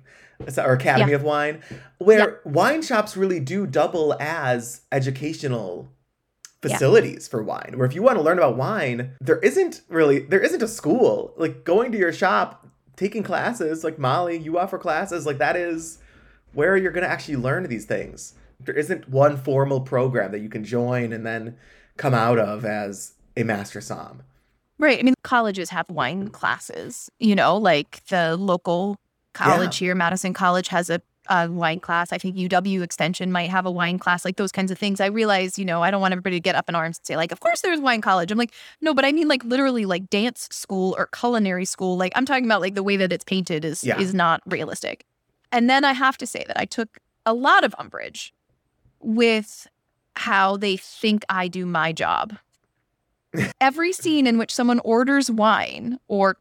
or 0.56 0.74
Academy 0.74 1.12
yeah. 1.12 1.16
of 1.16 1.24
Wine, 1.24 1.64
where 1.98 2.42
yeah. 2.46 2.52
wine 2.52 2.84
shops 2.84 3.18
really 3.18 3.40
do 3.40 3.66
double 3.66 4.16
as 4.20 4.82
educational 4.92 5.92
facilities 6.62 7.28
yeah. 7.28 7.32
for 7.32 7.42
wine. 7.42 7.74
Where 7.78 7.88
if 7.88 7.96
you 7.96 8.04
want 8.04 8.18
to 8.18 8.24
learn 8.24 8.38
about 8.38 8.56
wine, 8.56 9.14
there 9.20 9.40
isn't 9.40 9.82
really 9.90 10.20
there 10.20 10.42
isn't 10.42 10.62
a 10.62 10.68
school. 10.68 11.34
Like 11.38 11.64
going 11.64 11.92
to 11.92 11.98
your 11.98 12.14
shop, 12.14 12.68
taking 12.98 13.24
classes, 13.24 13.84
like 13.84 13.98
Molly, 13.98 14.38
you 14.38 14.60
offer 14.60 14.78
classes, 14.78 15.26
like 15.26 15.40
that 15.40 15.56
is 15.56 15.98
where 16.54 16.78
you're 16.78 16.92
going 16.92 17.04
to 17.04 17.10
actually 17.10 17.38
learn 17.38 17.64
these 17.64 17.86
things. 17.86 18.36
There 18.66 18.76
isn't 18.76 19.10
one 19.10 19.38
formal 19.38 19.82
program 19.82 20.32
that 20.32 20.40
you 20.40 20.50
can 20.50 20.64
join 20.64 21.14
and 21.14 21.26
then 21.26 21.58
come 21.98 22.14
out 22.14 22.40
of 22.40 22.66
as 22.66 23.14
a 23.38 23.44
master 23.44 23.82
som. 23.82 24.24
Right. 24.78 24.98
I 25.00 25.04
mean, 25.04 25.14
colleges 25.24 25.70
have 25.70 25.90
wine 25.92 26.30
classes, 26.30 27.10
you 27.20 27.36
know, 27.36 27.56
like 27.56 28.04
the 28.08 28.36
local 28.36 28.98
college 29.34 29.80
yeah. 29.80 29.86
here. 29.86 29.96
Madison 29.96 30.34
College 30.34 30.70
has 30.70 30.90
a, 30.90 31.02
a, 31.28 31.50
wine 31.50 31.80
class. 31.80 32.12
I 32.12 32.18
think 32.18 32.36
UW 32.36 32.82
Extension 32.82 33.32
might 33.32 33.52
have 33.52 33.68
a 33.68 33.72
wine 33.72 34.00
class, 34.00 34.26
like 34.26 34.38
those 34.38 34.52
kinds 34.52 34.72
of 34.72 34.80
things. 34.80 35.00
I 35.00 35.06
realize, 35.06 35.60
you 35.60 35.66
know, 35.66 35.84
I 35.84 35.92
don't 35.92 36.02
want 36.02 36.14
everybody 36.14 36.38
to 36.38 36.42
get 36.42 36.56
up 36.56 36.68
in 36.68 36.74
arms 36.74 36.98
and 36.98 37.06
say, 37.06 37.16
like, 37.16 37.32
of 37.32 37.40
course 37.40 37.62
there's 37.62 37.80
wine 37.80 38.02
college. 38.02 38.32
I'm 38.32 38.40
like, 38.40 38.54
no, 38.82 38.96
but 38.96 39.06
I 39.06 39.12
mean 39.12 39.28
like 39.28 39.44
literally 39.44 39.86
like 39.86 40.10
dance 40.10 40.50
school 40.52 40.96
or 40.98 41.08
culinary 41.08 41.66
school. 41.66 41.96
Like 41.96 42.12
I'm 42.16 42.26
talking 42.26 42.46
about 42.46 42.62
like 42.62 42.74
the 42.74 42.84
way 42.84 42.98
that 42.98 43.14
it's 43.14 43.24
painted 43.24 43.64
is 43.64 43.84
yeah. 43.84 44.00
is 44.00 44.16
not 44.16 44.42
realistic. 44.48 45.06
And 45.52 45.70
then 45.70 45.86
I 45.86 45.94
have 45.94 46.18
to 46.18 46.26
say 46.26 46.44
that 46.48 46.60
I 46.60 46.66
took 46.66 46.98
a 47.26 47.34
lot 47.36 47.64
of 47.64 47.76
umbrage 47.78 48.34
with 49.02 49.68
how 50.16 50.58
they 50.58 50.78
think 50.78 51.24
I 51.30 51.48
do 51.48 51.66
my 51.66 51.92
job. 51.92 52.38
Every 53.62 53.94
scene 53.94 54.28
in 54.28 54.38
which 54.38 54.54
someone 54.54 54.80
orders 54.84 55.32
wine 55.32 56.00
or 56.08 56.38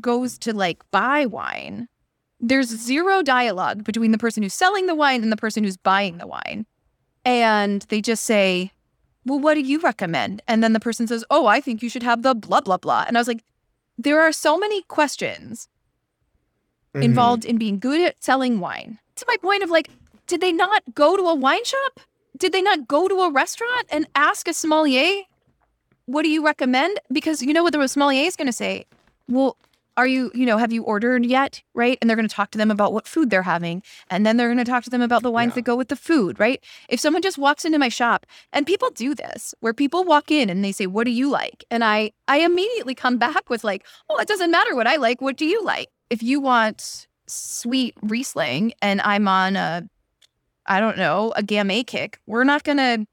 goes 0.00 0.38
to 0.38 0.52
like 0.52 0.82
buy 0.90 1.26
wine 1.26 1.88
there's 2.40 2.68
zero 2.68 3.22
dialogue 3.22 3.84
between 3.84 4.12
the 4.12 4.18
person 4.18 4.42
who's 4.42 4.54
selling 4.54 4.86
the 4.86 4.94
wine 4.94 5.22
and 5.22 5.32
the 5.32 5.36
person 5.36 5.64
who's 5.64 5.76
buying 5.76 6.18
the 6.18 6.26
wine. 6.26 6.66
And 7.24 7.82
they 7.88 8.00
just 8.00 8.24
say, 8.24 8.72
Well, 9.24 9.40
what 9.40 9.54
do 9.54 9.60
you 9.60 9.80
recommend? 9.80 10.42
And 10.46 10.62
then 10.62 10.72
the 10.72 10.80
person 10.80 11.06
says, 11.06 11.24
Oh, 11.30 11.46
I 11.46 11.60
think 11.60 11.82
you 11.82 11.88
should 11.88 12.02
have 12.02 12.22
the 12.22 12.34
blah, 12.34 12.60
blah, 12.60 12.76
blah. 12.76 13.04
And 13.06 13.16
I 13.16 13.20
was 13.20 13.28
like, 13.28 13.42
There 13.98 14.20
are 14.20 14.32
so 14.32 14.58
many 14.58 14.82
questions 14.82 15.68
mm-hmm. 16.94 17.02
involved 17.02 17.44
in 17.44 17.58
being 17.58 17.78
good 17.78 18.00
at 18.00 18.22
selling 18.22 18.60
wine. 18.60 18.98
To 19.16 19.24
my 19.26 19.36
point 19.38 19.62
of 19.62 19.70
like, 19.70 19.88
did 20.26 20.40
they 20.40 20.52
not 20.52 20.82
go 20.94 21.16
to 21.16 21.22
a 21.24 21.34
wine 21.34 21.64
shop? 21.64 22.00
Did 22.36 22.52
they 22.52 22.62
not 22.62 22.86
go 22.86 23.08
to 23.08 23.14
a 23.20 23.30
restaurant 23.32 23.86
and 23.90 24.06
ask 24.14 24.48
a 24.48 24.52
sommelier, 24.52 25.22
What 26.06 26.22
do 26.22 26.28
you 26.28 26.44
recommend? 26.44 27.00
Because 27.10 27.42
you 27.42 27.52
know 27.52 27.62
what 27.62 27.72
the 27.72 27.86
sommelier 27.86 28.24
is 28.24 28.36
going 28.36 28.46
to 28.46 28.52
say? 28.52 28.84
Well, 29.28 29.56
are 29.96 30.06
you, 30.06 30.30
you 30.34 30.44
know, 30.44 30.58
have 30.58 30.72
you 30.72 30.82
ordered 30.82 31.24
yet? 31.24 31.62
Right. 31.74 31.96
And 32.00 32.10
they're 32.10 32.16
going 32.16 32.28
to 32.28 32.34
talk 32.34 32.50
to 32.50 32.58
them 32.58 32.70
about 32.70 32.92
what 32.92 33.08
food 33.08 33.30
they're 33.30 33.42
having. 33.42 33.82
And 34.10 34.26
then 34.26 34.36
they're 34.36 34.48
going 34.48 34.58
to 34.58 34.70
talk 34.70 34.84
to 34.84 34.90
them 34.90 35.00
about 35.00 35.22
the 35.22 35.30
wines 35.30 35.52
yeah. 35.52 35.54
that 35.56 35.62
go 35.62 35.74
with 35.74 35.88
the 35.88 35.96
food. 35.96 36.38
Right. 36.38 36.62
If 36.90 37.00
someone 37.00 37.22
just 37.22 37.38
walks 37.38 37.64
into 37.64 37.78
my 37.78 37.88
shop 37.88 38.26
and 38.52 38.66
people 38.66 38.90
do 38.90 39.14
this, 39.14 39.54
where 39.60 39.72
people 39.72 40.04
walk 40.04 40.30
in 40.30 40.50
and 40.50 40.62
they 40.62 40.72
say, 40.72 40.86
What 40.86 41.04
do 41.04 41.10
you 41.10 41.30
like? 41.30 41.64
And 41.70 41.82
I, 41.82 42.12
I 42.28 42.40
immediately 42.40 42.94
come 42.94 43.16
back 43.26 43.48
with, 43.48 43.64
like, 43.64 43.86
well, 44.08 44.18
it 44.18 44.28
doesn't 44.28 44.50
matter 44.50 44.74
what 44.74 44.86
I 44.86 44.96
like. 44.96 45.20
What 45.22 45.36
do 45.36 45.46
you 45.46 45.64
like? 45.64 45.88
If 46.10 46.22
you 46.22 46.40
want 46.40 47.06
sweet 47.26 47.94
Riesling 48.02 48.72
and 48.82 49.00
I'm 49.00 49.26
on 49.26 49.56
a, 49.56 49.88
I 50.68 50.80
don't 50.80 50.96
know, 50.96 51.32
a 51.36 51.42
Gamay 51.42 51.86
kick, 51.86 52.20
we're 52.26 52.44
not 52.44 52.64
gonna, 52.64 53.06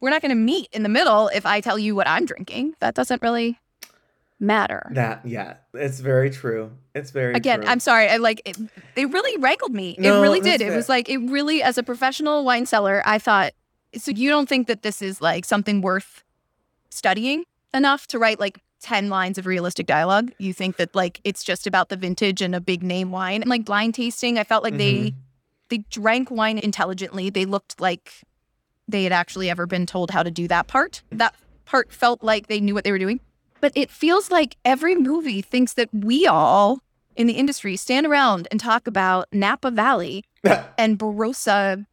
we're 0.00 0.10
not 0.10 0.22
gonna 0.22 0.34
meet 0.34 0.68
in 0.72 0.82
the 0.82 0.88
middle 0.88 1.28
if 1.28 1.46
I 1.46 1.60
tell 1.60 1.78
you 1.78 1.94
what 1.94 2.08
I'm 2.08 2.26
drinking. 2.26 2.74
That 2.80 2.94
doesn't 2.94 3.22
really 3.22 3.58
matter. 4.40 4.90
That 4.94 5.24
yeah, 5.24 5.54
it's 5.72 6.00
very 6.00 6.30
true. 6.30 6.72
It's 6.94 7.10
very 7.10 7.34
Again, 7.34 7.60
true. 7.60 7.68
I'm 7.70 7.80
sorry. 7.80 8.08
I 8.08 8.16
like 8.16 8.42
it. 8.44 8.58
They 8.94 9.06
really 9.06 9.36
rankled 9.38 9.72
me. 9.72 9.96
No, 9.98 10.18
it 10.18 10.22
really 10.22 10.40
did. 10.40 10.60
It 10.60 10.74
was 10.74 10.88
like 10.88 11.08
it 11.08 11.18
really, 11.18 11.62
as 11.62 11.78
a 11.78 11.82
professional 11.82 12.44
wine 12.44 12.66
seller, 12.66 13.02
I 13.06 13.18
thought. 13.18 13.52
So 13.96 14.10
you 14.10 14.30
don't 14.30 14.48
think 14.48 14.66
that 14.68 14.82
this 14.82 15.02
is 15.02 15.20
like 15.20 15.44
something 15.44 15.80
worth 15.80 16.24
studying 16.90 17.44
enough 17.72 18.06
to 18.08 18.18
write 18.18 18.40
like 18.40 18.58
ten 18.80 19.08
lines 19.08 19.38
of 19.38 19.46
realistic 19.46 19.86
dialogue? 19.86 20.32
You 20.38 20.52
think 20.52 20.76
that 20.76 20.94
like 20.94 21.20
it's 21.24 21.44
just 21.44 21.66
about 21.66 21.88
the 21.88 21.96
vintage 21.96 22.42
and 22.42 22.54
a 22.54 22.60
big 22.60 22.82
name 22.82 23.10
wine? 23.12 23.42
And 23.42 23.48
like 23.50 23.64
blind 23.64 23.94
tasting, 23.94 24.38
I 24.38 24.44
felt 24.44 24.64
like 24.64 24.76
they 24.76 24.94
Mhm. 24.94 25.14
They 25.72 25.78
drank 25.90 26.30
wine 26.30 26.58
intelligently. 26.58 27.30
They 27.30 27.46
looked 27.46 27.80
like 27.80 28.12
they 28.86 29.04
had 29.04 29.12
actually 29.12 29.48
ever 29.48 29.64
been 29.66 29.86
told 29.86 30.10
how 30.10 30.22
to 30.22 30.30
do 30.30 30.46
that 30.48 30.66
part. 30.66 31.02
That 31.10 31.34
part 31.64 31.90
felt 31.90 32.22
like 32.22 32.48
they 32.48 32.60
knew 32.60 32.74
what 32.74 32.84
they 32.84 32.92
were 32.92 32.98
doing. 32.98 33.20
But 33.62 33.72
it 33.74 33.90
feels 33.90 34.30
like 34.30 34.56
every 34.66 34.94
movie 34.94 35.40
thinks 35.40 35.72
that 35.74 35.88
we 35.94 36.26
all 36.26 36.80
in 37.16 37.26
the 37.26 37.32
industry 37.34 37.76
stand 37.78 38.06
around 38.06 38.48
and 38.50 38.60
talk 38.60 38.86
about 38.86 39.28
Napa 39.32 39.70
Valley 39.70 40.24
and 40.76 40.98
Barossa 40.98 41.86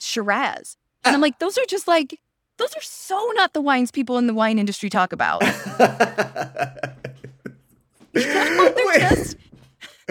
Shiraz. 0.00 0.76
And 1.04 1.14
I'm 1.14 1.20
like, 1.20 1.38
those 1.38 1.56
are 1.58 1.64
just 1.68 1.86
like, 1.86 2.18
those 2.56 2.74
are 2.74 2.82
so 2.82 3.30
not 3.36 3.52
the 3.52 3.60
wines 3.60 3.92
people 3.92 4.18
in 4.18 4.26
the 4.26 4.34
wine 4.34 4.58
industry 4.58 4.90
talk 4.90 5.12
about. 5.12 5.42
They're 8.12 8.14
Wait. 8.14 9.00
just- 9.00 9.36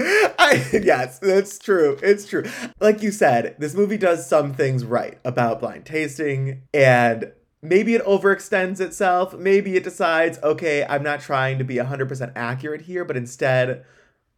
I, 0.40 0.64
yes, 0.84 1.20
that's 1.20 1.58
true. 1.60 1.98
It's 2.02 2.26
true. 2.26 2.44
Like 2.80 3.02
you 3.02 3.12
said, 3.12 3.56
this 3.60 3.74
movie 3.74 3.98
does 3.98 4.28
some 4.28 4.54
things 4.54 4.84
right 4.86 5.20
about 5.24 5.60
blind 5.60 5.86
tasting, 5.86 6.64
and 6.74 7.32
maybe 7.62 7.94
it 7.96 8.04
overextends 8.06 8.80
itself. 8.80 9.34
Maybe 9.38 9.76
it 9.76 9.84
decides, 9.84 10.40
okay, 10.44 10.86
I'm 10.88 11.04
not 11.04 11.22
trying 11.22 11.58
to 11.60 11.64
be 11.64 11.76
100% 11.76 12.32
accurate 12.36 12.82
here, 12.82 13.06
but 13.06 13.16
instead 13.18 13.86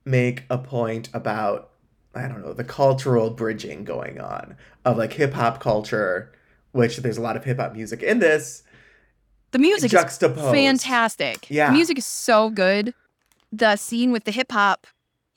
make 0.05 0.43
a 0.49 0.57
point 0.57 1.09
about, 1.13 1.69
I 2.13 2.27
don't 2.27 2.41
know, 2.41 2.53
the 2.53 2.63
cultural 2.65 3.29
bridging 3.29 3.83
going 3.85 4.19
on 4.19 4.57
of 4.83 4.97
like 4.97 5.13
hip 5.13 5.33
hop 5.33 5.61
culture, 5.61 6.31
which 6.73 6.97
there's 6.97 7.17
a 7.17 7.21
lot 7.21 7.37
of 7.37 7.43
hip 7.45 7.59
hop 7.59 7.73
music 7.73 8.03
in 8.03 8.19
this, 8.19 8.63
The 9.51 9.59
music 9.59 9.85
is 9.85 9.91
juxtaposed. 9.91 10.53
fantastic. 10.53 11.49
Yeah. 11.49 11.67
The 11.67 11.73
music 11.73 11.97
is 11.97 12.05
so 12.05 12.49
good. 12.49 12.93
The 13.51 13.75
scene 13.77 14.11
with 14.11 14.23
the 14.25 14.31
hip 14.31 14.51
hop, 14.51 14.87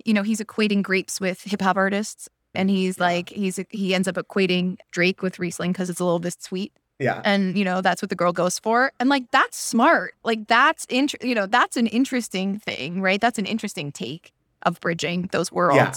you 0.07 0.15
know, 0.15 0.23
he's 0.23 0.41
equating 0.41 0.83
grapes 0.83 1.21
with 1.21 1.43
hip 1.43 1.61
hop 1.61 1.77
artists. 1.77 2.29
And 2.55 2.71
he's 2.71 2.99
like, 2.99 3.29
he's 3.29 3.61
he 3.69 3.95
ends 3.95 4.09
up 4.09 4.15
equating 4.15 4.79
Drake 4.91 5.21
with 5.21 5.39
Riesling 5.39 5.73
because 5.73 5.91
it's 5.91 6.01
a 6.01 6.05
little 6.05 6.21
bit 6.21 6.43
sweet. 6.43 6.73
Yeah. 6.99 7.21
and 7.27 7.59
you 7.59 7.65
know 7.67 7.83
that's 7.83 8.01
what 8.01 8.09
the 8.09 8.15
girl 8.17 8.33
goes 8.33 8.59
for 8.59 8.91
and 8.99 9.11
like 9.11 9.31
that's 9.31 9.59
smart 9.59 10.15
like 10.25 10.47
that's 10.47 10.87
int- 10.87 11.23
you 11.23 11.35
know 11.35 11.45
that's 11.45 11.77
an 11.77 11.87
interesting 11.89 12.59
thing 12.59 13.03
right 13.03 13.21
that's 13.21 13.39
an 13.39 13.45
interesting 13.45 13.93
take 13.93 14.33
of 14.63 14.81
bridging 14.81 15.29
those 15.31 15.53
worlds 15.53 15.77
Yeah. 15.77 15.93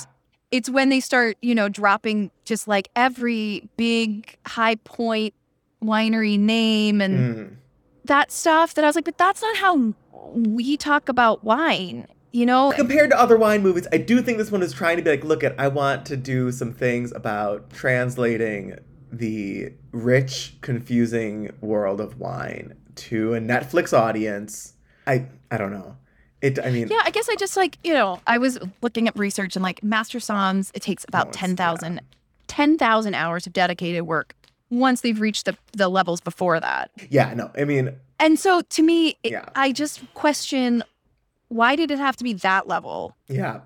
it's 0.51 0.69
when 0.69 0.89
they 0.89 0.99
start 0.99 1.37
you 1.41 1.55
know 1.55 1.69
dropping 1.69 2.31
just 2.43 2.67
like 2.67 2.89
every 2.97 3.69
big 3.77 4.35
high 4.45 4.75
point 4.83 5.33
winery 5.81 6.37
name 6.37 6.99
and 6.99 7.17
Mm. 7.17 7.55
that 8.03 8.29
stuff 8.29 8.73
that 8.73 8.83
i 8.83 8.87
was 8.89 8.95
like 8.97 9.05
but 9.05 9.17
that's 9.17 9.41
not 9.41 9.55
how 9.55 9.93
we 10.35 10.75
talk 10.75 11.07
about 11.07 11.45
wine 11.45 12.07
you 12.31 12.45
know 12.45 12.71
Compared 12.75 13.09
to 13.11 13.19
other 13.19 13.37
wine 13.37 13.61
movies, 13.63 13.87
I 13.91 13.97
do 13.97 14.21
think 14.21 14.37
this 14.37 14.51
one 14.51 14.61
is 14.61 14.73
trying 14.73 14.97
to 14.97 15.03
be 15.03 15.09
like, 15.09 15.23
look 15.23 15.43
at, 15.43 15.59
I 15.59 15.67
want 15.67 16.05
to 16.07 16.17
do 16.17 16.51
some 16.51 16.73
things 16.73 17.11
about 17.13 17.69
translating 17.71 18.77
the 19.11 19.73
rich, 19.91 20.55
confusing 20.61 21.51
world 21.61 21.99
of 21.99 22.19
wine 22.19 22.75
to 22.95 23.33
a 23.33 23.39
Netflix 23.39 23.97
audience. 23.97 24.73
I 25.07 25.25
I 25.49 25.57
don't 25.57 25.71
know. 25.71 25.95
It 26.41 26.59
I 26.63 26.69
mean 26.69 26.87
Yeah, 26.89 27.01
I 27.03 27.11
guess 27.11 27.27
I 27.29 27.35
just 27.35 27.57
like, 27.57 27.77
you 27.83 27.93
know, 27.93 28.21
I 28.27 28.37
was 28.37 28.59
looking 28.81 29.07
up 29.07 29.17
research 29.17 29.55
and 29.55 29.63
like 29.63 29.83
Master 29.83 30.19
Somms, 30.19 30.71
it 30.73 30.81
takes 30.81 31.03
about 31.07 31.29
it's- 31.29 31.39
10,000 31.39 32.01
10,000 32.47 33.13
hours 33.13 33.45
of 33.45 33.53
dedicated 33.53 34.03
work 34.03 34.33
once 34.71 35.01
they've 35.01 35.19
reached 35.21 35.45
the, 35.45 35.55
the 35.73 35.87
levels 35.87 36.19
before 36.21 36.59
that. 36.59 36.89
yeah, 37.09 37.33
no. 37.35 37.51
I 37.57 37.63
mean, 37.65 37.95
And 38.19 38.39
so 38.39 38.61
to 38.61 38.81
me, 38.83 39.17
it, 39.23 39.31
Yeah. 39.31 39.45
I 39.55 39.71
just 39.71 40.01
question 40.13 40.83
why 41.49 41.75
did 41.75 41.91
it 41.91 41.99
have 41.99 42.15
to 42.17 42.23
be 42.23 42.33
that 42.33 42.67
level? 42.67 43.15
yeah. 43.27 43.61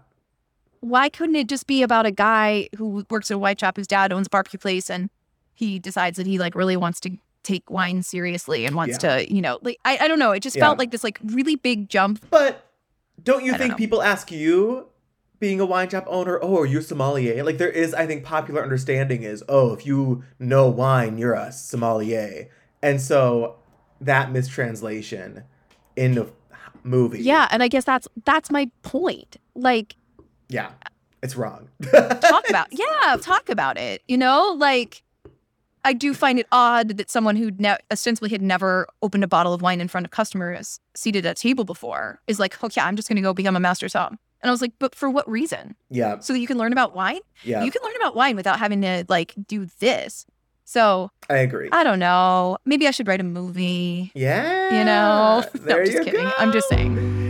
Why 0.79 1.07
couldn't 1.07 1.37
it 1.37 1.47
just 1.47 1.65
be 1.65 1.81
about 1.81 2.05
a 2.05 2.11
guy 2.11 2.67
who 2.75 3.05
works 3.09 3.31
at 3.31 3.35
a 3.35 3.37
wine 3.37 3.55
shop 3.55 3.77
whose 3.77 3.87
dad 3.87 4.11
owns 4.11 4.27
a 4.27 4.29
barbecue 4.29 4.59
place 4.59 4.89
and 4.89 5.09
he 5.53 5.79
decides 5.79 6.17
that 6.17 6.27
he 6.27 6.37
like 6.39 6.55
really 6.55 6.75
wants 6.75 6.99
to 7.01 7.11
take 7.43 7.69
wine 7.69 8.03
seriously 8.03 8.65
and 8.65 8.75
wants 8.75 8.97
to, 8.97 9.33
you 9.33 9.41
know, 9.41 9.59
like 9.61 9.77
I, 9.85 9.97
I 10.01 10.07
don't 10.09 10.19
know. 10.19 10.31
It 10.31 10.41
just 10.41 10.57
Yeah. 10.57 10.65
felt 10.65 10.79
like 10.79 10.91
this 10.91 11.01
like 11.01 11.19
really 11.23 11.55
big 11.55 11.87
jump. 11.87 12.25
But 12.29 12.69
don't 13.23 13.45
you 13.45 13.53
I 13.53 13.57
don't 13.57 13.67
think 13.67 13.77
people 13.77 14.01
ask 14.01 14.29
you 14.29 14.87
being 15.39 15.61
a 15.61 15.65
wine 15.65 15.89
shop 15.89 16.03
owner, 16.07 16.37
oh, 16.41 16.59
are 16.59 16.65
you 16.65 16.79
a 16.79 16.81
sommelier? 16.81 17.41
Like 17.45 17.59
there 17.59 17.69
is, 17.69 17.93
I 17.93 18.05
think, 18.05 18.25
popular 18.25 18.61
understanding 18.61 19.23
is, 19.23 19.41
oh, 19.47 19.71
if 19.73 19.85
you 19.85 20.23
know 20.37 20.67
wine, 20.67 21.17
you're 21.17 21.33
a 21.33 21.51
sommelier. 21.53 22.49
And 22.81 22.99
so 23.01 23.55
that 24.01 24.31
mistranslation 24.33 25.43
in 25.95 26.15
the 26.15 26.29
movie. 26.83 27.21
Yeah, 27.21 27.47
and 27.51 27.61
I 27.63 27.67
guess 27.67 27.83
that's 27.85 28.07
that's 28.25 28.49
my 28.51 28.69
point. 28.81 29.37
Like 29.55 29.95
Yeah. 30.49 30.71
It's 31.21 31.35
wrong. 31.37 31.69
talk 31.91 32.49
about 32.49 32.67
yeah 32.71 33.15
talk 33.21 33.47
about 33.49 33.77
it 33.77 34.01
you 34.09 34.17
know 34.17 34.53
like 34.59 35.03
i 35.85 35.93
do 35.93 36.13
find 36.13 36.37
it 36.37 36.45
odd 36.51 36.89
that 36.97 37.09
someone 37.09 37.37
who 37.37 37.49
ne- 37.57 37.77
ostensibly 37.91 38.29
had 38.29 38.41
never 38.41 38.85
opened 39.01 39.23
a 39.23 39.27
bottle 39.27 39.53
of 39.53 39.61
wine 39.61 39.79
in 39.79 39.87
front 39.87 40.05
of 40.05 40.11
customers 40.11 40.81
seated 40.95 41.25
at 41.25 41.39
a 41.39 41.41
table 41.41 41.63
before 41.63 42.19
is 42.27 42.39
like 42.39 42.61
oh, 42.61 42.67
okay 42.67 42.81
i'm 42.81 42.97
just 42.97 43.07
going 43.07 43.15
to 43.15 43.21
go 43.21 43.33
become 43.33 43.55
a 43.55 43.59
master 43.61 43.87
som 43.87 44.19
and 44.41 44.49
i 44.49 44.51
was 44.51 44.61
like 44.61 44.73
but 44.79 44.93
for 44.93 45.09
what 45.09 45.29
reason 45.29 45.75
yeah. 45.89 46.19
so 46.19 46.33
that 46.33 46.39
you 46.39 46.47
can 46.47 46.57
learn 46.57 46.73
about 46.73 46.93
wine 46.93 47.21
Yeah. 47.45 47.63
you 47.63 47.71
can 47.71 47.81
learn 47.83 47.95
about 47.95 48.15
wine 48.17 48.35
without 48.35 48.59
having 48.59 48.81
to 48.81 49.05
like 49.07 49.33
do 49.47 49.65
this 49.79 50.25
so 50.65 51.11
I 51.29 51.37
agree. 51.37 51.69
i 51.71 51.83
don't 51.83 51.99
know 51.99 52.57
maybe 52.65 52.87
i 52.87 52.91
should 52.91 53.07
write 53.07 53.19
a 53.21 53.23
movie 53.23 54.11
yeah. 54.15 54.77
you 54.77 54.83
know 54.85 55.43
no, 55.65 55.75
i'm 55.77 55.85
just 55.85 55.97
you 55.97 56.03
kidding 56.03 56.23
go. 56.25 56.31
i'm 56.37 56.51
just 56.51 56.69
saying 56.69 57.29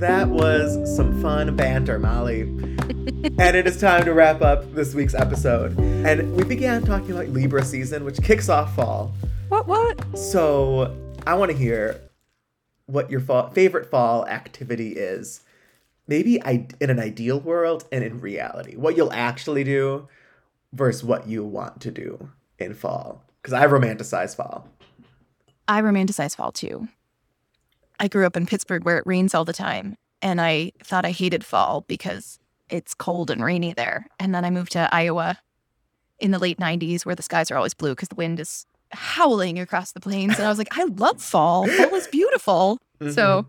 That 0.00 0.28
was 0.30 0.96
some 0.96 1.20
fun 1.20 1.54
banter, 1.56 1.98
Molly. 1.98 2.40
and 2.40 3.54
it 3.54 3.66
is 3.66 3.78
time 3.78 4.02
to 4.06 4.14
wrap 4.14 4.40
up 4.40 4.72
this 4.74 4.94
week's 4.94 5.12
episode. 5.12 5.78
And 5.78 6.34
we 6.34 6.42
began 6.42 6.82
talking 6.84 7.10
about 7.10 7.28
Libra 7.28 7.62
season, 7.62 8.06
which 8.06 8.16
kicks 8.22 8.48
off 8.48 8.74
fall. 8.74 9.12
what 9.50 9.66
what 9.66 10.16
So 10.16 10.96
I 11.26 11.34
want 11.34 11.50
to 11.50 11.56
hear 11.56 12.00
what 12.86 13.10
your 13.10 13.20
fall, 13.20 13.50
favorite 13.50 13.90
fall 13.90 14.26
activity 14.26 14.92
is. 14.92 15.42
Maybe 16.10 16.42
I, 16.42 16.66
in 16.80 16.90
an 16.90 16.98
ideal 16.98 17.38
world 17.38 17.84
and 17.92 18.02
in 18.02 18.20
reality, 18.20 18.74
what 18.74 18.96
you'll 18.96 19.12
actually 19.12 19.62
do 19.62 20.08
versus 20.72 21.04
what 21.04 21.28
you 21.28 21.44
want 21.44 21.80
to 21.82 21.92
do 21.92 22.30
in 22.58 22.74
fall. 22.74 23.22
Because 23.40 23.52
I 23.52 23.64
romanticize 23.68 24.34
fall. 24.34 24.68
I 25.68 25.80
romanticize 25.80 26.34
fall 26.34 26.50
too. 26.50 26.88
I 28.00 28.08
grew 28.08 28.26
up 28.26 28.36
in 28.36 28.44
Pittsburgh 28.44 28.84
where 28.84 28.98
it 28.98 29.06
rains 29.06 29.36
all 29.36 29.44
the 29.44 29.52
time, 29.52 29.96
and 30.20 30.40
I 30.40 30.72
thought 30.82 31.04
I 31.04 31.12
hated 31.12 31.44
fall 31.44 31.84
because 31.86 32.40
it's 32.68 32.92
cold 32.92 33.30
and 33.30 33.44
rainy 33.44 33.72
there. 33.72 34.08
And 34.18 34.34
then 34.34 34.44
I 34.44 34.50
moved 34.50 34.72
to 34.72 34.92
Iowa 34.92 35.38
in 36.18 36.32
the 36.32 36.40
late 36.40 36.58
90s 36.58 37.06
where 37.06 37.14
the 37.14 37.22
skies 37.22 37.52
are 37.52 37.56
always 37.56 37.74
blue 37.74 37.92
because 37.92 38.08
the 38.08 38.16
wind 38.16 38.40
is 38.40 38.66
howling 38.90 39.60
across 39.60 39.92
the 39.92 40.00
plains. 40.00 40.38
And 40.38 40.44
I 40.44 40.48
was 40.48 40.58
like, 40.58 40.76
I 40.76 40.84
love 40.84 41.22
fall. 41.22 41.68
Fall 41.68 41.94
is 41.94 42.08
beautiful. 42.08 42.78
So, 42.98 43.06
mm-hmm. 43.06 43.48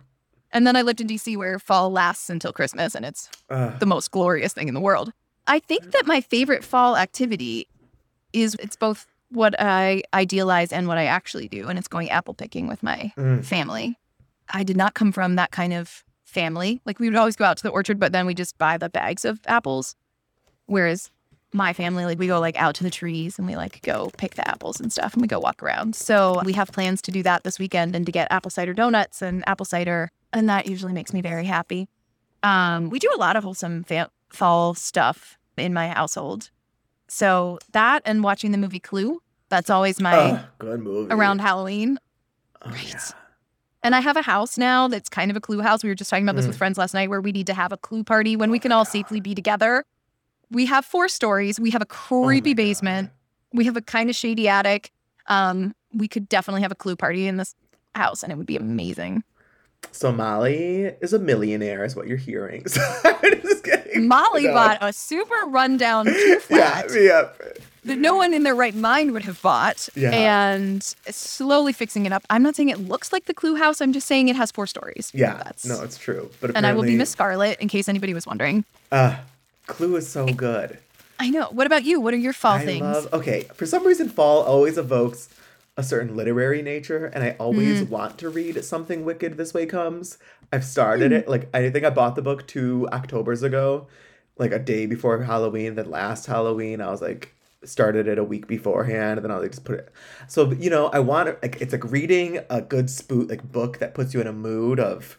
And 0.54 0.66
then 0.68 0.76
I 0.76 0.82
lived 0.82 1.02
in 1.02 1.08
DC 1.08 1.38
where 1.38 1.60
fall 1.60 1.90
lasts 1.92 2.30
until 2.30 2.52
Christmas 2.54 2.96
and 2.96 3.06
it's 3.06 3.30
Ugh. 3.50 3.80
the 3.80 3.86
most 3.86 4.12
glorious 4.12 4.54
thing 4.54 4.68
in 4.68 4.74
the 4.74 4.80
world. 4.82 5.12
I 5.48 5.60
think 5.60 5.92
that 5.92 6.06
my 6.06 6.22
favorite 6.22 6.64
fall 6.64 6.96
activity 6.96 7.68
is 8.34 8.56
it's 8.60 8.76
both 8.76 9.08
what 9.30 9.56
I 9.60 10.04
idealize 10.14 10.72
and 10.74 10.88
what 10.88 10.98
I 10.98 11.06
actually 11.06 11.48
do, 11.48 11.68
and 11.70 11.80
it's 11.80 11.88
going 11.88 12.10
apple 12.10 12.34
picking 12.34 12.68
with 12.68 12.84
my 12.84 13.12
Mm. 13.18 13.44
family. 13.46 13.98
I 14.50 14.64
did 14.64 14.76
not 14.78 14.94
come 14.94 15.12
from 15.12 15.36
that 15.36 15.52
kind 15.52 15.74
of 15.74 16.04
family. 16.26 16.82
Like 16.86 17.00
we 17.00 17.10
would 17.10 17.18
always 17.18 17.36
go 17.38 17.46
out 17.46 17.58
to 17.58 17.64
the 17.64 17.70
orchard, 17.70 18.00
but 18.00 18.12
then 18.12 18.26
we 18.26 18.34
just 18.34 18.58
buy 18.58 18.78
the 18.78 18.90
bags 18.90 19.24
of 19.26 19.40
apples. 19.48 19.96
Whereas 20.66 21.10
my 21.54 21.74
family, 21.74 22.06
like 22.06 22.20
we 22.20 22.28
go 22.28 22.40
like 22.40 22.58
out 22.58 22.76
to 22.76 22.84
the 22.84 22.90
trees 22.90 23.38
and 23.38 23.48
we 23.48 23.56
like 23.56 23.82
go 23.82 24.10
pick 24.18 24.36
the 24.36 24.48
apples 24.48 24.80
and 24.80 24.92
stuff 24.92 25.14
and 25.14 25.22
we 25.22 25.28
go 25.28 25.40
walk 25.40 25.62
around. 25.64 25.96
So 25.96 26.42
we 26.46 26.54
have 26.54 26.72
plans 26.72 27.02
to 27.04 27.12
do 27.12 27.24
that 27.24 27.44
this 27.44 27.60
weekend 27.60 27.96
and 27.96 28.06
to 28.06 28.12
get 28.12 28.28
apple 28.32 28.52
cider 28.52 28.74
donuts 28.74 29.22
and 29.22 29.44
apple 29.48 29.66
cider. 29.66 30.10
And 30.34 30.50
that 30.50 30.68
usually 30.68 30.94
makes 30.94 31.14
me 31.14 31.22
very 31.22 31.46
happy. 31.46 31.88
Um, 32.44 32.90
we 32.90 33.00
do 33.00 33.12
a 33.14 33.18
lot 33.18 33.36
of 33.36 33.44
wholesome 33.44 33.84
fa- 33.84 34.10
fall 34.30 34.74
stuff 34.74 35.38
in 35.58 35.74
my 35.74 35.90
household. 35.90 36.50
So 37.08 37.60
that 37.74 38.02
and 38.06 38.24
watching 38.24 38.52
the 38.52 38.58
movie 38.58 38.80
Clue, 38.80 39.22
that's 39.50 39.70
always 39.70 40.00
my 40.00 40.46
movie. 40.62 41.14
around 41.14 41.40
Halloween. 41.40 42.00
Oh, 42.62 42.72
Right. 42.72 42.88
yeah. 42.90 43.00
And 43.84 43.96
I 43.96 44.00
have 44.00 44.16
a 44.16 44.22
house 44.22 44.58
now 44.60 44.88
that's 44.88 45.10
kind 45.10 45.32
of 45.32 45.36
a 45.38 45.42
clue 45.42 45.60
house. 45.62 45.84
We 45.84 45.90
were 45.90 45.96
just 45.96 46.10
talking 46.10 46.24
about 46.24 46.36
this 46.36 46.46
with 46.48 46.56
friends 46.56 46.78
last 46.78 46.94
night 46.94 47.10
where 47.10 47.20
we 47.20 47.32
need 47.32 47.48
to 47.48 47.54
have 47.56 47.72
a 47.74 47.78
clue 47.78 48.04
party 48.04 48.36
when 48.36 48.52
we 48.52 48.60
can 48.60 48.72
all 48.72 48.86
safely 48.86 49.20
be 49.20 49.34
together. 49.34 49.84
We 50.52 50.68
have 50.68 50.86
four 50.86 51.08
stories. 51.08 51.60
We 51.60 51.72
have 51.72 51.82
a 51.82 51.86
creepy 51.88 52.54
basement. 52.54 53.10
We 53.54 53.66
have 53.66 53.76
a 53.76 53.82
kind 53.82 54.10
of 54.10 54.16
shady 54.16 54.48
attic. 54.48 54.92
Um, 55.28 55.74
we 55.94 56.08
could 56.08 56.30
definitely 56.30 56.62
have 56.62 56.72
a 56.72 56.76
clue 56.76 56.96
party 56.96 57.26
in 57.28 57.38
this 57.38 57.56
house 57.96 58.22
and 58.22 58.32
it 58.32 58.36
would 58.38 58.46
be 58.46 58.56
amazing. 58.56 59.24
So 59.92 60.12
Molly 60.12 60.86
is 61.02 61.14
a 61.14 61.20
millionaire, 61.20 61.84
is 61.84 61.96
what 61.96 62.08
you're 62.08 62.18
hearing. 62.18 62.66
So 63.52 63.60
kidding. 63.64 64.08
Molly 64.08 64.48
bought 64.48 64.78
a 64.82 64.92
super 64.92 65.36
rundown 65.48 66.06
two 66.08 66.12
Yeah, 66.50 66.82
flat 66.82 66.86
yeah. 66.96 67.28
that 67.86 68.00
no 68.00 68.16
one 68.16 68.34
in 68.34 68.42
their 68.44 68.56
right 68.56 68.74
mind 68.74 69.12
would 69.12 69.22
have 69.24 69.40
bought 69.42 69.88
Yeah. 69.96 70.10
and 70.12 70.82
slowly 71.10 71.74
fixing 71.74 72.06
it 72.08 72.12
up. 72.12 72.24
I'm 72.32 72.42
not 72.42 72.56
saying 72.56 72.70
it 72.70 72.80
looks 72.80 73.14
like 73.14 73.26
the 73.26 73.34
clue 73.36 73.56
house. 73.56 73.80
I'm 73.82 73.94
just 73.94 74.08
saying 74.08 74.30
it 74.30 74.36
has 74.36 74.52
four 74.52 74.66
stories. 74.66 75.12
Yeah, 75.14 75.42
That's, 75.44 75.66
no, 75.66 75.82
it's 75.84 75.98
true. 75.98 76.32
But 76.40 76.56
and 76.56 76.66
I 76.66 76.74
will 76.74 76.84
be 76.84 76.96
Miss 76.96 77.12
Scarlet 77.12 77.60
in 77.60 77.68
case 77.68 77.88
anybody 77.88 78.14
was 78.16 78.26
wondering. 78.26 78.66
Uh, 78.92 79.18
Clue 79.68 79.96
is 79.98 80.08
so 80.10 80.26
good. 80.26 80.80
I 81.20 81.30
know. 81.30 81.46
What 81.52 81.68
about 81.68 81.84
you? 81.84 82.00
What 82.02 82.16
are 82.16 82.18
your 82.18 82.34
fall 82.34 82.54
I 82.54 82.66
things? 82.66 82.82
love. 82.82 83.14
Okay, 83.14 83.44
for 83.54 83.68
some 83.68 83.86
reason, 83.86 84.10
fall 84.10 84.42
always 84.42 84.78
evokes 84.80 85.30
a 85.78 85.84
certain 85.84 86.16
literary 86.16 86.62
nature, 86.62 87.06
and 87.06 87.24
I 87.24 87.36
always 87.40 87.82
Mm. 87.82 87.90
want 87.90 88.18
to 88.20 88.30
read 88.30 88.64
something 88.64 89.06
wicked. 89.06 89.38
This 89.38 89.54
way 89.54 89.66
comes. 89.66 90.18
I've 90.52 90.62
Mm. 90.62 90.66
started 90.66 91.12
it. 91.12 91.28
Like 91.30 91.50
I 91.56 91.70
think 91.70 91.86
I 91.86 91.90
bought 91.90 92.16
the 92.16 92.22
book 92.22 92.46
two 92.46 92.88
October's 92.92 93.42
ago, 93.42 93.88
like 94.38 94.52
a 94.52 94.60
day 94.60 94.86
before 94.86 95.22
Halloween. 95.24 95.76
Then 95.76 95.90
last 95.90 96.26
Halloween, 96.26 96.82
I 96.82 96.92
was 96.92 97.02
like 97.02 97.34
started 97.64 98.08
it 98.08 98.18
a 98.18 98.24
week 98.24 98.48
beforehand, 98.48 99.18
and 99.20 99.24
then 99.24 99.32
I 99.32 99.36
was 99.36 99.44
like 99.44 99.52
just 99.52 99.64
put 99.64 99.80
it. 99.80 99.90
So 100.28 100.52
you 100.52 100.70
know, 100.70 100.88
I 100.88 101.00
want 101.00 101.42
like 101.42 101.62
it's 101.62 101.72
like 101.72 101.90
reading 101.90 102.40
a 102.50 102.62
good 102.62 102.90
spoot 102.90 103.30
like 103.30 103.50
book 103.52 103.80
that 103.80 103.94
puts 103.94 104.14
you 104.14 104.20
in 104.20 104.28
a 104.28 104.34
mood 104.34 104.80
of 104.80 105.18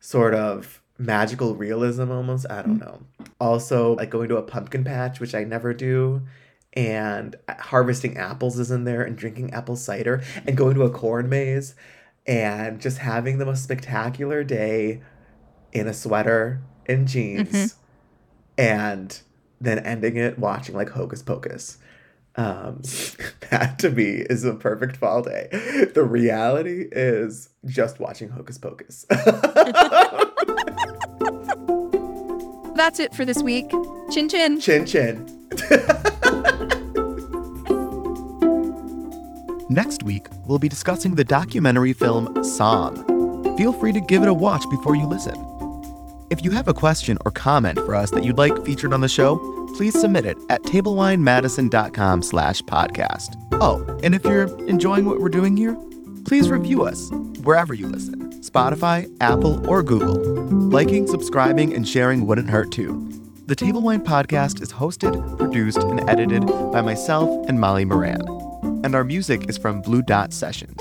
sort 0.00 0.34
of 0.34 0.80
magical 0.98 1.54
realism 1.56 2.10
almost. 2.10 2.46
I 2.48 2.62
don't 2.62 2.78
know. 2.78 3.00
Also, 3.40 3.96
like 3.96 4.10
going 4.10 4.28
to 4.28 4.36
a 4.36 4.42
pumpkin 4.42 4.84
patch, 4.84 5.18
which 5.18 5.34
I 5.34 5.42
never 5.44 5.74
do, 5.74 6.22
and 6.74 7.36
harvesting 7.48 8.16
apples 8.16 8.58
is 8.58 8.70
in 8.70 8.84
there, 8.84 9.02
and 9.02 9.16
drinking 9.16 9.52
apple 9.52 9.76
cider, 9.76 10.22
and 10.46 10.56
going 10.56 10.74
to 10.74 10.82
a 10.82 10.90
corn 10.90 11.28
maze, 11.28 11.74
and 12.26 12.80
just 12.80 12.98
having 12.98 13.38
the 13.38 13.46
most 13.46 13.62
spectacular 13.62 14.44
day 14.44 15.02
in 15.72 15.86
a 15.86 15.94
sweater 15.94 16.62
and 16.86 17.08
jeans, 17.08 17.76
and 18.56 19.20
then 19.60 19.78
ending 19.80 20.16
it 20.16 20.38
watching 20.38 20.74
like 20.74 20.90
Hocus 20.90 21.22
Pocus. 21.22 21.78
Um, 22.34 22.80
that 23.50 23.78
to 23.80 23.90
me 23.90 24.24
is 24.30 24.44
a 24.44 24.54
perfect 24.54 24.96
fall 24.96 25.22
day. 25.22 25.48
The 25.94 26.04
reality 26.04 26.88
is 26.90 27.50
just 27.66 28.00
watching 28.00 28.30
Hocus 28.30 28.58
Pocus. 28.58 29.06
That's 32.74 32.98
it 32.98 33.14
for 33.14 33.24
this 33.24 33.42
week. 33.42 33.70
Chin 34.10 34.28
chin. 34.28 34.60
chin 34.60 34.86
chin. 34.86 35.48
Next 39.72 40.02
week, 40.02 40.26
we'll 40.46 40.58
be 40.58 40.68
discussing 40.68 41.14
the 41.14 41.24
documentary 41.24 41.94
film 41.94 42.26
Somm. 42.44 43.56
Feel 43.56 43.72
free 43.72 43.92
to 43.92 44.00
give 44.00 44.22
it 44.22 44.28
a 44.28 44.34
watch 44.34 44.62
before 44.68 44.94
you 44.94 45.06
listen. 45.06 45.34
If 46.28 46.44
you 46.44 46.50
have 46.50 46.68
a 46.68 46.74
question 46.74 47.16
or 47.24 47.30
comment 47.30 47.78
for 47.78 47.94
us 47.94 48.10
that 48.10 48.22
you'd 48.22 48.36
like 48.36 48.66
featured 48.66 48.92
on 48.92 49.00
the 49.00 49.08
show, 49.08 49.38
please 49.74 49.98
submit 49.98 50.26
it 50.26 50.36
at 50.50 50.62
tablewinemadison.com 50.64 52.22
slash 52.22 52.60
podcast. 52.62 53.34
Oh, 53.62 53.82
and 54.02 54.14
if 54.14 54.22
you're 54.24 54.54
enjoying 54.68 55.06
what 55.06 55.22
we're 55.22 55.30
doing 55.30 55.56
here, 55.56 55.74
please 56.26 56.50
review 56.50 56.82
us 56.84 57.10
wherever 57.42 57.72
you 57.72 57.86
listen 57.88 58.30
Spotify, 58.42 59.10
Apple, 59.22 59.66
or 59.70 59.82
Google. 59.82 60.16
Liking, 60.68 61.06
subscribing, 61.06 61.72
and 61.72 61.88
sharing 61.88 62.26
wouldn't 62.26 62.50
hurt 62.50 62.72
too. 62.72 63.08
The 63.46 63.56
Table 63.56 63.80
Wine 63.80 64.04
Podcast 64.04 64.60
is 64.60 64.70
hosted, 64.70 65.38
produced, 65.38 65.78
and 65.78 66.06
edited 66.10 66.46
by 66.46 66.82
myself 66.82 67.48
and 67.48 67.58
Molly 67.58 67.86
Moran. 67.86 68.51
And 68.84 68.94
our 68.94 69.04
music 69.04 69.48
is 69.48 69.56
from 69.56 69.82
Blue 69.82 70.02
Dot 70.02 70.32
Sessions. 70.32 70.80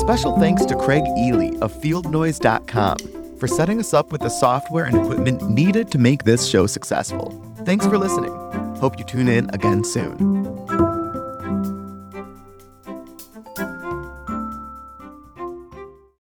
Special 0.00 0.38
thanks 0.38 0.64
to 0.66 0.76
Craig 0.76 1.02
Ely 1.18 1.50
of 1.60 1.72
fieldnoise.com 1.74 2.96
for 3.38 3.46
setting 3.46 3.78
us 3.80 3.92
up 3.92 4.10
with 4.12 4.20
the 4.20 4.28
software 4.28 4.84
and 4.84 4.96
equipment 4.96 5.48
needed 5.50 5.90
to 5.92 5.98
make 5.98 6.24
this 6.24 6.48
show 6.48 6.66
successful. 6.66 7.30
Thanks 7.64 7.86
for 7.86 7.98
listening. 7.98 8.32
Hope 8.76 8.98
you 8.98 9.04
tune 9.04 9.28
in 9.28 9.50
again 9.54 9.84
soon. 9.84 10.37